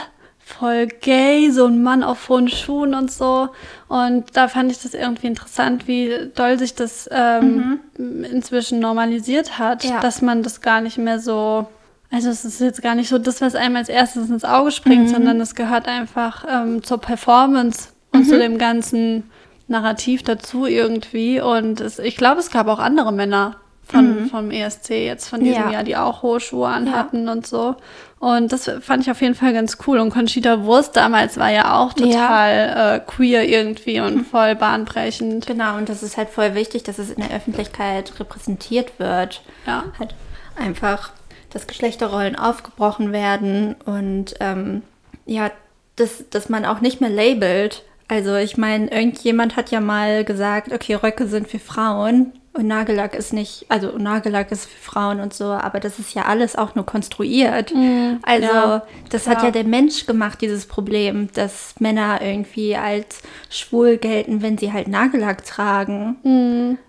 voll 0.59 0.87
gay, 0.87 1.51
so 1.51 1.67
ein 1.67 1.83
Mann 1.83 2.03
auf 2.03 2.29
hohen 2.29 2.49
Schuhen 2.49 2.95
und 2.95 3.11
so. 3.11 3.49
Und 3.89 4.25
da 4.35 4.49
fand 4.49 4.71
ich 4.73 4.83
das 4.83 4.95
irgendwie 4.95 5.27
interessant, 5.29 5.87
wie 5.89 6.31
doll 6.35 6.59
sich 6.59 6.75
das 6.75 7.09
ähm, 7.13 7.81
inzwischen 7.99 8.81
normalisiert 8.81 9.59
hat, 9.59 9.85
Ja. 9.85 10.01
dass 10.01 10.23
man 10.23 10.43
das 10.43 10.61
gar 10.61 10.81
nicht 10.81 10.99
mehr 10.99 11.19
so, 11.19 11.67
also 12.11 12.29
es 12.31 12.45
ist 12.45 12.61
jetzt 12.61 12.83
gar 12.83 12.95
nicht 12.95 13.09
so 13.09 13.19
das, 13.19 13.41
was 13.41 13.55
einem 13.55 13.77
als 13.77 13.89
erstes 13.89 14.29
ins 14.31 14.45
Auge 14.45 14.71
springt, 14.73 15.09
sondern 15.11 15.41
es 15.41 15.55
gehört 15.55 15.87
einfach 15.87 16.45
ähm, 16.49 16.83
zur 16.83 16.99
Performance 16.99 17.89
und 18.13 18.25
zu 18.27 18.39
dem 18.39 18.59
ganzen 18.59 19.31
Narrativ 19.69 20.23
dazu 20.25 20.67
irgendwie. 20.67 21.41
Und 21.41 21.81
es, 21.81 21.99
ich 22.01 22.17
glaube, 22.17 22.41
es 22.41 22.51
gab 22.51 22.67
auch 22.67 22.81
andere 22.81 23.13
Männer 23.13 23.57
von, 23.91 24.27
vom 24.31 24.51
ESC 24.51 24.91
jetzt 24.91 25.29
von 25.29 25.41
diesem 25.41 25.65
Ja. 25.65 25.71
Jahr, 25.71 25.83
die 25.85 25.97
auch 25.97 26.23
hohe 26.23 26.41
Schuhe 26.41 26.69
Ja. 26.69 26.75
anhatten 26.75 27.29
und 27.29 27.47
so. 27.47 27.77
Und 28.19 28.53
das 28.53 28.71
fand 28.83 29.03
ich 29.03 29.11
auf 29.11 29.21
jeden 29.23 29.35
Fall 29.35 29.53
ganz 29.53 29.79
cool. 29.87 29.99
Und 29.99 30.11
Conchita 30.11 30.63
Wurst 30.65 30.97
damals 30.97 31.39
war 31.39 31.51
ja 31.51 31.79
auch 31.79 31.93
Ja. 31.99 32.05
total 32.07 32.97
äh, 32.97 33.01
queer 33.11 33.49
irgendwie 33.49 34.01
und 34.01 34.25
voll 34.27 34.55
bahnbrechend. 34.55 35.47
Genau, 35.47 35.77
und 35.77 35.89
das 35.89 36.03
ist 36.03 36.17
halt 36.17 36.29
voll 36.29 36.55
wichtig, 36.55 36.83
dass 36.83 36.99
es 36.99 37.11
in 37.11 37.23
der 37.27 37.35
Öffentlichkeit 37.37 38.13
repräsentiert 38.21 38.99
wird. 38.99 39.43
Ja. 39.67 39.85
Halt 39.99 40.15
einfach, 40.57 41.11
dass 41.51 41.67
Geschlechterrollen 41.67 42.37
aufgebrochen 42.37 43.13
werden 43.13 43.75
und 43.87 44.35
ähm, 44.41 44.83
ja, 45.27 45.51
dass, 45.97 46.25
dass 46.31 46.49
man 46.49 46.65
auch 46.65 46.81
nicht 46.81 47.01
mehr 47.01 47.11
labelt. 47.11 47.85
Also 48.09 48.35
ich 48.37 48.57
meine, 48.57 48.91
irgendjemand 48.91 49.57
hat 49.57 49.71
ja 49.71 49.81
mal 49.81 50.25
gesagt, 50.25 50.73
okay, 50.73 50.95
Röcke 50.95 51.27
sind 51.27 51.49
für 51.49 51.59
Frauen 51.61 52.33
und 52.53 52.67
Nagellack 52.67 53.15
ist 53.15 53.33
nicht, 53.33 53.67
also 53.69 53.97
Nagellack 53.97 54.51
ist 54.51 54.67
für 54.67 54.79
Frauen 54.79 55.21
und 55.21 55.33
so, 55.33 55.45
aber 55.45 55.79
das 55.79 56.01
ist 56.01 56.15
ja 56.15 56.25
alles 56.25 56.57
auch 56.57 56.75
nur 56.75 56.85
konstruiert. 56.85 57.73
also 58.23 58.47
ja, 58.47 58.83
das 59.09 59.29
hat 59.29 59.43
ja 59.45 59.53
der 59.53 59.65
Mensch 59.65 60.07
gemacht, 60.07 60.41
dieses 60.41 60.67
Problem, 60.67 61.29
dass 61.33 61.75
Männer 61.79 62.21
irgendwie 62.21 62.75
als 62.75 63.23
schwul 63.51 63.99
gelten, 63.99 64.43
wenn 64.43 64.59
sie 64.59 64.73
halt 64.73 64.89
Nagellack 64.89 65.45
tragen. 65.45 66.17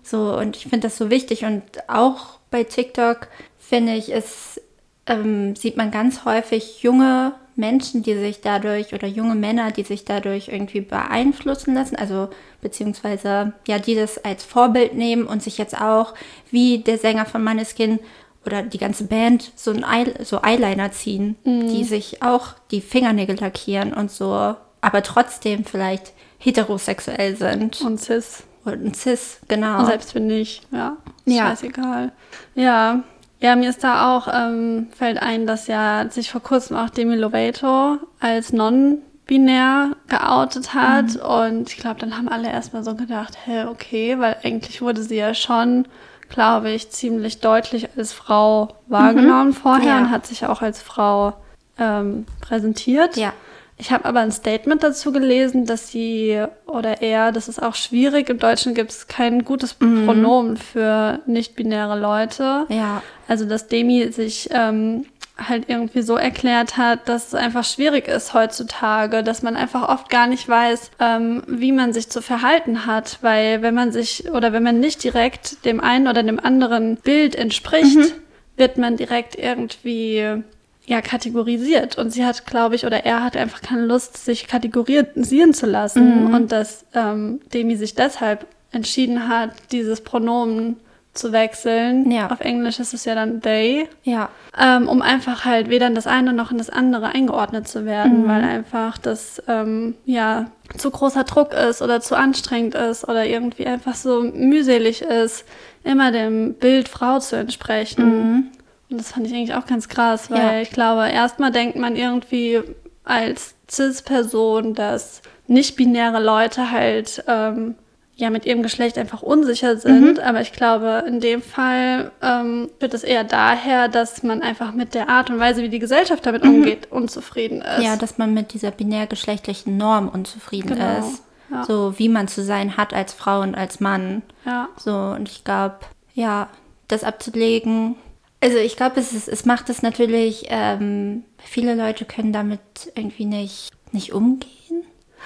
So, 0.02 0.36
und 0.36 0.56
ich 0.56 0.64
finde 0.64 0.88
das 0.88 0.96
so 0.96 1.10
wichtig. 1.10 1.44
Und 1.44 1.62
auch 1.88 2.38
bei 2.50 2.64
TikTok 2.64 3.28
finde 3.58 3.94
ich, 3.94 4.12
es 4.12 4.60
ähm, 5.06 5.54
sieht 5.54 5.76
man 5.76 5.92
ganz 5.92 6.24
häufig 6.24 6.82
junge 6.82 7.34
Menschen, 7.56 8.02
die 8.02 8.14
sich 8.14 8.40
dadurch 8.40 8.94
oder 8.94 9.06
junge 9.06 9.34
Männer, 9.34 9.70
die 9.70 9.82
sich 9.82 10.04
dadurch 10.04 10.48
irgendwie 10.48 10.80
beeinflussen 10.80 11.74
lassen, 11.74 11.96
also 11.96 12.28
beziehungsweise 12.60 13.52
ja, 13.66 13.78
die 13.78 13.94
das 13.94 14.24
als 14.24 14.44
Vorbild 14.44 14.94
nehmen 14.94 15.26
und 15.26 15.42
sich 15.42 15.58
jetzt 15.58 15.78
auch, 15.80 16.14
wie 16.50 16.78
der 16.78 16.98
Sänger 16.98 17.26
von 17.26 17.42
Maneskin 17.44 17.98
oder 18.46 18.62
die 18.62 18.78
ganze 18.78 19.04
Band, 19.04 19.52
so 19.54 19.70
ein 19.70 19.84
Eye, 19.84 20.14
so 20.24 20.40
Eyeliner 20.42 20.90
ziehen, 20.92 21.36
die 21.44 21.84
sich 21.84 22.22
auch 22.22 22.54
die 22.70 22.80
Fingernägel 22.80 23.38
lackieren 23.38 23.92
und 23.92 24.10
so, 24.10 24.56
aber 24.80 25.02
trotzdem 25.02 25.64
vielleicht 25.64 26.12
heterosexuell 26.38 27.36
sind 27.36 27.80
Und 27.82 28.00
cis. 28.00 28.42
und 28.64 28.96
Cis, 28.96 29.38
genau. 29.46 29.80
Und 29.80 29.86
selbst 29.86 30.14
wenn 30.14 30.26
nicht, 30.26 30.66
ja. 30.72 30.96
Ist 31.24 31.36
Ja. 31.36 31.48
Scheißegal. 31.50 32.12
Ja. 32.54 33.02
Ja, 33.42 33.56
mir 33.56 33.68
ist 33.70 33.82
da 33.82 34.16
auch, 34.16 34.28
ähm, 34.32 34.86
fällt 34.96 35.20
ein, 35.20 35.46
dass 35.46 35.66
ja 35.66 36.06
sich 36.08 36.30
vor 36.30 36.40
kurzem 36.40 36.76
auch 36.76 36.90
Demi 36.90 37.16
Lovato 37.16 37.98
als 38.20 38.52
non-binär 38.52 39.96
geoutet 40.08 40.74
hat. 40.74 41.16
Und 41.16 41.68
ich 41.68 41.76
glaube, 41.76 41.98
dann 42.00 42.16
haben 42.16 42.28
alle 42.28 42.48
erstmal 42.50 42.84
so 42.84 42.94
gedacht, 42.94 43.36
hä, 43.44 43.64
okay, 43.64 44.18
weil 44.20 44.36
eigentlich 44.44 44.80
wurde 44.80 45.02
sie 45.02 45.16
ja 45.16 45.34
schon, 45.34 45.86
glaube 46.28 46.70
ich, 46.70 46.90
ziemlich 46.90 47.40
deutlich 47.40 47.88
als 47.96 48.12
Frau 48.12 48.76
wahrgenommen 48.86 49.52
vorher 49.52 49.86
Ja. 49.88 49.98
und 49.98 50.10
hat 50.10 50.26
sich 50.26 50.46
auch 50.46 50.62
als 50.62 50.80
Frau 50.80 51.32
ähm, 51.78 52.26
präsentiert. 52.40 53.16
Ja. 53.16 53.32
Ich 53.82 53.90
habe 53.90 54.04
aber 54.04 54.20
ein 54.20 54.30
Statement 54.30 54.84
dazu 54.84 55.10
gelesen, 55.10 55.66
dass 55.66 55.88
sie 55.88 56.40
oder 56.66 57.02
er, 57.02 57.32
das 57.32 57.48
ist 57.48 57.60
auch 57.60 57.74
schwierig. 57.74 58.28
Im 58.28 58.38
Deutschen 58.38 58.74
gibt 58.74 58.92
es 58.92 59.08
kein 59.08 59.44
gutes 59.44 59.74
Pronomen 59.74 60.56
für 60.56 61.18
nicht-binäre 61.26 61.98
Leute. 61.98 62.66
Ja. 62.68 63.02
Also, 63.26 63.44
dass 63.44 63.66
Demi 63.66 64.12
sich 64.12 64.50
ähm, 64.52 65.06
halt 65.36 65.64
irgendwie 65.66 66.02
so 66.02 66.14
erklärt 66.14 66.76
hat, 66.76 67.08
dass 67.08 67.26
es 67.26 67.34
einfach 67.34 67.64
schwierig 67.64 68.06
ist 68.06 68.34
heutzutage, 68.34 69.24
dass 69.24 69.42
man 69.42 69.56
einfach 69.56 69.88
oft 69.88 70.08
gar 70.08 70.28
nicht 70.28 70.48
weiß, 70.48 70.92
ähm, 71.00 71.42
wie 71.48 71.72
man 71.72 71.92
sich 71.92 72.08
zu 72.08 72.22
verhalten 72.22 72.86
hat, 72.86 73.18
weil 73.22 73.62
wenn 73.62 73.74
man 73.74 73.90
sich 73.90 74.30
oder 74.30 74.52
wenn 74.52 74.62
man 74.62 74.78
nicht 74.78 75.02
direkt 75.02 75.64
dem 75.64 75.80
einen 75.80 76.06
oder 76.06 76.22
dem 76.22 76.38
anderen 76.38 76.98
Bild 76.98 77.34
entspricht, 77.34 78.14
wird 78.56 78.78
man 78.78 78.96
direkt 78.96 79.34
irgendwie 79.34 80.44
ja 80.86 81.00
kategorisiert 81.00 81.96
und 81.98 82.10
sie 82.10 82.24
hat, 82.24 82.44
glaube 82.46 82.74
ich, 82.74 82.84
oder 82.86 83.04
er 83.04 83.22
hat 83.22 83.36
einfach 83.36 83.62
keine 83.62 83.86
Lust, 83.86 84.16
sich 84.24 84.48
kategorisieren 84.48 85.54
zu 85.54 85.66
lassen 85.66 86.34
und 86.34 86.50
dass 86.52 86.84
ähm, 86.94 87.40
Demi 87.54 87.76
sich 87.76 87.94
deshalb 87.94 88.46
entschieden 88.72 89.28
hat, 89.28 89.50
dieses 89.70 90.00
Pronomen 90.00 90.76
zu 91.14 91.30
wechseln. 91.30 92.10
Ja. 92.10 92.30
Auf 92.30 92.40
Englisch 92.40 92.80
ist 92.80 92.94
es 92.94 93.04
ja 93.04 93.14
dann 93.14 93.42
they, 93.42 93.86
Ja. 94.02 94.30
ähm, 94.58 94.88
um 94.88 95.02
einfach 95.02 95.44
halt 95.44 95.68
weder 95.68 95.86
in 95.86 95.94
das 95.94 96.06
eine 96.06 96.32
noch 96.32 96.50
in 96.50 96.56
das 96.58 96.70
andere 96.70 97.08
eingeordnet 97.08 97.68
zu 97.68 97.84
werden, 97.84 98.26
weil 98.26 98.42
einfach 98.42 98.96
das 98.96 99.42
ähm, 99.46 99.94
ja 100.06 100.46
zu 100.78 100.90
großer 100.90 101.24
Druck 101.24 101.52
ist 101.52 101.82
oder 101.82 102.00
zu 102.00 102.16
anstrengend 102.16 102.74
ist 102.74 103.06
oder 103.06 103.26
irgendwie 103.26 103.66
einfach 103.66 103.94
so 103.94 104.22
mühselig 104.22 105.02
ist, 105.02 105.44
immer 105.84 106.12
dem 106.12 106.54
Bild 106.54 106.88
Frau 106.88 107.18
zu 107.18 107.36
entsprechen. 107.36 108.50
Und 108.92 108.98
das 108.98 109.12
fand 109.12 109.26
ich 109.26 109.32
eigentlich 109.34 109.54
auch 109.54 109.66
ganz 109.66 109.88
krass, 109.88 110.30
weil 110.30 110.38
Ja. 110.38 110.60
ich 110.60 110.70
glaube, 110.70 111.08
erstmal 111.08 111.50
denkt 111.50 111.76
man 111.76 111.96
irgendwie 111.96 112.60
als 113.04 113.54
Cis-Person, 113.70 114.74
dass 114.74 115.22
nicht-binäre 115.48 116.22
Leute 116.22 116.70
halt 116.70 117.24
ähm, 117.26 117.74
ja 118.14 118.30
mit 118.30 118.44
ihrem 118.46 118.62
Geschlecht 118.62 118.96
einfach 118.98 119.22
unsicher 119.22 119.76
sind. 119.78 120.20
Aber 120.20 120.40
ich 120.40 120.52
glaube, 120.52 121.04
in 121.08 121.18
dem 121.20 121.42
Fall 121.42 122.12
ähm, 122.22 122.68
wird 122.78 122.94
es 122.94 123.02
eher 123.02 123.24
daher, 123.24 123.88
dass 123.88 124.22
man 124.22 124.42
einfach 124.42 124.72
mit 124.72 124.94
der 124.94 125.08
Art 125.08 125.30
und 125.30 125.38
Weise, 125.40 125.62
wie 125.62 125.68
die 125.68 125.78
Gesellschaft 125.80 126.24
damit 126.26 126.42
umgeht, 126.42 126.92
unzufrieden 126.92 127.62
ist. 127.62 127.82
Ja, 127.84 127.96
dass 127.96 128.18
man 128.18 128.34
mit 128.34 128.52
dieser 128.52 128.70
binär-geschlechtlichen 128.70 129.76
Norm 129.76 130.08
unzufrieden 130.08 130.68
Genau, 130.76 130.98
ist. 130.98 131.22
ja. 131.50 131.64
So 131.64 131.98
wie 131.98 132.08
man 132.08 132.28
zu 132.28 132.42
sein 132.44 132.76
hat 132.76 132.94
als 132.94 133.12
Frau 133.14 133.40
und 133.40 133.54
als 133.56 133.80
Mann. 133.80 134.22
ja. 134.44 134.68
So, 134.76 134.94
und 134.94 135.28
ich 135.28 135.42
glaube, 135.44 135.76
ja, 136.14 136.48
das 136.88 137.02
abzulegen. 137.04 137.96
Also 138.42 138.58
ich 138.58 138.76
glaube, 138.76 138.98
es, 139.00 139.12
ist- 139.12 139.28
es 139.28 139.44
macht 139.46 139.70
es 139.70 139.82
natürlich, 139.82 140.46
ähm, 140.48 141.24
viele 141.38 141.74
Leute 141.74 142.04
können 142.04 142.32
damit 142.32 142.60
irgendwie 142.94 143.24
nicht, 143.24 143.70
nicht 143.92 144.12
umgehen. 144.12 144.50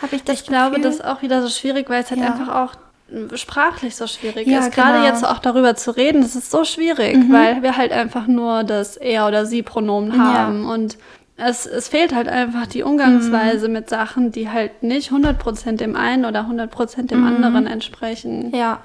Habe 0.03 0.17
ich 0.17 0.23
das 0.25 0.41
Ich 0.43 0.47
glaube, 0.47 0.77
Gefühl. 0.77 0.85
das 0.85 0.95
ist 0.97 1.05
auch 1.05 1.23
wieder 1.23 1.43
so 1.43 1.49
schwierig, 1.49 1.89
weil 1.89 2.03
es 2.03 2.11
halt 2.11 2.21
Ja. 2.21 2.27
einfach 2.27 2.55
auch 2.55 2.75
sprachlich 3.37 3.95
so 3.97 4.07
schwierig 4.07 4.47
Ja, 4.47 4.59
ist. 4.61 4.73
Gerade 4.75 4.99
genau. 4.99 5.07
jetzt 5.07 5.25
auch 5.25 5.39
darüber 5.39 5.77
zu 5.77 5.93
reden, 5.97 6.23
das 6.23 6.35
ist 6.37 6.51
so 6.51 6.65
schwierig, 6.65 7.17
weil 7.31 7.63
wir 7.63 7.77
halt 7.77 7.93
einfach 7.93 8.27
nur 8.27 8.65
das 8.65 8.97
er 8.97 9.27
oder 9.29 9.47
sie 9.47 9.63
Pronomen 9.63 10.13
Ja. 10.13 10.19
haben 10.35 10.67
und 10.69 10.99
es, 11.39 11.67
es 11.67 11.89
fehlt 11.89 12.15
halt 12.15 12.29
einfach 12.29 12.67
die 12.67 12.83
Umgangsweise 12.83 13.69
mit 13.69 13.89
Sachen, 13.91 14.33
die 14.33 14.51
halt 14.51 14.83
nicht 14.83 15.11
100% 15.13 15.77
dem 15.77 15.95
einen 15.95 16.25
oder 16.25 16.47
100% 16.49 17.11
dem 17.11 17.25
anderen 17.25 17.67
entsprechen. 17.67 18.53
Ja. 18.55 18.81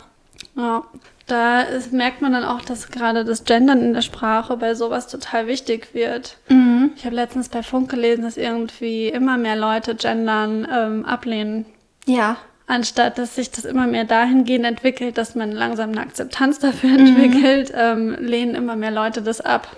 Ja, 0.56 0.84
da 1.28 1.62
ist, 1.62 1.94
merkt 1.94 2.22
man 2.22 2.34
dann 2.34 2.44
auch, 2.44 2.62
dass 2.62 2.90
gerade 2.90 3.24
das 3.26 3.44
Gendern 3.46 3.82
in 3.82 3.94
der 3.94 4.02
Sprache 4.02 4.58
bei 4.58 4.74
sowas 4.76 5.08
total 5.08 5.48
wichtig 5.48 5.94
wird. 5.94 6.38
Mhm. 6.50 6.92
Ich 6.96 7.06
habe 7.06 7.16
letztens 7.16 7.50
bei 7.50 7.64
Funk 7.64 7.90
gelesen, 7.90 8.24
dass 8.24 8.38
irgendwie 8.38 9.08
immer 9.08 9.38
mehr 9.38 9.56
Leute 9.56 9.96
Gendern 9.96 10.68
ähm, 10.72 11.06
ablehnen, 11.06 11.66
Ja. 12.06 12.38
anstatt 12.68 13.18
dass 13.18 13.36
sich 13.36 13.52
das 13.52 13.66
immer 13.66 13.88
mehr 13.88 14.04
dahingehend 14.06 14.66
entwickelt, 14.66 15.18
dass 15.18 15.36
man 15.36 15.52
langsam 15.52 15.92
eine 15.92 16.02
Akzeptanz 16.02 16.60
dafür 16.60 16.90
Mhm. 16.92 17.00
entwickelt, 17.08 17.72
ähm, 17.76 18.16
lehnen 18.20 18.56
immer 18.56 18.76
mehr 18.76 18.92
Leute 18.92 19.22
das 19.22 19.42
ab, 19.42 19.76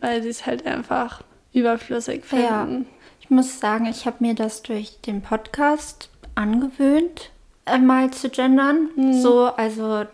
weil 0.00 0.22
sie 0.22 0.28
es 0.28 0.44
halt 0.46 0.66
einfach 0.66 1.22
überflüssig 1.52 2.24
Ja. 2.32 2.64
finden. 2.66 2.86
Ich 3.20 3.30
muss 3.30 3.60
sagen, 3.60 3.86
ich 3.86 4.06
habe 4.06 4.16
mir 4.20 4.34
das 4.34 4.62
durch 4.62 5.00
den 5.02 5.22
Podcast 5.22 6.08
angewöhnt, 6.34 7.30
äh, 7.66 7.78
mal 7.78 8.10
zu 8.10 8.28
gendern. 8.28 8.88
So, 9.22 9.46
also, 9.46 10.04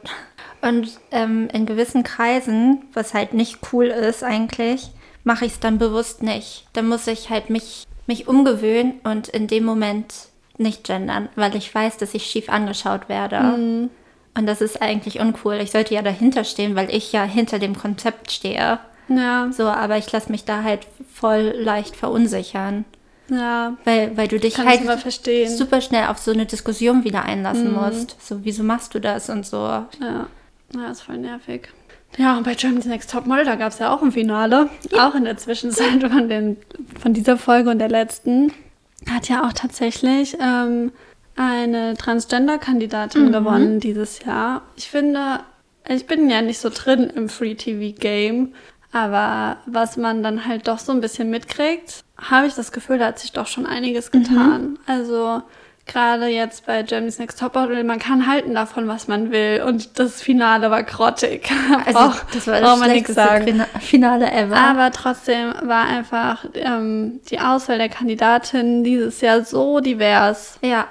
und 0.62 0.98
ähm, 1.10 1.48
in 1.52 1.66
gewissen 1.66 2.02
Kreisen, 2.02 2.82
was 2.92 3.14
halt 3.14 3.34
nicht 3.34 3.58
cool 3.72 3.86
ist 3.86 4.22
eigentlich, 4.24 4.90
mache 5.24 5.44
ich 5.44 5.52
es 5.52 5.60
dann 5.60 5.78
bewusst 5.78 6.22
nicht. 6.22 6.66
Dann 6.72 6.88
muss 6.88 7.06
ich 7.06 7.30
halt 7.30 7.50
mich, 7.50 7.84
mich 8.06 8.28
umgewöhnen 8.28 8.94
und 9.04 9.28
in 9.28 9.46
dem 9.46 9.64
Moment 9.64 10.14
nicht 10.58 10.84
gendern, 10.84 11.28
weil 11.36 11.54
ich 11.56 11.74
weiß, 11.74 11.98
dass 11.98 12.14
ich 12.14 12.24
schief 12.26 12.48
angeschaut 12.48 13.08
werde. 13.08 13.38
Und 14.38 14.46
das 14.46 14.60
ist 14.60 14.80
eigentlich 14.82 15.18
uncool. 15.20 15.54
Ich 15.54 15.70
sollte 15.70 15.94
ja 15.94 16.02
dahinter 16.02 16.44
stehen, 16.44 16.76
weil 16.76 16.94
ich 16.94 17.12
ja 17.12 17.24
hinter 17.24 17.58
dem 17.58 17.76
Konzept 17.76 18.30
stehe. 18.32 18.78
Ja, 19.08 19.48
So, 19.52 19.64
aber 19.64 19.96
ich 19.98 20.10
lasse 20.12 20.30
mich 20.32 20.44
da 20.44 20.62
halt 20.62 20.86
voll 21.12 21.54
leicht 21.58 21.94
verunsichern. 21.96 22.84
ja, 23.28 23.76
Weil, 23.84 24.16
weil 24.16 24.28
du 24.28 24.38
dich 24.38 24.54
kann 24.54 24.66
halt. 24.66 24.80
Mhm. 24.84 25.48
super 25.48 25.80
schnell 25.80 26.06
auf 26.08 26.18
so 26.18 26.32
eine 26.32 26.44
Diskussion 26.46 27.04
wieder 27.04 27.24
einlassen 27.24 27.72
musst. 27.72 28.16
So, 28.20 28.44
wieso 28.44 28.62
machst 28.62 28.94
du 28.94 29.00
das 29.00 29.30
und 29.30 29.46
so. 29.46 29.56
Ja, 29.56 30.26
ja, 30.78 30.90
ist 30.90 31.02
voll 31.02 31.18
nervig. 31.18 31.68
Ja, 32.18 32.36
und 32.36 32.44
bei 32.44 32.54
Germany's 32.54 32.86
Next 32.86 33.10
Topmodel, 33.10 33.44
da 33.44 33.56
gab 33.56 33.72
es 33.72 33.78
ja 33.78 33.92
auch 33.92 34.02
ein 34.02 34.12
Finale. 34.12 34.70
Auch 34.98 35.14
in 35.14 35.24
der 35.24 35.36
Zwischenzeit 35.36 36.00
von, 36.10 36.28
den, 36.28 36.56
von 37.00 37.12
dieser 37.12 37.36
Folge 37.36 37.70
und 37.70 37.78
der 37.78 37.88
letzten. 37.88 38.52
Hat 39.10 39.28
ja 39.28 39.46
auch 39.46 39.52
tatsächlich 39.52 40.36
ähm, 40.40 40.90
eine 41.36 41.94
Transgender-Kandidatin 41.94 43.30
gewonnen 43.30 43.78
dieses 43.78 44.24
Jahr. 44.24 44.62
Ich 44.76 44.88
finde, 44.88 45.40
ich 45.86 46.06
bin 46.06 46.30
ja 46.30 46.40
nicht 46.42 46.58
so 46.58 46.70
drin 46.70 47.10
im 47.14 47.28
Free-TV-Game, 47.28 48.54
aber 48.92 49.58
was 49.66 49.96
man 49.98 50.22
dann 50.22 50.46
halt 50.46 50.66
doch 50.66 50.78
so 50.78 50.92
ein 50.92 51.02
bisschen 51.02 51.28
mitkriegt, 51.28 52.04
habe 52.16 52.46
ich 52.46 52.54
das 52.54 52.72
Gefühl, 52.72 52.98
da 52.98 53.08
hat 53.08 53.18
sich 53.18 53.32
doch 53.32 53.46
schon 53.46 53.66
einiges 53.66 54.10
getan. 54.10 54.78
Also 54.86 55.42
gerade 55.86 56.26
jetzt 56.26 56.66
bei 56.66 56.82
Germany's 56.82 57.18
Next 57.18 57.38
Topmodel, 57.40 57.84
man 57.84 57.98
kann 57.98 58.26
halten 58.26 58.54
davon, 58.54 58.88
was 58.88 59.08
man 59.08 59.30
will. 59.30 59.62
Und 59.66 59.98
das 59.98 60.20
Finale 60.20 60.70
war 60.70 60.82
grottig. 60.82 61.48
Also, 61.86 61.98
Braucht- 61.98 62.34
das 62.34 62.46
war 62.46 62.60
das 62.60 62.78
man 62.78 62.90
nichts 62.90 63.12
schlechteste 63.14 63.66
Finale 63.80 64.30
ever. 64.32 64.56
Aber 64.56 64.90
trotzdem 64.90 65.52
war 65.62 65.86
einfach 65.86 66.44
ähm, 66.54 67.20
die 67.30 67.38
Auswahl 67.40 67.78
der 67.78 67.88
Kandidatinnen 67.88 68.82
dieses 68.84 69.20
Jahr 69.20 69.44
so 69.44 69.80
divers. 69.80 70.58
ja, 70.62 70.86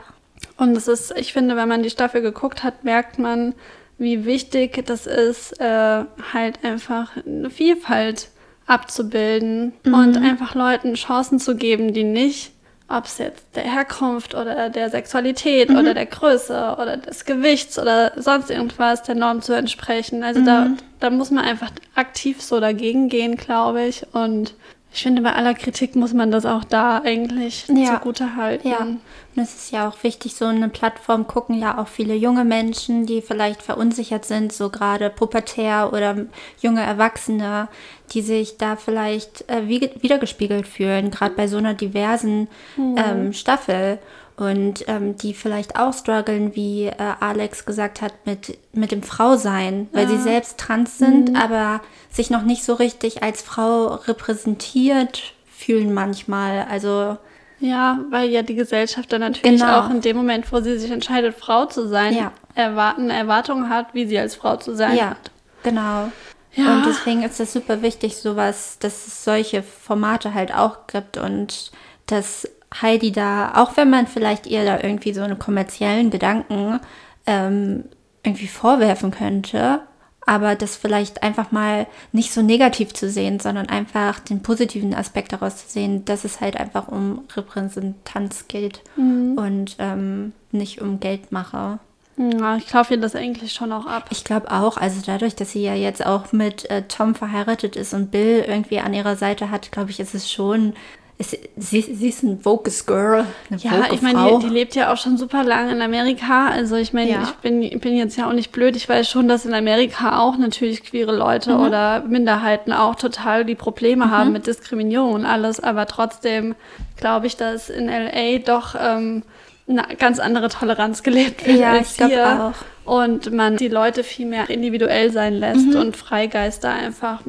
Und 0.58 0.76
es 0.78 0.88
ist, 0.88 1.14
ich 1.18 1.34
finde, 1.34 1.56
wenn 1.56 1.68
man 1.68 1.84
die 1.84 1.90
Staffel 1.90 2.22
geguckt 2.22 2.64
hat, 2.64 2.84
merkt 2.84 3.20
man, 3.20 3.54
wie 3.98 4.26
wichtig 4.26 4.84
das 4.86 5.06
ist, 5.08 5.60
äh, 5.60 6.04
halt 6.34 6.64
einfach 6.64 7.12
eine 7.26 7.50
Vielfalt 7.50 8.30
abzubilden 8.68 9.74
und 9.86 10.18
einfach 10.18 10.56
Leuten 10.56 10.96
Chancen 10.96 11.40
zu 11.40 11.56
geben, 11.56 11.94
die 11.94 12.04
nicht, 12.04 12.52
ob 12.88 13.06
es 13.06 13.18
jetzt 13.18 13.48
der 13.56 13.64
Herkunft 13.64 14.36
oder 14.36 14.70
der 14.70 14.90
Sexualität 14.90 15.72
oder 15.72 15.94
der 15.94 16.06
Größe 16.06 16.78
oder 16.80 16.98
des 16.98 17.26
Gewichts 17.26 17.80
oder 17.80 18.12
sonst 18.16 18.52
irgendwas 18.52 19.02
der 19.02 19.16
Norm 19.16 19.42
zu 19.42 19.54
entsprechen. 19.54 20.24
Also 20.24 20.46
da, 20.46 20.68
da 21.00 21.10
muss 21.10 21.32
man 21.32 21.46
einfach 21.46 21.72
aktiv 21.96 22.42
so 22.42 22.60
dagegen 22.60 23.10
gehen, 23.10 23.38
glaube 23.38 23.86
ich. 23.86 24.06
Und 24.14 24.54
ich 24.96 25.04
finde, 25.04 25.22
bei 25.22 25.34
aller 25.34 25.54
Kritik 25.54 25.96
muss 25.98 26.14
man 26.14 26.32
das 26.32 26.46
auch 26.46 26.64
da 26.64 27.02
eigentlich 27.04 27.66
Ja. 27.68 27.96
zugute 28.00 28.36
halten. 28.38 28.68
ja. 28.68 28.78
Und 28.80 29.02
es 29.36 29.54
ist 29.54 29.72
ja 29.72 29.90
auch 29.90 30.02
wichtig, 30.04 30.36
so 30.36 30.46
eine 30.46 30.70
Plattform 30.70 31.28
gucken 31.28 31.60
ja 31.60 31.78
auch 31.78 31.90
viele 31.90 32.16
junge 32.16 32.46
Menschen, 32.46 33.06
die 33.06 33.22
vielleicht 33.22 33.62
verunsichert 33.62 34.24
sind, 34.24 34.54
so 34.54 34.70
gerade 34.70 35.10
pubertär 35.10 35.92
oder 35.92 36.16
junge 36.62 36.82
Erwachsene, 36.82 37.68
die 38.14 38.22
sich 38.22 38.58
da 38.58 38.78
vielleicht 38.78 39.50
äh, 39.50 39.68
wie, 39.68 39.92
wiedergespiegelt 40.00 40.66
fühlen, 40.68 41.12
gerade 41.12 41.36
bei 41.36 41.48
so 41.48 41.58
einer 41.58 41.74
diversen 41.74 42.48
ähm, 42.78 43.34
Staffel. 43.34 44.00
Und 44.38 44.84
ähm, 44.90 45.16
die 45.16 45.34
vielleicht 45.34 45.78
auch 45.80 45.94
strugglen, 45.94 46.56
wie 46.56 46.88
äh, 46.88 46.94
Alex 47.22 47.66
gesagt 47.66 48.02
hat, 48.02 48.14
mit, 48.26 48.58
mit 48.74 48.92
dem 48.92 49.02
Frausein, 49.02 49.88
weil 49.94 50.10
sie 50.10 50.18
selbst 50.18 50.58
trans 50.58 50.98
sind, 50.98 51.38
aber 51.42 51.80
sich 52.12 52.30
noch 52.30 52.42
nicht 52.42 52.66
so 52.66 52.74
richtig 52.74 53.24
als 53.24 53.42
Frau 53.42 53.96
repräsentiert 53.96 55.34
fühlen 55.50 55.94
manchmal. 55.94 56.68
Also 56.70 57.18
Ja, 57.62 58.00
weil 58.10 58.30
ja 58.30 58.42
die 58.42 58.56
Gesellschaft 58.56 59.14
dann 59.14 59.22
natürlich 59.22 59.62
Genau. 59.62 59.80
auch 59.80 59.90
in 59.90 60.02
dem 60.02 60.18
Moment, 60.18 60.52
wo 60.52 60.60
sie 60.60 60.78
sich 60.78 60.92
entscheidet, 60.92 61.36
Frau 61.40 61.66
zu 61.68 61.88
sein, 61.88 62.14
Ja. 62.14 62.34
erwarten, 62.56 63.10
Erwartungen 63.10 63.70
hat, 63.70 63.94
wie 63.94 64.06
sie 64.06 64.20
als 64.20 64.36
Frau 64.36 64.58
zu 64.58 64.76
sein 64.76 64.98
Ja, 64.98 65.10
hat. 65.12 65.32
genau. 65.64 66.12
Ja. 66.56 66.74
Und 66.74 66.86
deswegen 66.86 67.24
ist 67.24 67.40
es 67.40 67.54
super 67.54 67.82
wichtig, 67.82 68.18
sowas, 68.18 68.78
dass 68.80 69.08
es 69.08 69.24
solche 69.24 69.64
Formate 69.64 70.34
halt 70.34 70.54
auch 70.54 70.88
gibt 70.88 71.18
und 71.18 71.72
dass 72.08 72.48
Heidi 72.82 73.12
da, 73.12 73.54
auch 73.56 73.78
wenn 73.78 73.90
man 73.90 74.08
vielleicht 74.08 74.48
ihr 74.48 74.66
da 74.66 74.80
irgendwie 74.82 75.14
so 75.14 75.22
einen 75.22 75.40
kommerziellen 75.40 76.10
Gedanken 76.10 76.80
ähm, 77.26 77.86
irgendwie 78.24 78.48
vorwerfen 78.48 79.12
könnte, 79.12 79.82
aber 80.26 80.56
das 80.56 80.76
vielleicht 80.76 81.24
einfach 81.24 81.52
mal 81.52 81.88
nicht 82.12 82.34
so 82.34 82.42
negativ 82.42 82.94
zu 82.94 83.10
sehen, 83.10 83.40
sondern 83.40 83.70
einfach 83.70 84.20
den 84.20 84.42
positiven 84.42 84.96
Aspekt 84.96 85.34
daraus 85.34 85.58
zu 85.58 85.70
sehen, 85.72 86.04
dass 86.06 86.26
es 86.26 86.42
halt 86.42 86.58
einfach 86.58 86.88
um 86.88 87.24
Repräsentanz 87.36 88.48
geht 88.48 88.82
und 88.98 89.76
ähm, 89.80 90.34
nicht 90.52 90.82
um 90.82 91.00
Geldmache. 91.00 91.80
Ja, 92.18 92.56
ich 92.56 92.68
kaufe 92.68 92.94
ihr 92.94 93.02
das 93.02 93.16
eigentlich 93.16 93.54
schon 93.54 93.74
auch 93.74 93.86
ab. 93.86 94.08
Ich 94.10 94.24
glaube 94.24 94.50
auch, 94.50 94.78
also 94.78 95.02
dadurch, 95.06 95.36
dass 95.36 95.52
sie 95.52 95.64
ja 95.64 95.76
jetzt 95.76 96.06
auch 96.06 96.32
mit 96.32 96.70
äh, 96.70 96.84
Tom 96.84 97.14
verheiratet 97.14 97.76
ist 97.76 97.94
und 97.94 98.10
Bill 98.10 98.46
irgendwie 98.48 98.80
an 98.80 98.94
ihrer 98.94 99.18
Seite 99.18 99.52
hat, 99.52 99.72
glaube 99.72 99.92
ich, 99.92 100.00
ist 100.00 100.16
es 100.16 100.32
schon. 100.32 100.74
Ist, 101.18 101.38
sie, 101.56 101.80
sie 101.82 102.10
ist 102.10 102.24
ein 102.24 102.44
Vogus 102.44 102.86
Girl, 102.86 103.24
eine 103.50 103.58
Ja, 103.62 103.72
Vogue 103.72 103.88
ich 103.94 104.02
meine, 104.02 104.38
die, 104.38 104.48
die 104.48 104.54
lebt 104.54 104.76
ja 104.76 104.92
auch 104.92 104.98
schon 104.98 105.18
super 105.18 105.46
lange 105.46 105.72
in 105.72 105.82
Amerika. 105.82 106.48
Also 106.50 106.76
ich 106.76 106.92
meine, 106.92 107.10
Ja. 107.12 107.24
ich 107.24 107.32
bin, 107.36 107.62
bin 107.80 107.96
jetzt 107.96 108.18
ja 108.18 108.28
auch 108.28 108.34
nicht 108.34 108.52
blöd. 108.52 108.76
Ich 108.76 108.90
weiß 108.90 109.10
schon, 109.10 109.30
dass 109.30 109.46
in 109.46 109.54
Amerika 109.54 110.20
auch 110.20 110.38
natürlich 110.38 110.84
queere 110.84 111.16
Leute 111.16 111.54
Mhm. 111.56 111.62
oder 111.66 112.02
Minderheiten 112.02 112.74
auch 112.74 112.96
total 112.96 113.46
die 113.46 113.56
Probleme 113.56 114.12
haben 114.12 114.34
mit 114.34 114.46
Diskriminierung 114.46 115.14
und 115.14 115.26
alles. 115.26 115.62
Aber 115.62 115.86
trotzdem 115.86 116.54
glaube 116.98 117.28
ich, 117.28 117.38
dass 117.38 117.70
in 117.70 117.88
LA 117.88 118.40
doch 118.40 118.76
ähm, 118.78 119.24
eine 119.70 119.84
ganz 119.98 120.20
andere 120.20 120.50
Toleranz 120.50 121.02
gelebt 121.02 121.48
wird 121.48 121.60
Ja, 121.60 121.72
als 121.72 121.98
ich 121.98 122.06
hier. 122.08 122.54
auch. 122.86 122.92
Und 122.92 123.32
man 123.32 123.56
die 123.56 123.70
Leute 123.70 124.04
viel 124.04 124.26
mehr 124.26 124.50
individuell 124.50 125.12
sein 125.14 125.34
lässt 125.34 125.68
Mhm. 125.68 125.76
und 125.80 125.96
Freigeister 125.98 126.72
einfach 126.72 127.22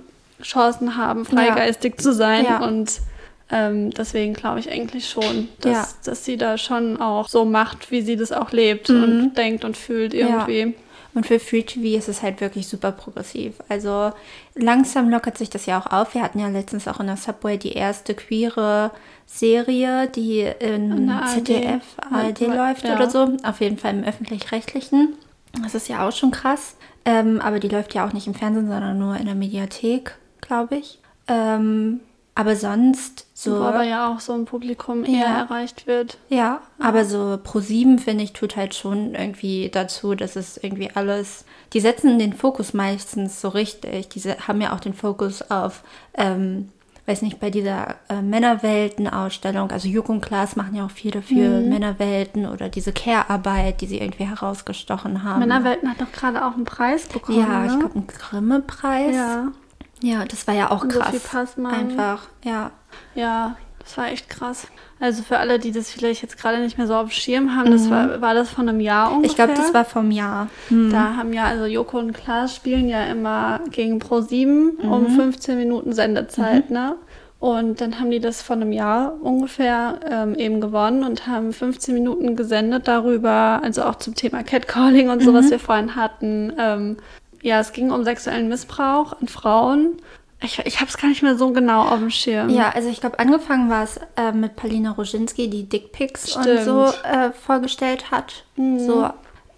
Chancen 0.42 0.96
haben, 0.96 1.24
freigeistig 1.24 1.98
zu 2.00 2.12
sein. 2.12 2.44
Ja. 2.46 2.58
Und 2.64 2.90
ähm, 3.50 3.90
deswegen 3.90 4.34
glaube 4.34 4.60
ich 4.60 4.70
eigentlich 4.70 5.08
schon, 5.08 5.48
dass, 5.60 5.72
Ja. 5.72 5.88
dass 6.04 6.24
sie 6.24 6.36
da 6.36 6.58
schon 6.58 7.00
auch 7.00 7.28
so 7.28 7.44
macht, 7.44 7.90
wie 7.90 8.02
sie 8.02 8.16
das 8.16 8.32
auch 8.32 8.52
lebt 8.52 8.90
und 8.90 9.34
denkt 9.34 9.64
und 9.64 9.76
fühlt 9.76 10.14
irgendwie. 10.14 10.74
Und 11.14 11.26
für 11.26 11.38
Free 11.40 11.62
TV 11.62 11.96
ist 11.96 12.08
es 12.08 12.20
halt 12.22 12.42
wirklich 12.42 12.68
super 12.68 12.92
progressiv. 12.92 13.54
Also 13.70 14.12
langsam 14.54 15.08
lockert 15.08 15.38
sich 15.38 15.48
das 15.48 15.64
ja 15.64 15.78
auch 15.80 15.86
auf. 15.90 16.12
Wir 16.14 16.20
hatten 16.22 16.38
ja 16.38 16.48
letztens 16.48 16.86
auch 16.88 17.00
in 17.00 17.06
der 17.06 17.16
Subway 17.16 17.56
die 17.56 17.72
erste 17.72 18.12
queere 18.14 18.90
Serie, 19.24 20.08
die 20.08 20.40
in. 20.60 21.10
ZDF, 21.34 21.82
ARD 22.10 22.40
Ja. 22.40 22.54
läuft 22.68 22.84
Ja. 22.84 22.96
oder 22.96 23.08
so. 23.08 23.28
Auf 23.44 23.60
jeden 23.60 23.78
Fall 23.78 23.94
im 23.94 24.04
öffentlich-rechtlichen. 24.04 25.14
Das 25.62 25.74
ist 25.74 25.88
ja 25.88 26.06
auch 26.06 26.12
schon 26.12 26.32
krass. 26.32 26.76
Ähm, 27.06 27.40
aber 27.40 27.60
die 27.60 27.68
läuft 27.68 27.94
ja 27.94 28.06
auch 28.06 28.12
nicht 28.12 28.26
im 28.26 28.34
Fernsehen, 28.34 28.68
sondern 28.68 28.98
nur 28.98 29.16
in 29.16 29.24
der 29.26 29.34
Mediathek, 29.36 30.16
glaube 30.42 30.76
ich. 30.76 30.98
Ähm, 31.28 32.00
aber 32.36 32.54
sonst 32.54 33.26
so. 33.34 33.58
Wo 33.58 33.64
aber 33.64 33.82
ja 33.82 34.08
auch 34.14 34.20
so 34.20 34.32
ein 34.34 34.44
Publikum 34.44 35.04
Ja. 35.04 35.18
eher 35.18 35.26
erreicht 35.26 35.86
wird. 35.88 36.18
Ja, 36.28 36.60
aber 36.78 37.04
so 37.04 37.38
Pro7 37.44 37.98
finde 37.98 38.22
ich 38.22 38.32
tut 38.32 38.54
halt 38.56 38.74
schon 38.76 39.14
irgendwie 39.16 39.68
dazu, 39.70 40.14
dass 40.14 40.36
es 40.36 40.56
irgendwie 40.56 40.90
alles. 40.94 41.44
Die 41.72 41.80
setzen 41.80 42.18
den 42.20 42.32
Fokus 42.34 42.72
meistens 42.74 43.40
so 43.40 43.48
richtig. 43.48 44.08
Diese 44.10 44.36
haben 44.46 44.60
ja 44.60 44.72
auch 44.74 44.80
den 44.80 44.94
Fokus 44.94 45.42
auf 45.50 45.82
ähm, 46.14 46.68
weiß 47.08 47.22
nicht, 47.22 47.38
bei 47.38 47.50
dieser 47.50 47.94
äh, 48.08 48.20
Männerwelten-Ausstellung, 48.20 49.70
also 49.70 49.86
Juk 49.88 50.08
und 50.08 50.20
Klaas 50.22 50.56
machen 50.56 50.74
ja 50.74 50.84
auch 50.86 50.90
viele 50.90 51.22
für 51.22 51.60
Mhm. 51.60 51.68
Männerwelten 51.68 52.46
oder 52.46 52.68
diese 52.68 52.92
Care-Arbeit, 52.92 53.80
die 53.80 53.86
sie 53.86 53.98
irgendwie 53.98 54.24
herausgestochen 54.24 55.22
haben. 55.22 55.38
Männerwelten 55.40 55.88
hat 55.88 56.00
doch 56.00 56.10
gerade 56.12 56.44
auch 56.44 56.54
einen 56.54 56.64
Preis 56.64 57.06
bekommen. 57.06 57.38
Ja, 57.38 57.60
ne? 57.60 57.66
ich 57.72 57.78
glaube, 57.78 57.94
einen 57.94 58.06
Grimme-Preis. 58.08 59.14
Ja, 59.14 59.52
Ja, 60.02 60.24
das 60.24 60.46
war 60.46 60.54
ja 60.54 60.70
auch 60.70 60.86
krass. 60.88 61.12
Sophie 61.12 61.18
Passmann. 61.26 61.74
Einfach, 61.74 62.28
ja. 62.44 62.70
ja, 63.14 63.56
das 63.78 63.96
war 63.96 64.08
echt 64.08 64.28
krass. 64.28 64.66
Also 64.98 65.22
für 65.22 65.38
alle, 65.38 65.58
die 65.58 65.72
das 65.72 65.90
vielleicht 65.90 66.22
jetzt 66.22 66.38
gerade 66.38 66.58
nicht 66.58 66.78
mehr 66.78 66.86
so 66.86 66.94
auf 66.94 67.08
dem 67.08 67.10
Schirm 67.12 67.54
haben, 67.56 67.70
das 67.70 67.88
war, 67.90 68.20
war 68.20 68.34
das 68.34 68.48
von 68.50 68.68
einem 68.68 68.80
Jahr 68.80 69.12
ungefähr. 69.12 69.18
Mhm. 69.18 69.24
Ich 69.24 69.36
glaube, 69.36 69.54
das 69.54 69.74
war 69.74 69.84
vom 69.84 70.10
Jahr. 70.10 70.48
Hm. 70.68 70.90
Da 70.90 71.16
haben 71.16 71.32
ja, 71.32 71.44
also 71.44 71.66
Joko 71.66 71.98
und 71.98 72.12
Klaas 72.12 72.54
spielen 72.56 72.88
ja 72.88 73.04
immer 73.04 73.60
gegen 73.70 73.98
Pro7 73.98 74.82
Mhm. 74.82 74.92
um 74.92 75.06
15 75.08 75.56
Minuten 75.58 75.92
Sendezeit, 75.92 76.70
ne? 76.70 76.96
Und 77.38 77.82
dann 77.82 78.00
haben 78.00 78.10
die 78.10 78.18
das 78.20 78.40
von 78.40 78.62
einem 78.62 78.72
Jahr 78.72 79.14
ungefähr 79.20 80.00
ähm, 80.10 80.34
eben 80.36 80.60
gewonnen 80.62 81.04
und 81.04 81.26
haben 81.26 81.52
15 81.52 81.92
Minuten 81.92 82.34
gesendet 82.34 82.88
darüber, 82.88 83.60
also 83.62 83.84
auch 83.84 83.96
zum 83.96 84.14
Thema 84.14 84.42
Catcalling 84.42 85.10
und 85.10 85.22
so, 85.22 85.30
Mhm. 85.32 85.36
was 85.36 85.50
wir 85.50 85.58
vorhin 85.58 85.94
hatten. 85.96 86.52
Ähm, 86.58 86.96
ja, 87.46 87.60
es 87.60 87.72
ging 87.72 87.92
um 87.92 88.02
sexuellen 88.02 88.48
Missbrauch 88.48 89.12
an 89.20 89.28
Frauen. 89.28 89.98
Ich, 90.42 90.58
ich 90.66 90.80
habe 90.80 90.88
es 90.88 90.98
gar 90.98 91.06
nicht 91.06 91.22
mehr 91.22 91.36
so 91.36 91.52
genau 91.52 91.82
auf 91.82 92.00
dem 92.00 92.10
Schirm. 92.10 92.50
Ja, 92.50 92.70
also 92.70 92.88
ich 92.88 93.00
glaube, 93.00 93.20
angefangen 93.20 93.70
war 93.70 93.84
es 93.84 94.00
äh, 94.16 94.32
mit 94.32 94.56
Paulina 94.56 94.90
Roginski, 94.90 95.48
die 95.48 95.68
Dickpics 95.68 96.36
und. 96.36 96.44
Mhm. 96.44 96.64
so 96.64 96.84
äh, 96.86 97.30
vorgestellt 97.30 98.10
hat. 98.10 98.44
So. 98.56 99.08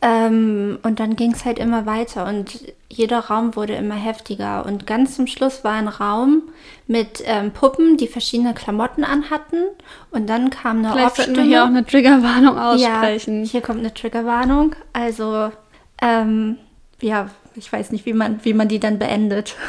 Ähm, 0.03 0.78
und 0.82 1.01
dann 1.01 1.16
ging 1.16 1.32
es 1.32 1.45
halt 1.47 1.59
immer 1.59 1.86
weiter 1.86 2.26
und 2.26 2.72
jeder 2.91 3.20
Raum 3.20 3.57
wurde 3.57 3.72
immer 3.74 3.97
heftiger. 3.97 4.66
Und 4.66 4.86
ganz 4.86 5.16
zum 5.16 5.26
Schluss 5.26 5.64
war 5.64 5.72
ein 5.72 5.89
Raum 5.89 6.43
mit 6.86 7.22
ähm, 7.24 7.53
Puppen, 7.53 7.97
die 7.97 8.07
verschiedene 8.07 8.53
Klamotten 8.53 9.03
anhatten. 9.03 9.64
Und 10.11 10.28
dann 10.28 10.51
kam 10.51 10.84
eine 10.84 10.93
Vielleicht 10.93 11.16
sollten 11.16 11.36
wir 11.36 11.43
hier 11.43 11.62
auch 11.64 11.68
eine 11.68 11.86
Triggerwarnung 11.86 12.57
Ja, 12.57 13.01
aussprechen. 13.01 13.45
hier 13.45 13.62
kommt 13.62 13.80
eine 13.80 13.95
Triggerwarnung. 13.95 14.76
Also, 14.93 15.51
ähm, 16.01 16.59
ja, 17.01 17.28
ich 17.59 17.73
weiß 17.73 17.91
nicht, 17.93 18.07
wie 18.07 18.13
man, 18.13 18.41
wie 18.45 18.55
man 18.55 18.69
die 18.69 18.81
dann 18.81 18.99
beendet. 18.99 19.57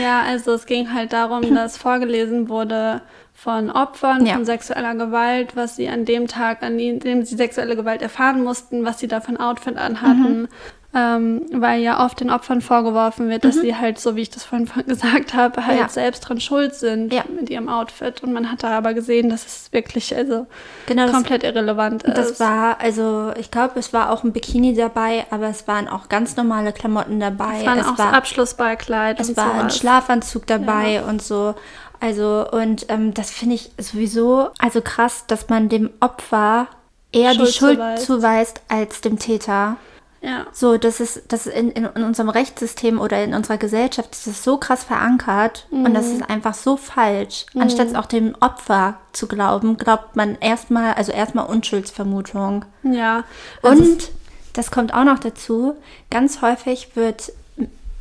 Ja, 0.00 0.20
also 0.22 0.52
es 0.52 0.66
ging 0.66 0.92
halt 0.92 1.12
darum, 1.12 1.42
dass 1.54 1.76
vorgelesen 1.76 2.48
wurde 2.48 3.00
von 3.34 3.70
Opfern 3.70 4.26
Ja. 4.26 4.34
von 4.34 4.44
sexueller 4.44 4.94
Gewalt, 4.94 5.54
was 5.56 5.76
sie 5.76 5.88
an 5.88 6.04
dem 6.04 6.26
Tag, 6.26 6.62
an 6.62 6.76
dem 6.76 7.24
sie 7.24 7.36
sexuelle 7.36 7.74
Gewalt 7.76 8.02
erfahren 8.02 8.42
mussten, 8.44 8.84
was 8.84 8.98
sie 8.98 9.08
da 9.08 9.20
für 9.20 9.28
ein 9.30 9.36
Outfit 9.40 9.76
anhatten. 9.76 10.42
Mhm. 10.42 10.48
Ähm, 10.94 11.42
weil 11.52 11.82
ja 11.82 12.02
oft 12.02 12.18
den 12.20 12.30
Opfern 12.30 12.62
vorgeworfen 12.62 13.28
wird, 13.28 13.44
dass 13.44 13.56
sie 13.56 13.76
halt, 13.76 13.98
so 14.00 14.16
wie 14.16 14.22
ich 14.22 14.30
das 14.30 14.44
vorhin 14.44 14.66
gesagt 14.86 15.34
habe, 15.34 15.66
halt 15.66 15.76
Mhm. 15.76 15.82
Ja. 15.82 15.88
selbst 15.90 16.20
dran 16.20 16.40
schuld 16.40 16.74
sind 16.74 17.12
Ja. 17.12 17.24
mit 17.38 17.50
ihrem 17.50 17.68
Outfit. 17.68 18.22
Und 18.22 18.32
man 18.32 18.50
hat 18.50 18.62
da 18.62 18.70
aber 18.78 18.94
gesehen, 18.94 19.28
dass 19.28 19.44
es 19.44 19.70
wirklich 19.72 20.16
also 20.16 20.46
Genau, 20.86 21.02
das- 21.04 21.12
komplett 21.12 21.42
irrelevant 21.44 22.04
ist. 22.04 22.16
Das 22.16 22.40
war, 22.40 22.80
also 22.80 23.32
ich 23.38 23.50
glaube, 23.50 23.78
es 23.78 23.92
war 23.92 24.10
auch 24.10 24.24
ein 24.24 24.32
Bikini 24.32 24.72
dabei, 24.74 25.26
aber 25.30 25.48
es 25.48 25.68
waren 25.68 25.88
auch 25.88 26.08
ganz 26.08 26.36
normale 26.36 26.72
Klamotten 26.72 27.20
dabei. 27.20 27.58
es 27.60 27.66
waren 27.66 27.80
auch 27.82 27.98
war, 27.98 28.06
das 28.06 28.14
Abschlussballkleid 28.14 29.20
es 29.20 29.28
und 29.28 29.36
war 29.36 29.52
ein 29.52 29.58
sowas. 29.60 29.76
Schlafanzug 29.76 30.46
dabei 30.46 31.02
und 31.04 31.20
so. 31.20 31.54
Also, 32.00 32.46
und 32.50 32.86
ähm, 32.88 33.12
das 33.12 33.30
finde 33.30 33.56
ich 33.56 33.72
sowieso 33.76 34.48
also 34.58 34.80
krass, 34.80 35.24
dass 35.26 35.50
man 35.50 35.68
dem 35.68 35.90
Opfer 36.00 36.68
eher 37.12 37.34
Schuld 37.34 37.48
die 37.48 37.52
Schuld 37.52 37.76
zuweist. 37.78 38.06
zuweist 38.06 38.60
als 38.68 39.00
dem 39.02 39.18
Täter. 39.18 39.76
Ja. 40.20 40.46
So, 40.52 40.78
das 40.78 41.00
ist, 41.00 41.22
das 41.28 41.46
ist 41.46 41.54
in, 41.54 41.70
in, 41.70 41.86
unserem 41.86 42.28
Rechtssystem 42.28 43.00
oder 43.00 43.22
in 43.22 43.34
unserer 43.34 43.56
Gesellschaft 43.56 44.10
das 44.10 44.26
ist 44.26 44.42
so 44.42 44.56
krass 44.56 44.82
verankert 44.82 45.66
und 45.70 45.94
das 45.94 46.06
ist 46.08 46.28
einfach 46.28 46.54
so 46.54 46.76
falsch. 46.76 47.46
Anstatt 47.54 47.94
auch 47.94 48.06
dem 48.06 48.34
Opfer 48.40 48.98
zu 49.12 49.28
glauben, 49.28 49.76
glaubt 49.76 50.16
man 50.16 50.36
erstmal, 50.40 50.94
also 50.94 51.12
erstmal 51.12 51.46
Unschuldsvermutung. 51.46 52.64
Ja. 52.82 53.24
Also 53.62 53.82
Und 53.82 54.10
das 54.54 54.70
kommt 54.70 54.92
auch 54.92 55.04
noch 55.04 55.20
dazu, 55.20 55.76
ganz 56.10 56.42
häufig 56.42 56.96
wird 56.96 57.32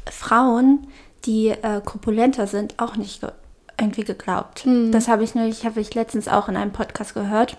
Frauen, 0.09 0.87
die 1.25 1.49
äh, 1.49 1.81
korpulenter 1.83 2.47
sind, 2.47 2.79
auch 2.79 2.95
nicht 2.95 3.21
ge 3.21 3.29
irgendwie 3.79 4.05
geglaubt. 4.05 4.61
Hm. 4.61 4.91
Das 4.91 5.07
habe 5.07 5.23
ich 5.23 5.35
nämlich, 5.35 5.63
habe 5.63 5.79
ich 5.79 5.93
letztens 5.93 6.27
auch 6.27 6.49
in 6.49 6.57
einem 6.57 6.71
Podcast 6.71 7.13
gehört. 7.13 7.57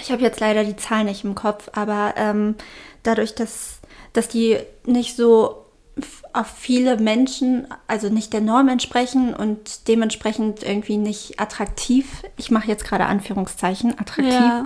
Ich 0.00 0.10
habe 0.10 0.22
jetzt 0.22 0.40
leider 0.40 0.64
die 0.64 0.76
Zahl 0.76 1.04
nicht 1.04 1.24
im 1.24 1.34
Kopf, 1.34 1.68
aber 1.74 2.14
ähm, 2.16 2.54
dadurch, 3.02 3.34
dass, 3.34 3.77
dass 4.18 4.26
die 4.28 4.56
nicht 4.84 5.14
so 5.16 5.64
auf 6.32 6.46
viele 6.48 6.96
Menschen, 6.96 7.66
also 7.86 8.08
nicht 8.08 8.32
der 8.32 8.40
Norm 8.40 8.68
entsprechen 8.68 9.32
und 9.34 9.86
dementsprechend 9.88 10.62
irgendwie 10.64 10.96
nicht 10.96 11.38
attraktiv, 11.40 12.22
ich 12.36 12.50
mache 12.50 12.66
jetzt 12.68 12.84
gerade 12.84 13.06
Anführungszeichen, 13.06 13.98
attraktiv 13.98 14.34
Ja. 14.34 14.64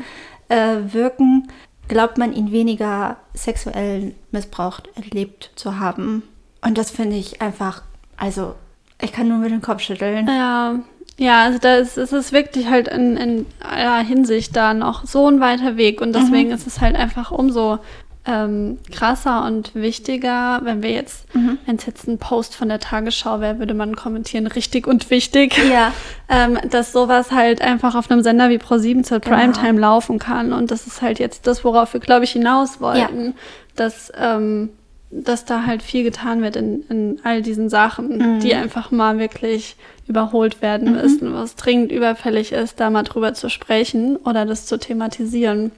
äh, 0.48 0.92
wirken, 0.92 1.48
glaubt 1.88 2.16
man 2.18 2.32
ihn 2.32 2.50
weniger 2.50 3.16
sexuell 3.34 4.14
missbraucht 4.30 4.88
erlebt 4.96 5.50
zu 5.54 5.78
haben. 5.78 6.22
Und 6.64 6.78
das 6.78 6.90
finde 6.90 7.16
ich 7.16 7.42
einfach, 7.42 7.82
also 8.16 8.54
ich 9.00 9.12
kann 9.12 9.28
nur 9.28 9.38
mit 9.38 9.50
dem 9.50 9.62
Kopf 9.62 9.82
schütteln. 9.82 10.26
Ja, 10.28 10.76
ja, 11.18 11.44
also 11.44 11.58
da 11.58 11.76
ist, 11.76 11.98
es 11.98 12.12
ist 12.12 12.32
wirklich 12.32 12.68
halt 12.70 12.88
in, 12.88 13.16
in 13.18 13.46
aller 13.60 14.02
Hinsicht 14.02 14.56
da 14.56 14.72
noch 14.74 15.06
so 15.06 15.28
ein 15.28 15.40
weiter 15.40 15.76
Weg 15.76 16.00
und 16.00 16.14
deswegen 16.14 16.48
Mhm. 16.48 16.54
ist 16.54 16.66
es 16.66 16.80
halt 16.80 16.96
einfach 16.96 17.30
umso 17.30 17.78
ähm, 18.24 18.78
krasser 18.92 19.44
und 19.44 19.74
wichtiger, 19.74 20.60
wenn 20.62 20.82
wir 20.82 20.90
jetzt, 20.92 21.32
Mhm. 21.34 21.58
wenn 21.66 21.76
es 21.76 21.86
jetzt 21.86 22.06
ein 22.06 22.18
Post 22.18 22.54
von 22.54 22.68
der 22.68 22.78
Tagesschau 22.78 23.40
wäre, 23.40 23.58
würde 23.58 23.74
man 23.74 23.96
kommentieren, 23.96 24.46
richtig 24.46 24.86
und 24.86 25.10
wichtig, 25.10 25.58
Ja. 25.70 25.92
ähm, 26.28 26.58
dass 26.70 26.92
sowas 26.92 27.32
halt 27.32 27.60
einfach 27.62 27.94
auf 27.96 28.10
einem 28.10 28.22
Sender 28.22 28.48
wie 28.48 28.58
Pro7 28.58 29.02
zur 29.02 29.18
Genau. 29.18 29.36
Primetime 29.36 29.80
laufen 29.80 30.18
kann 30.20 30.52
und 30.52 30.70
das 30.70 30.86
ist 30.86 31.02
halt 31.02 31.18
jetzt 31.18 31.46
das, 31.48 31.64
worauf 31.64 31.92
wir, 31.94 32.00
glaube 32.00 32.24
ich, 32.24 32.30
hinaus 32.30 32.80
wollten, 32.80 33.34
dass, 33.74 34.12
ähm, 34.16 34.70
dass 35.10 35.44
da 35.44 35.66
halt 35.66 35.82
viel 35.82 36.04
getan 36.04 36.42
wird 36.42 36.56
in, 36.56 36.82
in 36.88 37.20
all 37.24 37.42
diesen 37.42 37.68
Sachen, 37.68 38.18
Mhm. 38.36 38.40
die 38.40 38.54
einfach 38.54 38.90
mal 38.92 39.18
wirklich 39.18 39.76
überholt 40.08 40.62
werden 40.62 40.92
müssen, 40.92 41.32
was 41.34 41.54
dringend 41.56 41.90
überfällig 41.92 42.52
ist, 42.52 42.80
da 42.80 42.88
mal 42.90 43.02
drüber 43.02 43.34
zu 43.34 43.48
sprechen 43.50 44.16
oder 44.16 44.44
das 44.46 44.66
zu 44.66 44.78
thematisieren. 44.78 45.70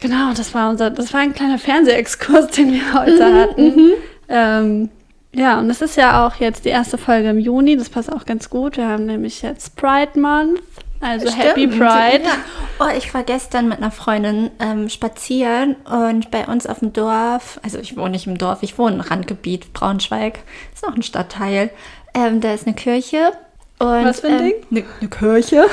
Genau, 0.00 0.32
das 0.36 0.52
war 0.54 0.70
unser, 0.70 0.90
das 0.90 1.12
war 1.12 1.20
ein 1.20 1.32
kleiner 1.32 1.58
Fernsehexkurs, 1.58 2.46
den 2.56 2.72
wir 2.72 2.94
heute 2.94 3.28
Mhm, 3.28 3.34
hatten. 3.34 3.90
Ähm, 4.28 4.88
ja, 5.34 5.58
und 5.58 5.70
es 5.70 5.80
ist 5.80 5.96
ja 5.96 6.26
auch 6.26 6.36
jetzt 6.36 6.64
die 6.64 6.70
erste 6.70 6.98
Folge 6.98 7.30
im 7.30 7.38
Juni, 7.38 7.76
das 7.76 7.88
passt 7.88 8.12
auch 8.12 8.26
ganz 8.26 8.50
gut. 8.50 8.76
Wir 8.76 8.86
haben 8.88 9.06
nämlich 9.06 9.42
jetzt 9.42 9.76
Pride 9.76 10.18
Month, 10.20 10.60
also 11.00 11.30
Happy 11.32 11.62
Stimmt, 11.62 11.78
Pride. 11.78 12.24
Ja. 12.24 12.36
Oh, 12.78 12.96
ich 12.96 13.12
war 13.14 13.22
gestern 13.22 13.68
mit 13.68 13.78
einer 13.78 13.90
Freundin 13.90 14.50
ähm, 14.60 14.88
spazieren 14.88 15.76
und 15.84 16.30
bei 16.30 16.46
uns 16.46 16.66
auf 16.66 16.80
dem 16.80 16.92
Dorf, 16.92 17.58
also 17.62 17.78
ich 17.78 17.96
wohne 17.96 18.10
nicht 18.10 18.26
im 18.26 18.36
Dorf, 18.38 18.62
ich 18.62 18.78
wohne 18.78 18.96
im 18.96 19.00
Randgebiet, 19.00 19.72
Braunschweig, 19.72 20.40
ist 20.74 20.86
noch 20.86 20.94
ein 20.94 21.02
Stadtteil. 21.02 21.70
Ähm, 22.14 22.40
da 22.40 22.52
ist 22.52 22.66
eine 22.66 22.74
Kirche. 22.76 23.32
Und, 23.78 24.04
Was 24.04 24.20
für 24.20 24.28
ein 24.28 24.38
ähm, 24.38 24.44
Ding? 24.44 24.54
Eine, 24.70 24.84
eine 25.00 25.08
Kirche. 25.10 25.64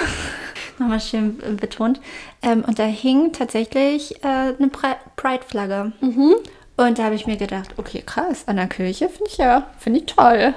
Nochmal 0.79 0.99
schön 0.99 1.39
äh, 1.43 1.51
betont. 1.51 1.99
Ähm, 2.41 2.63
und 2.65 2.79
da 2.79 2.85
hing 2.85 3.31
tatsächlich 3.33 4.23
äh, 4.23 4.27
eine 4.27 4.67
Pri- 4.67 4.95
Pride-Flagge. 5.17 5.91
Mhm. 6.01 6.35
Und 6.77 6.97
da 6.97 7.03
habe 7.03 7.15
ich 7.15 7.27
mir 7.27 7.35
gedacht, 7.37 7.71
okay, 7.77 8.01
krass, 8.05 8.47
an 8.47 8.55
der 8.55 8.67
Kirche 8.67 9.09
finde 9.09 9.29
ich 9.29 9.37
ja, 9.37 9.67
finde 9.77 9.99
ich 9.99 10.05
toll. 10.05 10.53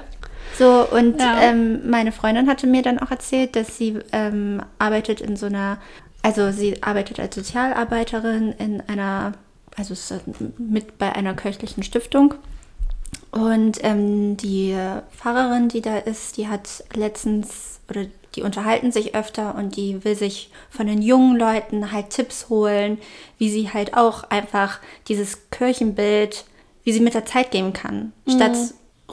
So, 0.57 0.87
und 0.91 1.21
Ja. 1.21 1.41
ähm, 1.43 1.91
meine 1.91 2.13
Freundin 2.13 2.49
hatte 2.49 2.67
mir 2.67 2.83
dann 2.83 2.99
auch 3.01 3.11
erzählt, 3.11 3.57
dass 3.57 3.77
sie 3.77 3.99
ähm, 4.13 4.63
arbeitet 4.79 5.21
in 5.21 5.35
so 5.35 5.47
einer, 5.47 5.79
also 6.23 6.53
sie 6.53 6.83
arbeitet 6.83 7.19
als 7.19 7.35
Sozialarbeiterin 7.35 8.53
in 8.59 8.83
einer, 8.87 9.33
also 9.77 9.95
mit 10.59 10.99
bei 10.99 11.13
einer 11.13 11.35
kirchlichen 11.35 11.83
Stiftung. 11.83 12.35
Und 13.33 13.79
ähm, 13.83 14.37
die 14.37 14.77
Pfarrerin, 15.17 15.69
die 15.69 15.81
da 15.81 15.97
ist, 15.97 16.37
die 16.37 16.49
hat 16.49 16.85
letztens, 16.95 17.81
oder 17.89 18.03
die 18.35 18.43
unterhalten 18.43 18.93
sich 18.93 19.15
öfter 19.15 19.55
und 19.55 19.77
die 19.77 20.05
will 20.05 20.15
sich 20.15 20.51
von 20.71 20.87
den 20.87 21.03
jungen 21.03 21.37
Leuten 21.37 21.93
halt 21.93 22.11
Tipps 22.11 22.49
holen, 22.49 22.99
wie 23.39 23.51
sie 23.51 23.71
halt 23.73 23.95
auch 23.95 24.25
einfach 24.25 24.79
dieses 25.09 25.51
Kirchenbild, 25.51 26.45
wie 26.85 26.93
sie 26.93 27.01
mit 27.01 27.15
der 27.15 27.27
Zeit 27.27 27.51
gehen 27.51 27.73
kann. 27.73 28.13
Statt 28.29 28.57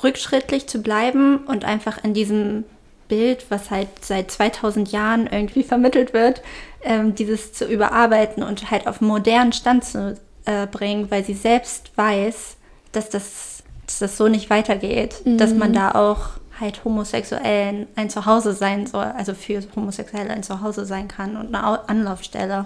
rückschrittlich 0.04 0.68
zu 0.68 0.82
bleiben 0.82 1.40
und 1.46 1.66
einfach 1.66 2.04
in 2.04 2.14
diesem 2.14 2.64
Bild, 3.08 3.46
was 3.50 3.72
halt 3.72 3.90
seit 4.02 4.32
2000 4.32 4.92
Jahren 4.92 5.28
irgendwie 5.28 5.64
vermittelt 5.64 6.14
wird, 6.14 6.42
ähm, 6.84 7.16
dieses 7.16 7.54
zu 7.54 7.66
überarbeiten 7.66 8.44
und 8.44 8.72
halt 8.72 8.88
auf 8.88 9.02
modernen 9.02 9.52
Stand 9.52 9.84
zu 9.84 10.18
äh, 10.46 10.68
bringen, 10.68 11.12
weil 11.12 11.26
sie 11.26 11.34
selbst 11.34 11.92
weiß, 11.98 12.56
dass 12.92 13.10
das, 13.10 13.64
dass 13.86 14.00
das 14.00 14.18
so 14.18 14.28
nicht 14.28 14.50
weitergeht, 14.50 15.22
dass 15.26 15.54
man 15.54 15.74
da 15.74 15.92
auch 15.92 16.40
halt 16.60 16.84
Homosexuellen 16.84 17.88
ein 17.96 18.10
Zuhause 18.10 18.54
sein 18.54 18.88
soll, 18.88 19.06
also 19.06 19.34
für 19.34 19.62
Homosexuelle 19.76 20.32
ein 20.32 20.44
Zuhause 20.44 20.86
sein 20.86 21.08
kann 21.08 21.38
und 21.38 21.54
eine 21.54 21.66
Au- 21.66 21.86
Anlaufstelle. 21.88 22.66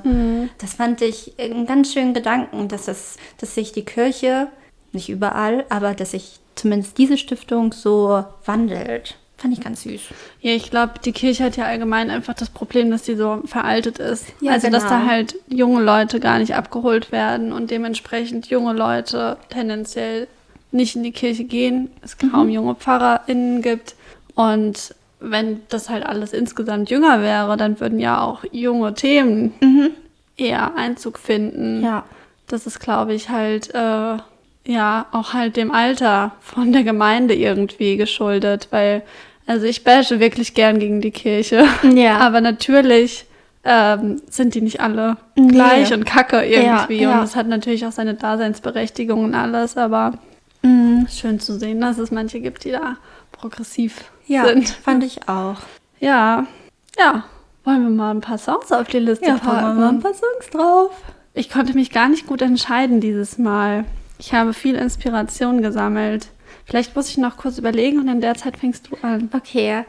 Das 0.59 0.73
fand 0.73 1.01
ich 1.01 1.33
einen 1.39 1.65
ganz 1.65 1.93
schönen 1.93 2.13
Gedanken, 2.13 2.67
dass, 2.67 2.85
das, 2.85 3.17
dass 3.39 3.55
sich 3.55 3.71
die 3.71 3.85
Kirche, 3.85 4.47
nicht 4.91 5.09
überall, 5.09 5.65
aber 5.69 5.93
dass 5.93 6.11
sich 6.11 6.39
zumindest 6.55 6.97
diese 6.97 7.17
Stiftung 7.17 7.73
so 7.73 8.23
wandelt. 8.45 9.17
Fand 9.37 9.57
ich 9.57 9.61
ganz 9.61 9.83
süß. 9.83 10.01
Ja, 10.39 10.51
ich 10.53 10.69
glaube, 10.69 10.93
die 11.03 11.11
Kirche 11.11 11.43
hat 11.43 11.57
ja 11.57 11.65
allgemein 11.65 12.09
einfach 12.09 12.33
das 12.33 12.49
Problem, 12.49 12.91
dass 12.91 13.03
die 13.03 13.15
so 13.15 13.41
veraltet 13.45 13.99
ist. 13.99 14.27
Ja, 14.39 14.53
also, 14.53 14.69
dass 14.69 14.83
da 14.83 14.99
genau. 14.99 15.11
halt 15.11 15.35
junge 15.49 15.81
Leute 15.83 16.19
gar 16.21 16.39
nicht 16.39 16.55
abgeholt 16.55 17.11
werden 17.11 17.51
und 17.51 17.69
dementsprechend 17.69 18.47
junge 18.47 18.71
Leute 18.73 19.37
tendenziell 19.49 20.27
nicht 20.73 20.95
in 20.95 21.03
die 21.03 21.11
Kirche 21.11 21.43
gehen, 21.43 21.89
es 22.01 22.17
kaum 22.17 22.49
junge 22.49 22.75
PfarrerInnen 22.75 23.61
gibt. 23.61 23.95
Und 24.35 24.95
wenn 25.19 25.61
das 25.69 25.89
halt 25.89 26.05
alles 26.05 26.33
insgesamt 26.33 26.89
jünger 26.89 27.21
wäre, 27.21 27.55
dann 27.57 27.79
würden 27.79 27.99
ja 27.99 28.21
auch 28.21 28.43
junge 28.51 28.93
Themen 28.93 29.53
eher 30.37 30.75
Einzug 30.75 31.17
finden. 31.19 31.83
Ja. 31.83 32.03
Das 32.47 32.67
ist, 32.67 32.79
glaube 32.79 33.13
ich, 33.13 33.29
halt, 33.29 33.73
äh, 33.73 34.17
ja, 34.65 35.05
auch 35.11 35.33
halt 35.33 35.55
dem 35.55 35.71
Alter 35.71 36.31
von 36.41 36.71
der 36.73 36.83
Gemeinde 36.83 37.35
irgendwie 37.35 37.95
geschuldet, 37.97 38.67
weil, 38.71 39.03
also 39.45 39.65
ich 39.65 39.83
bashe 39.83 40.19
wirklich 40.19 40.53
gern 40.53 40.79
gegen 40.79 41.01
die 41.01 41.11
Kirche. 41.11 41.65
Ja. 41.93 42.17
Aber 42.19 42.41
natürlich 42.41 43.25
ähm, 43.63 44.21
sind 44.29 44.55
die 44.55 44.61
nicht 44.61 44.81
alle 44.81 45.17
Nee. 45.35 45.53
gleich 45.53 45.93
und 45.93 46.05
kacke 46.05 46.43
irgendwie. 46.43 47.01
Ja, 47.01 47.09
ja. 47.11 47.17
Und 47.19 47.23
es 47.23 47.35
hat 47.35 47.47
natürlich 47.47 47.85
auch 47.85 47.91
seine 47.91 48.13
Daseinsberechtigung 48.15 49.23
und 49.23 49.35
alles, 49.35 49.77
aber 49.77 50.13
schön 51.09 51.39
zu 51.39 51.57
sehen, 51.59 51.81
dass 51.81 51.97
es 51.97 52.11
manche 52.11 52.39
gibt, 52.39 52.63
die 52.63 52.71
da 52.71 52.97
progressiv 53.31 54.05
Ja, 54.27 54.45
sind. 54.45 54.69
fand 54.69 55.03
ich 55.03 55.27
auch. 55.27 55.57
Ja, 55.99 56.45
ja. 56.97 57.25
Wollen 57.65 57.83
wir 57.83 57.89
mal 57.89 58.11
ein 58.11 58.21
paar 58.21 58.37
Songs 58.37 58.71
auf 58.71 58.87
die 58.87 58.99
Liste 58.99 59.25
Ja, 59.25 59.37
packen 59.37 59.67
wir 59.67 59.73
mal 59.73 59.89
ein 59.89 59.99
paar 60.01 60.13
Songs 60.13 60.49
drauf. 60.51 60.91
Ich 61.33 61.49
konnte 61.49 61.73
mich 61.73 61.91
gar 61.91 62.09
nicht 62.09 62.27
gut 62.27 62.41
entscheiden 62.41 62.99
dieses 63.01 63.37
Mal. 63.37 63.85
Ich 64.19 64.33
habe 64.33 64.53
viel 64.53 64.75
Inspiration 64.75 65.61
gesammelt. 65.61 66.27
Vielleicht 66.65 66.95
muss 66.95 67.09
ich 67.09 67.17
noch 67.17 67.37
kurz 67.37 67.57
überlegen 67.57 67.99
und 67.99 68.07
in 68.07 68.21
der 68.21 68.35
Zeit 68.35 68.57
fängst 68.57 68.89
du 68.89 68.97
an. 69.01 69.29
Okay. 69.33 69.83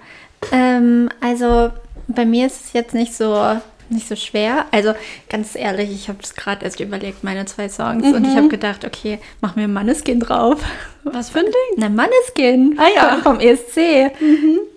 Ähm, 0.53 1.09
also 1.21 1.71
bei 2.09 2.25
mir 2.25 2.47
ist 2.47 2.65
es 2.67 2.73
jetzt 2.73 2.95
nicht 2.95 3.15
so 3.15 3.61
nicht 3.91 4.09
so 4.09 4.17
schwer. 4.17 4.67
Also 4.71 4.95
ganz 5.29 5.55
ehrlich, 5.55 5.91
ich 5.91 6.09
habe 6.09 6.19
es 6.23 6.35
gerade 6.35 6.65
erst 6.65 6.81
überlegt, 6.81 7.25
meine 7.25 7.45
zwei 7.47 7.69
Songs. 7.69 8.07
Und 8.07 8.25
ich 8.27 8.37
habe 8.37 8.49
gedacht, 8.49 8.85
okay, 8.85 9.19
mach 9.41 9.57
mir 9.57 9.69
Manneskin 9.69 10.21
drauf. 10.21 10.63
Was 11.05 11.31
für 11.31 11.41
ein 11.41 11.47
Ding? 11.47 11.77
Na, 11.77 11.89
Manneskin. 11.89 12.79
Ah, 12.79 12.89
ja. 12.95 13.17
Vom 13.23 13.41
ESC. 13.41 14.13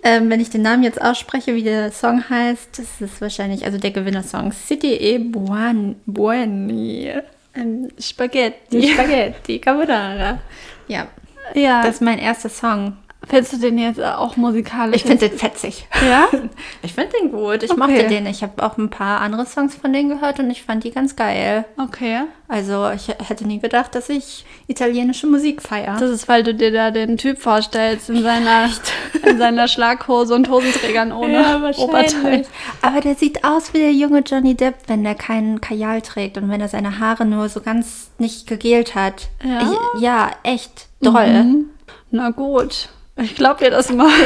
Ähm, 0.02 0.30
wenn 0.30 0.40
ich 0.40 0.50
den 0.50 0.62
Namen 0.62 0.82
jetzt 0.82 1.00
ausspreche, 1.00 1.54
wie 1.54 1.62
der 1.62 1.90
Song 1.90 2.28
heißt, 2.28 2.78
das 2.78 3.00
ist 3.00 3.20
wahrscheinlich, 3.20 3.64
also 3.64 3.78
der 3.78 3.90
Gewinnersong 3.90 4.52
City 4.52 4.94
e 4.94 5.18
Buon, 5.18 5.96
Buoni. 6.06 7.12
Ähm, 7.54 7.88
Spaghetti. 7.98 8.80
Die 8.80 8.88
Spaghetti 8.88 9.58
Carbonara. 9.58 10.38
Ja, 10.86 11.08
Ja, 11.54 11.82
das 11.82 11.96
ist 11.96 12.02
mein 12.02 12.18
erster 12.18 12.48
Song. 12.48 12.96
Findest 13.28 13.52
du 13.52 13.56
den 13.58 13.78
jetzt 13.78 14.00
auch 14.02 14.36
musikalisch? 14.36 14.96
Ich 14.96 15.02
finde 15.04 15.28
den 15.28 15.38
fetzig. 15.38 15.86
Ja? 16.08 16.28
Ich 16.82 16.94
finde 16.94 17.10
den 17.20 17.30
gut. 17.32 17.62
Ich 17.62 17.70
Okay. 17.70 17.80
mochte 17.80 18.06
den. 18.08 18.26
Ich 18.26 18.42
habe 18.42 18.62
auch 18.64 18.76
ein 18.78 18.88
paar 18.90 19.20
andere 19.20 19.44
Songs 19.46 19.74
von 19.74 19.92
denen 19.92 20.08
gehört 20.08 20.38
und 20.38 20.50
ich 20.50 20.62
fand 20.62 20.84
die 20.84 20.90
ganz 20.90 21.16
geil. 21.16 21.64
Okay. 21.76 22.20
Also 22.46 22.88
ich 22.90 23.08
hätte 23.08 23.46
nie 23.46 23.58
gedacht, 23.58 23.94
dass 23.94 24.08
ich 24.08 24.44
italienische 24.68 25.26
Musik 25.26 25.60
feiere. 25.60 25.96
Das 25.98 26.10
ist, 26.10 26.28
weil 26.28 26.42
du 26.42 26.54
dir 26.54 26.72
da 26.72 26.90
den 26.90 27.18
Typ 27.18 27.38
vorstellst 27.38 28.08
in 28.10 28.22
seiner, 28.22 28.70
in 29.26 29.38
seiner 29.38 29.68
Schlaghose 29.68 30.34
und 30.34 30.48
Hosenträgern 30.48 31.12
ohne 31.12 31.72
Oberteil. 31.76 32.46
Aber 32.80 33.00
der 33.00 33.16
sieht 33.16 33.44
aus 33.44 33.74
wie 33.74 33.78
der 33.78 33.92
junge 33.92 34.20
Johnny 34.20 34.54
Depp, 34.54 34.74
wenn 34.86 35.04
der 35.04 35.14
keinen 35.14 35.60
Kajal 35.60 36.00
trägt 36.00 36.38
und 36.38 36.48
wenn 36.50 36.60
er 36.60 36.68
seine 36.68 36.98
Haare 37.00 37.24
nur 37.26 37.48
so 37.48 37.60
ganz 37.60 38.10
nicht 38.18 38.46
gegelt 38.46 38.94
hat. 38.94 39.28
Ja? 39.44 39.60
Ich, 39.96 40.00
ja, 40.02 40.30
echt 40.42 40.86
doll. 41.02 41.28
Mhm. 41.44 41.64
Na 42.10 42.30
gut, 42.30 42.88
ich 43.18 43.34
glaube 43.34 43.64
dir 43.64 43.70
das 43.70 43.92
mal. 43.92 44.10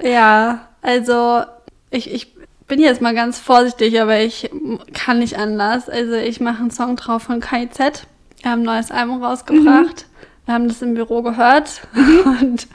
Ja, 0.00 0.08
ja 0.08 0.68
also 0.82 1.42
ich, 1.90 2.12
ich 2.12 2.34
bin 2.66 2.80
jetzt 2.80 3.02
mal 3.02 3.14
ganz 3.14 3.38
vorsichtig, 3.38 4.00
aber 4.00 4.20
ich 4.20 4.50
kann 4.92 5.18
nicht 5.18 5.38
anders. 5.38 5.88
Also 5.88 6.14
ich 6.14 6.40
mache 6.40 6.60
einen 6.60 6.70
Song 6.70 6.96
drauf 6.96 7.24
von 7.24 7.40
KIZ. 7.40 8.06
Wir 8.40 8.50
haben 8.50 8.62
ein 8.62 8.62
neues 8.62 8.90
Album 8.90 9.22
rausgebracht. 9.22 10.06
Wir 10.46 10.54
haben 10.54 10.68
das 10.68 10.82
im 10.82 10.94
Büro 10.94 11.22
gehört 11.22 11.82
und 12.40 12.66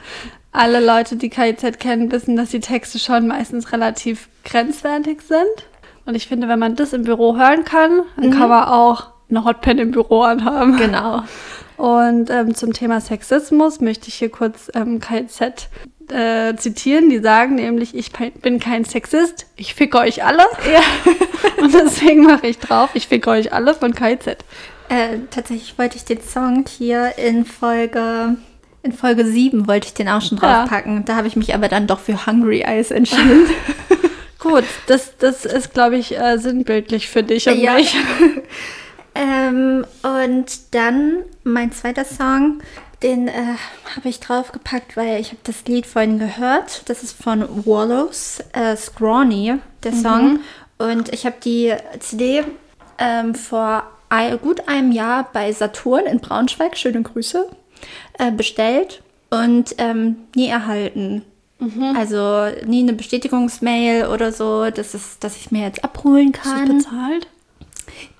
alle 0.52 0.84
Leute, 0.84 1.16
die 1.16 1.28
KIZ 1.28 1.78
kennen, 1.78 2.10
wissen, 2.10 2.36
dass 2.36 2.50
die 2.50 2.60
Texte 2.60 2.98
schon 2.98 3.26
meistens 3.26 3.72
relativ 3.72 4.28
grenzwertig 4.44 5.20
sind. 5.22 5.66
Und 6.06 6.14
ich 6.14 6.26
finde, 6.26 6.48
wenn 6.48 6.58
man 6.58 6.74
das 6.74 6.94
im 6.94 7.04
Büro 7.04 7.36
hören 7.36 7.64
kann, 7.64 8.02
dann 8.16 8.30
kann 8.30 8.48
man 8.48 8.64
auch 8.64 9.08
eine 9.28 9.44
Hotpen 9.44 9.78
im 9.78 9.90
Büro 9.90 10.22
anhaben. 10.22 10.76
Genau. 10.76 11.22
Und 11.78 12.28
ähm, 12.28 12.54
zum 12.54 12.72
Thema 12.72 13.00
Sexismus 13.00 13.80
möchte 13.80 14.08
ich 14.08 14.16
hier 14.16 14.30
kurz 14.30 14.70
ähm, 14.74 15.00
KZ 15.00 15.68
äh, 16.10 16.54
zitieren. 16.56 17.08
Die 17.08 17.20
sagen 17.20 17.54
nämlich, 17.54 17.94
ich 17.94 18.10
bin 18.42 18.58
kein 18.58 18.84
Sexist, 18.84 19.46
ich 19.56 19.74
ficke 19.74 19.98
euch 19.98 20.24
alle. 20.24 20.42
Ja. 20.70 20.82
Und 21.62 21.72
deswegen 21.72 22.24
mache 22.24 22.48
ich 22.48 22.58
drauf, 22.58 22.90
ich 22.94 23.06
ficke 23.08 23.30
euch 23.30 23.52
alle 23.52 23.74
von 23.74 23.94
KZ. 23.94 24.44
Äh, 24.88 25.18
tatsächlich 25.30 25.78
wollte 25.78 25.96
ich 25.96 26.04
den 26.04 26.20
Song 26.20 26.64
hier 26.68 27.16
in 27.16 27.44
Folge 27.44 28.36
in 28.82 28.92
Folge 28.92 29.24
7 29.26 29.66
wollte 29.66 29.88
ich 29.88 29.94
den 29.94 30.08
auch 30.08 30.22
schon 30.22 30.38
Ja. 30.38 30.60
draufpacken. 30.60 31.04
Da 31.04 31.16
habe 31.16 31.26
ich 31.26 31.36
mich 31.36 31.54
aber 31.54 31.68
dann 31.68 31.86
doch 31.86 31.98
für 32.00 32.26
Hungry 32.26 32.60
Eyes 32.60 32.90
entschieden. 32.90 33.46
Gut, 34.38 34.64
das, 34.86 35.16
das 35.18 35.44
ist, 35.44 35.74
glaube 35.74 35.96
ich, 35.96 36.16
äh, 36.18 36.38
sinnbildlich 36.38 37.08
für 37.08 37.22
dich 37.24 37.48
und 37.48 37.58
Ja. 37.58 37.74
mich. 37.74 37.94
ähm, 39.18 39.84
und 40.02 40.74
dann 40.74 41.24
mein 41.42 41.72
zweiter 41.72 42.04
Song, 42.04 42.60
den 43.02 43.26
äh, 43.26 43.56
habe 43.96 44.08
ich 44.08 44.20
draufgepackt, 44.20 44.96
weil 44.96 45.20
ich 45.20 45.28
habe 45.28 45.40
das 45.42 45.64
Lied 45.66 45.86
vorhin 45.86 46.20
gehört. 46.20 46.88
Das 46.88 47.02
ist 47.02 47.20
von 47.20 47.66
Wallows, 47.66 48.38
äh, 48.52 48.76
Scrawny, 48.76 49.56
der 49.82 49.92
Song. 49.92 50.40
Und 50.78 51.12
ich 51.12 51.26
habe 51.26 51.36
die 51.44 51.74
CD 51.98 52.44
ähm, 52.98 53.34
vor 53.34 53.82
ein, 54.08 54.38
gut 54.40 54.68
einem 54.68 54.92
Jahr 54.92 55.28
bei 55.32 55.52
Saturn 55.52 56.06
in 56.06 56.20
Braunschweig, 56.20 56.76
schöne 56.76 57.02
Grüße, 57.02 57.48
äh, 58.18 58.30
bestellt 58.30 59.02
und 59.30 59.74
ähm, 59.78 60.16
nie 60.36 60.48
erhalten. 60.48 61.24
Also 61.96 62.46
nie 62.66 62.82
eine 62.82 62.92
Bestätigungsmail 62.92 64.06
oder 64.06 64.30
so, 64.30 64.70
dass, 64.70 64.94
es, 64.94 65.18
dass 65.18 65.36
ich 65.36 65.50
mir 65.50 65.62
jetzt 65.62 65.82
abholen 65.82 66.30
kann 66.30 66.76
bezahlt? 66.78 67.26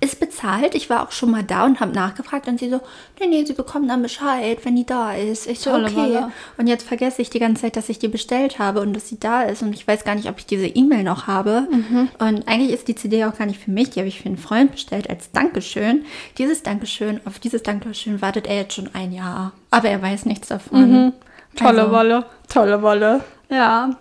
Ist 0.01 0.19
bezahlt. 0.19 0.75
Ich 0.75 0.89
war 0.89 1.03
auch 1.03 1.11
schon 1.11 1.31
mal 1.31 1.43
da 1.43 1.65
und 1.65 1.79
habe 1.79 1.91
nachgefragt 1.93 2.47
und 2.47 2.59
sie 2.59 2.69
so, 2.69 2.81
nee, 3.19 3.27
nee, 3.27 3.45
sie 3.45 3.53
bekommen 3.53 3.87
dann 3.87 4.01
Bescheid, 4.01 4.59
wenn 4.63 4.75
die 4.75 4.85
da 4.85 5.13
ist. 5.13 5.47
Ich 5.47 5.59
so, 5.59 5.71
okay. 5.73 5.95
Walle. 5.95 6.31
Und 6.57 6.67
jetzt 6.67 6.87
vergesse 6.87 7.21
ich 7.21 7.29
die 7.29 7.39
ganze 7.39 7.63
Zeit, 7.63 7.75
dass 7.75 7.89
ich 7.89 7.99
die 7.99 8.07
bestellt 8.07 8.59
habe 8.59 8.81
und 8.81 8.93
dass 8.93 9.09
sie 9.09 9.19
da 9.19 9.43
ist 9.43 9.61
und 9.61 9.73
ich 9.73 9.87
weiß 9.87 10.03
gar 10.03 10.15
nicht, 10.15 10.29
ob 10.29 10.39
ich 10.39 10.45
diese 10.45 10.67
E-Mail 10.67 11.03
noch 11.03 11.27
habe. 11.27 11.67
Mhm. 11.71 12.09
Und 12.19 12.47
eigentlich 12.47 12.71
ist 12.71 12.87
die 12.87 12.95
CD 12.95 13.25
auch 13.25 13.37
gar 13.37 13.45
nicht 13.45 13.59
für 13.63 13.71
mich, 13.71 13.89
die 13.91 13.99
habe 13.99 14.07
ich 14.09 14.21
für 14.21 14.27
einen 14.27 14.37
Freund 14.37 14.71
bestellt 14.71 15.09
als 15.09 15.31
Dankeschön. 15.31 16.05
Dieses 16.37 16.63
Dankeschön, 16.63 17.19
auf 17.25 17.39
dieses 17.39 17.63
Dankeschön 17.63 18.21
wartet 18.21 18.47
er 18.47 18.55
jetzt 18.55 18.73
schon 18.73 18.89
ein 18.93 19.11
Jahr. 19.11 19.53
Aber 19.71 19.89
er 19.89 20.01
weiß 20.01 20.25
nichts 20.25 20.47
davon. 20.47 21.13
Tolle 21.55 21.81
Also, 21.81 21.91
Wolle. 21.91 22.25
Tolle 22.47 22.81
Wolle. 22.81 23.21
Ja, 23.49 23.91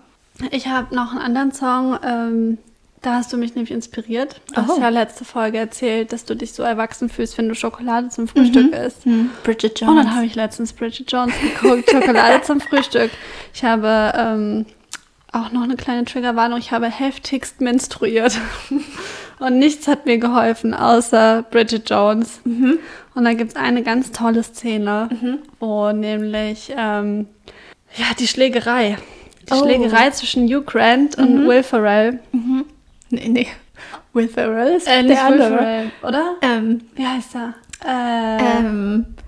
ich 0.50 0.68
habe 0.68 0.94
noch 0.94 1.12
einen 1.12 1.20
anderen 1.20 1.52
Song. 1.52 1.98
Ähm, 2.04 2.58
da 3.02 3.14
hast 3.14 3.32
du 3.32 3.36
mich 3.36 3.54
nämlich 3.54 3.70
inspiriert. 3.70 4.40
Du 4.54 4.60
Oh. 4.60 4.64
hast 4.68 4.78
ja 4.78 4.88
letzte 4.88 5.24
Folge 5.24 5.58
erzählt, 5.58 6.12
dass 6.12 6.24
du 6.24 6.34
dich 6.34 6.52
so 6.52 6.62
erwachsen 6.62 7.08
fühlst, 7.08 7.38
wenn 7.38 7.48
du 7.48 7.54
Schokolade 7.54 8.08
zum 8.08 8.26
Frühstück 8.28 8.72
isst. 8.74 9.04
Hm. 9.04 9.30
Bridget 9.44 9.80
Und 9.82 9.88
Jones. 9.88 10.04
dann 10.04 10.14
habe 10.16 10.26
ich 10.26 10.34
letztens 10.34 10.72
Bridget 10.72 11.10
Jones 11.10 11.34
geguckt, 11.40 11.90
Schokolade 11.90 12.42
zum 12.42 12.60
Frühstück. 12.60 13.10
Ich 13.54 13.62
habe 13.64 14.12
ähm, 14.16 14.66
auch 15.32 15.52
noch 15.52 15.62
eine 15.62 15.76
kleine 15.76 16.04
Triggerwarnung. 16.04 16.58
Ich 16.58 16.72
habe 16.72 16.86
heftigst 16.86 17.60
menstruiert. 17.60 18.38
Und 19.40 19.58
nichts 19.60 19.86
hat 19.86 20.04
mir 20.04 20.18
geholfen, 20.18 20.74
außer 20.74 21.44
Bridget 21.48 21.88
Jones. 21.88 22.40
Und 22.44 23.24
da 23.24 23.34
gibt 23.34 23.52
es 23.52 23.56
eine 23.56 23.84
ganz 23.84 24.10
tolle 24.10 24.42
Szene, 24.42 25.08
wo 25.60 25.92
nämlich 25.92 26.72
ähm, 26.76 27.28
ja, 27.96 28.06
die 28.18 28.26
Schlägerei. 28.26 28.98
Die 29.48 29.52
Oh. 29.54 29.62
Schlägerei 29.64 30.10
zwischen 30.10 30.48
Hugh 30.48 30.62
Grant 30.64 31.16
und 31.16 31.46
Will 31.46 31.62
Ferrell. 31.62 32.18
Nee, 33.10 33.28
nee. 33.28 33.46
Will 34.12 34.28
Ferrell 34.28 34.74
ist 34.76 34.86
Äh, 34.88 34.94
der 34.94 35.02
nicht 35.04 35.16
Will 35.30 35.42
andere. 35.42 35.58
Ferrell, 35.58 35.90
oder? 36.02 36.34
Ähm, 36.42 36.80
Wie 36.94 37.06
heißt 37.06 37.34
er? 37.36 37.54
Äh, 37.86 38.58
ähm, 38.58 39.06
Fer 39.16 39.27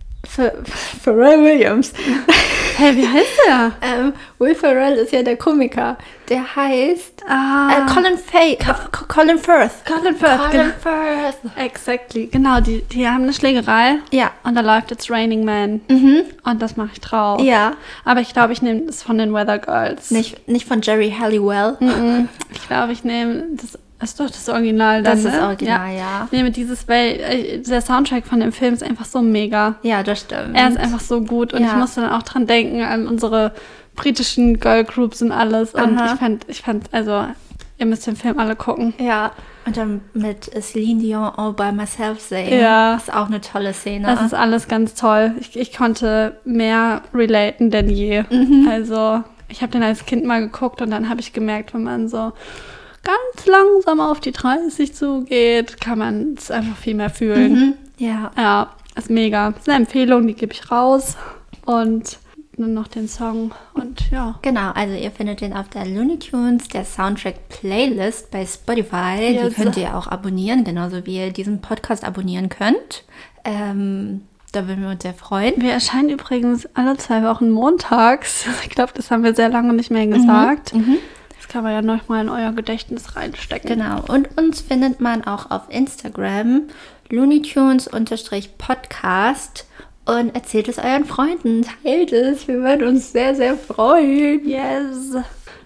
Pharrell 1.03 1.43
Williams. 1.43 1.93
hey, 2.77 2.97
wie 2.97 3.07
heißt 3.07 3.41
er? 3.49 3.73
Ähm, 3.83 4.13
Will 4.39 4.55
Ferrell 4.55 4.95
ist 4.95 5.13
ja 5.13 5.23
der 5.23 5.37
Komiker. 5.37 5.97
Der 6.29 6.55
heißt 6.55 7.25
Ah, 7.29 7.71
äh, 7.71 7.93
Colin 7.93 8.17
Fay, 8.17 8.57
Co 8.57 8.73
Colin 9.09 9.39
Firth. 9.39 9.85
Colin 9.85 10.15
Firth. 10.17 10.39
Colin 10.39 10.51
genau. 10.53 10.73
Firth. 10.81 11.57
Exactly. 11.57 12.27
Genau, 12.27 12.61
die, 12.61 12.83
die 12.83 13.07
haben 13.09 13.25
eine 13.25 13.33
Schlägerei. 13.33 13.99
Ja. 14.13 14.31
Und 14.45 14.55
da 14.55 14.61
läuft 14.61 14.91
jetzt 14.91 15.11
Raining 15.11 15.45
Man. 15.45 15.81
Mhm. 15.89 16.23
Und 16.45 16.63
das 16.63 16.77
mache 16.77 16.91
ich 16.93 17.01
drauf. 17.01 17.41
Ja. 17.43 17.73
Aber 18.05 18.21
ich 18.21 18.33
glaube, 18.33 18.53
ich 18.53 18.63
nehme 18.63 18.83
das 18.83 19.03
von 19.03 19.19
den 19.19 19.33
Weather 19.35 19.59
Girls. 19.59 20.11
Nicht, 20.11 20.49
nicht 20.49 20.67
von 20.67 20.81
Jerry 20.81 21.15
Halliwell. 21.19 21.77
Mhm. 21.81 22.29
Ich 22.53 22.67
glaube, 22.69 22.93
ich 22.93 23.05
nehme 23.05 23.45
das. 23.53 23.79
Ist 24.03 24.19
doch 24.19 24.27
das 24.31 24.49
Original 24.49 25.03
dann, 25.03 25.17
Das 25.23 25.25
ist 25.25 25.39
ne? 25.39 25.47
original, 25.47 25.95
ja. 25.95 26.25
Ich 26.27 26.33
nehme 26.33 26.51
dieses, 26.51 26.89
weil 26.89 27.21
äh, 27.21 27.59
der 27.59 27.81
Soundtrack 27.83 28.27
von 28.27 28.41
dem 28.41 28.51
Film 28.53 28.73
ist 28.75 28.83
einfach 28.83 29.05
so 29.05 29.21
mega. 29.21 29.75
Ja, 29.83 30.03
das 30.03 30.21
stimmt. 30.21 30.55
Er 30.57 30.69
ist 30.69 30.79
einfach 30.79 31.01
so 31.01 31.21
gut 31.21 31.53
und 31.53 31.63
Ja. 31.63 31.69
ich 31.69 31.75
musste 31.77 32.01
dann 32.01 32.13
auch 32.13 32.23
dran 32.23 32.47
denken 32.47 32.83
an 32.83 33.07
unsere 33.07 33.53
britischen 33.97 34.59
Girl 34.59 34.85
Groups 34.85 35.21
und 35.21 35.33
alles. 35.33 35.75
Und 35.75 35.99
Aha. 35.99 36.13
ich 36.15 36.19
fand, 36.19 36.45
ich 36.49 36.63
fand, 36.63 36.89
also, 36.93 37.27
ihr 37.77 37.87
müsst 37.87 38.07
den 38.07 38.17
Film 38.17 38.39
alle 38.39 38.57
gucken. 38.57 38.95
Ja. 38.99 39.33
Und 39.67 39.77
dann 39.77 40.01
mit 40.15 40.51
Celine 40.63 41.01
Dion 41.03 41.23
All 41.37 41.53
by 41.53 41.71
Myself 41.71 42.21
singen. 42.21 42.59
Ja. 42.59 42.95
Das 42.95 43.09
ist 43.09 43.15
auch 43.15 43.27
eine 43.27 43.43
tolle 43.43 43.75
Szene. 43.75 44.07
Das 44.07 44.23
ist 44.23 44.33
alles 44.33 44.69
ganz 44.69 44.95
toll. 44.95 45.35
Ich, 45.41 45.59
ich 45.59 45.77
konnte 45.77 46.39
mehr 46.47 47.03
relaten 47.13 47.71
denn 47.71 47.91
je. 47.91 48.25
Also, 48.71 49.23
ich 49.49 49.61
habe 49.61 49.73
den 49.73 49.83
als 49.83 50.07
Kind 50.07 50.25
mal 50.25 50.41
geguckt 50.41 50.81
und 50.81 50.91
dann 50.91 51.11
habe 51.11 51.21
ich 51.21 51.35
gemerkt, 51.35 51.75
wenn 51.75 51.83
man 51.83 52.09
so 52.09 52.33
ganz 53.03 53.47
langsam 53.47 54.01
auf 54.01 54.21
die 54.21 54.33
30 54.33 54.95
zugeht, 54.95 55.81
kann 55.81 55.99
man 55.99 56.35
es 56.37 56.51
einfach 56.51 56.77
viel 56.77 56.95
mehr 56.95 57.11
fühlen. 57.11 57.53
mhm. 57.53 57.75
Ja. 57.99 58.31
Ja, 58.37 58.71
ist 58.97 59.11
mega. 59.11 59.51
Das 59.51 59.61
ist 59.63 59.69
eine 59.69 59.85
Empfehlung, 59.85 60.27
die 60.27 60.35
gebe 60.35 60.53
ich 60.55 60.71
raus. 60.71 61.17
Und 61.67 62.19
dann 62.57 62.75
noch 62.75 62.89
den 62.89 63.09
Song. 63.09 63.53
Und 63.75 64.11
ja. 64.11 64.39
Genau, 64.43 64.71
also 64.73 64.95
ihr 64.95 65.11
findet 65.11 65.41
den 65.41 65.53
auf 65.53 65.69
der 65.69 65.87
Looney 65.87 66.19
Tunes, 66.19 66.69
der 66.69 66.85
Soundtrack 66.85 67.49
Playlist 67.49 68.31
bei 68.31 68.45
Spotify. 68.47 69.33
Yes. 69.35 69.55
Die 69.55 69.63
könnt 69.63 69.77
ihr 69.77 69.97
auch 69.97 70.07
abonnieren, 70.07 70.65
genauso 70.65 71.05
wie 71.07 71.17
ihr 71.17 71.33
diesen 71.33 71.61
Podcast 71.61 72.05
abonnieren 72.05 72.49
könnt. 72.49 73.05
Ähm, 73.45 74.23
da 74.53 74.67
würden 74.67 74.83
wir 74.83 74.91
uns 74.91 75.03
sehr 75.03 75.15
freuen. 75.15 75.55
Wir 75.59 75.73
erscheinen 75.73 76.11
übrigens 76.11 76.69
alle 76.75 76.97
zwei 76.97 77.23
Wochen 77.23 77.51
montags. 77.51 78.47
Ich 78.65 78.71
glaube, 78.71 78.93
das 78.95 79.11
haben 79.11 79.25
wir 79.25 79.35
sehr 79.35 79.49
lange 79.49 79.73
nicht 79.73 79.91
mehr 79.91 80.07
gesagt. 80.07 80.73
Das 80.73 80.81
kann 81.51 81.65
man 81.65 81.73
ja 81.73 81.83
noch 81.83 82.09
mal 82.09 82.23
in 82.23 82.29
euer 82.31 82.53
Gedächtnis 82.53 83.17
reinstecken. 83.17 83.69
Genau, 83.69 84.03
und 84.09 84.39
uns 84.39 84.61
findet 84.63 85.01
man 85.01 85.25
auch 85.25 85.51
auf 85.51 85.63
Instagram 85.69 86.63
looneytunes-podcast 87.11 89.67
und 90.07 90.35
erzählt 90.35 90.69
es 90.69 90.79
euren 90.79 91.05
Freunden, 91.05 91.67
teilt 91.83 92.13
es, 92.13 92.49
wir 92.49 92.61
würden 92.61 92.89
uns 92.89 93.13
sehr, 93.13 93.35
sehr 93.35 93.57
freuen. 93.57 94.47
Yes. 94.49 95.15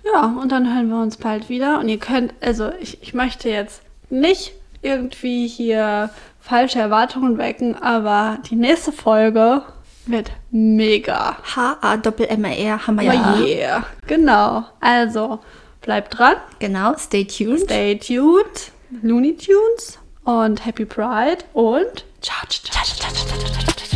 Ja, 0.05 0.37
und 0.41 0.53
dann 0.53 0.75
hören 0.75 0.89
wir 0.89 1.01
uns 1.01 1.17
bald 1.17 1.49
wieder. 1.49 1.79
Und 1.79 1.89
ihr 1.89 1.99
könnt, 1.99 2.35
also 2.41 2.71
ich, 2.81 3.03
ich 3.03 3.15
möchte 3.15 3.49
jetzt 3.49 3.83
nicht 4.11 4.53
irgendwie 4.83 5.47
hier 5.47 6.11
falsche 6.41 6.79
Erwartungen 6.79 7.39
wecken, 7.39 7.75
aber 7.75 8.39
die 8.51 8.57
nächste 8.57 8.93
Folge 8.93 9.63
wird 10.07 10.31
mega. 10.51 11.39
H-A-Doppel-M-R 11.57 12.87
haben 12.87 13.01
wir 13.01 13.09
Oh 13.09 13.13
ja. 13.15 13.37
yeah. 13.39 13.87
Genau. 14.07 14.65
Also, 14.81 15.39
bleibt 15.85 16.19
dran. 16.19 16.37
Genau, 16.59 16.95
stay 16.99 17.25
tuned. 17.25 17.61
Stay 17.61 17.99
tuned. 17.99 18.73
Looney 19.03 19.37
Tunes 19.37 19.99
und 20.25 20.65
Happy 20.65 20.85
Pride 20.85 21.45
und 21.53 22.05
ciao, 22.21 22.47
ciao, 22.49 22.85
ciao, 22.85 22.85
ciao, 22.85 23.13
ciao, 23.13 23.75
ciao. 23.77 23.94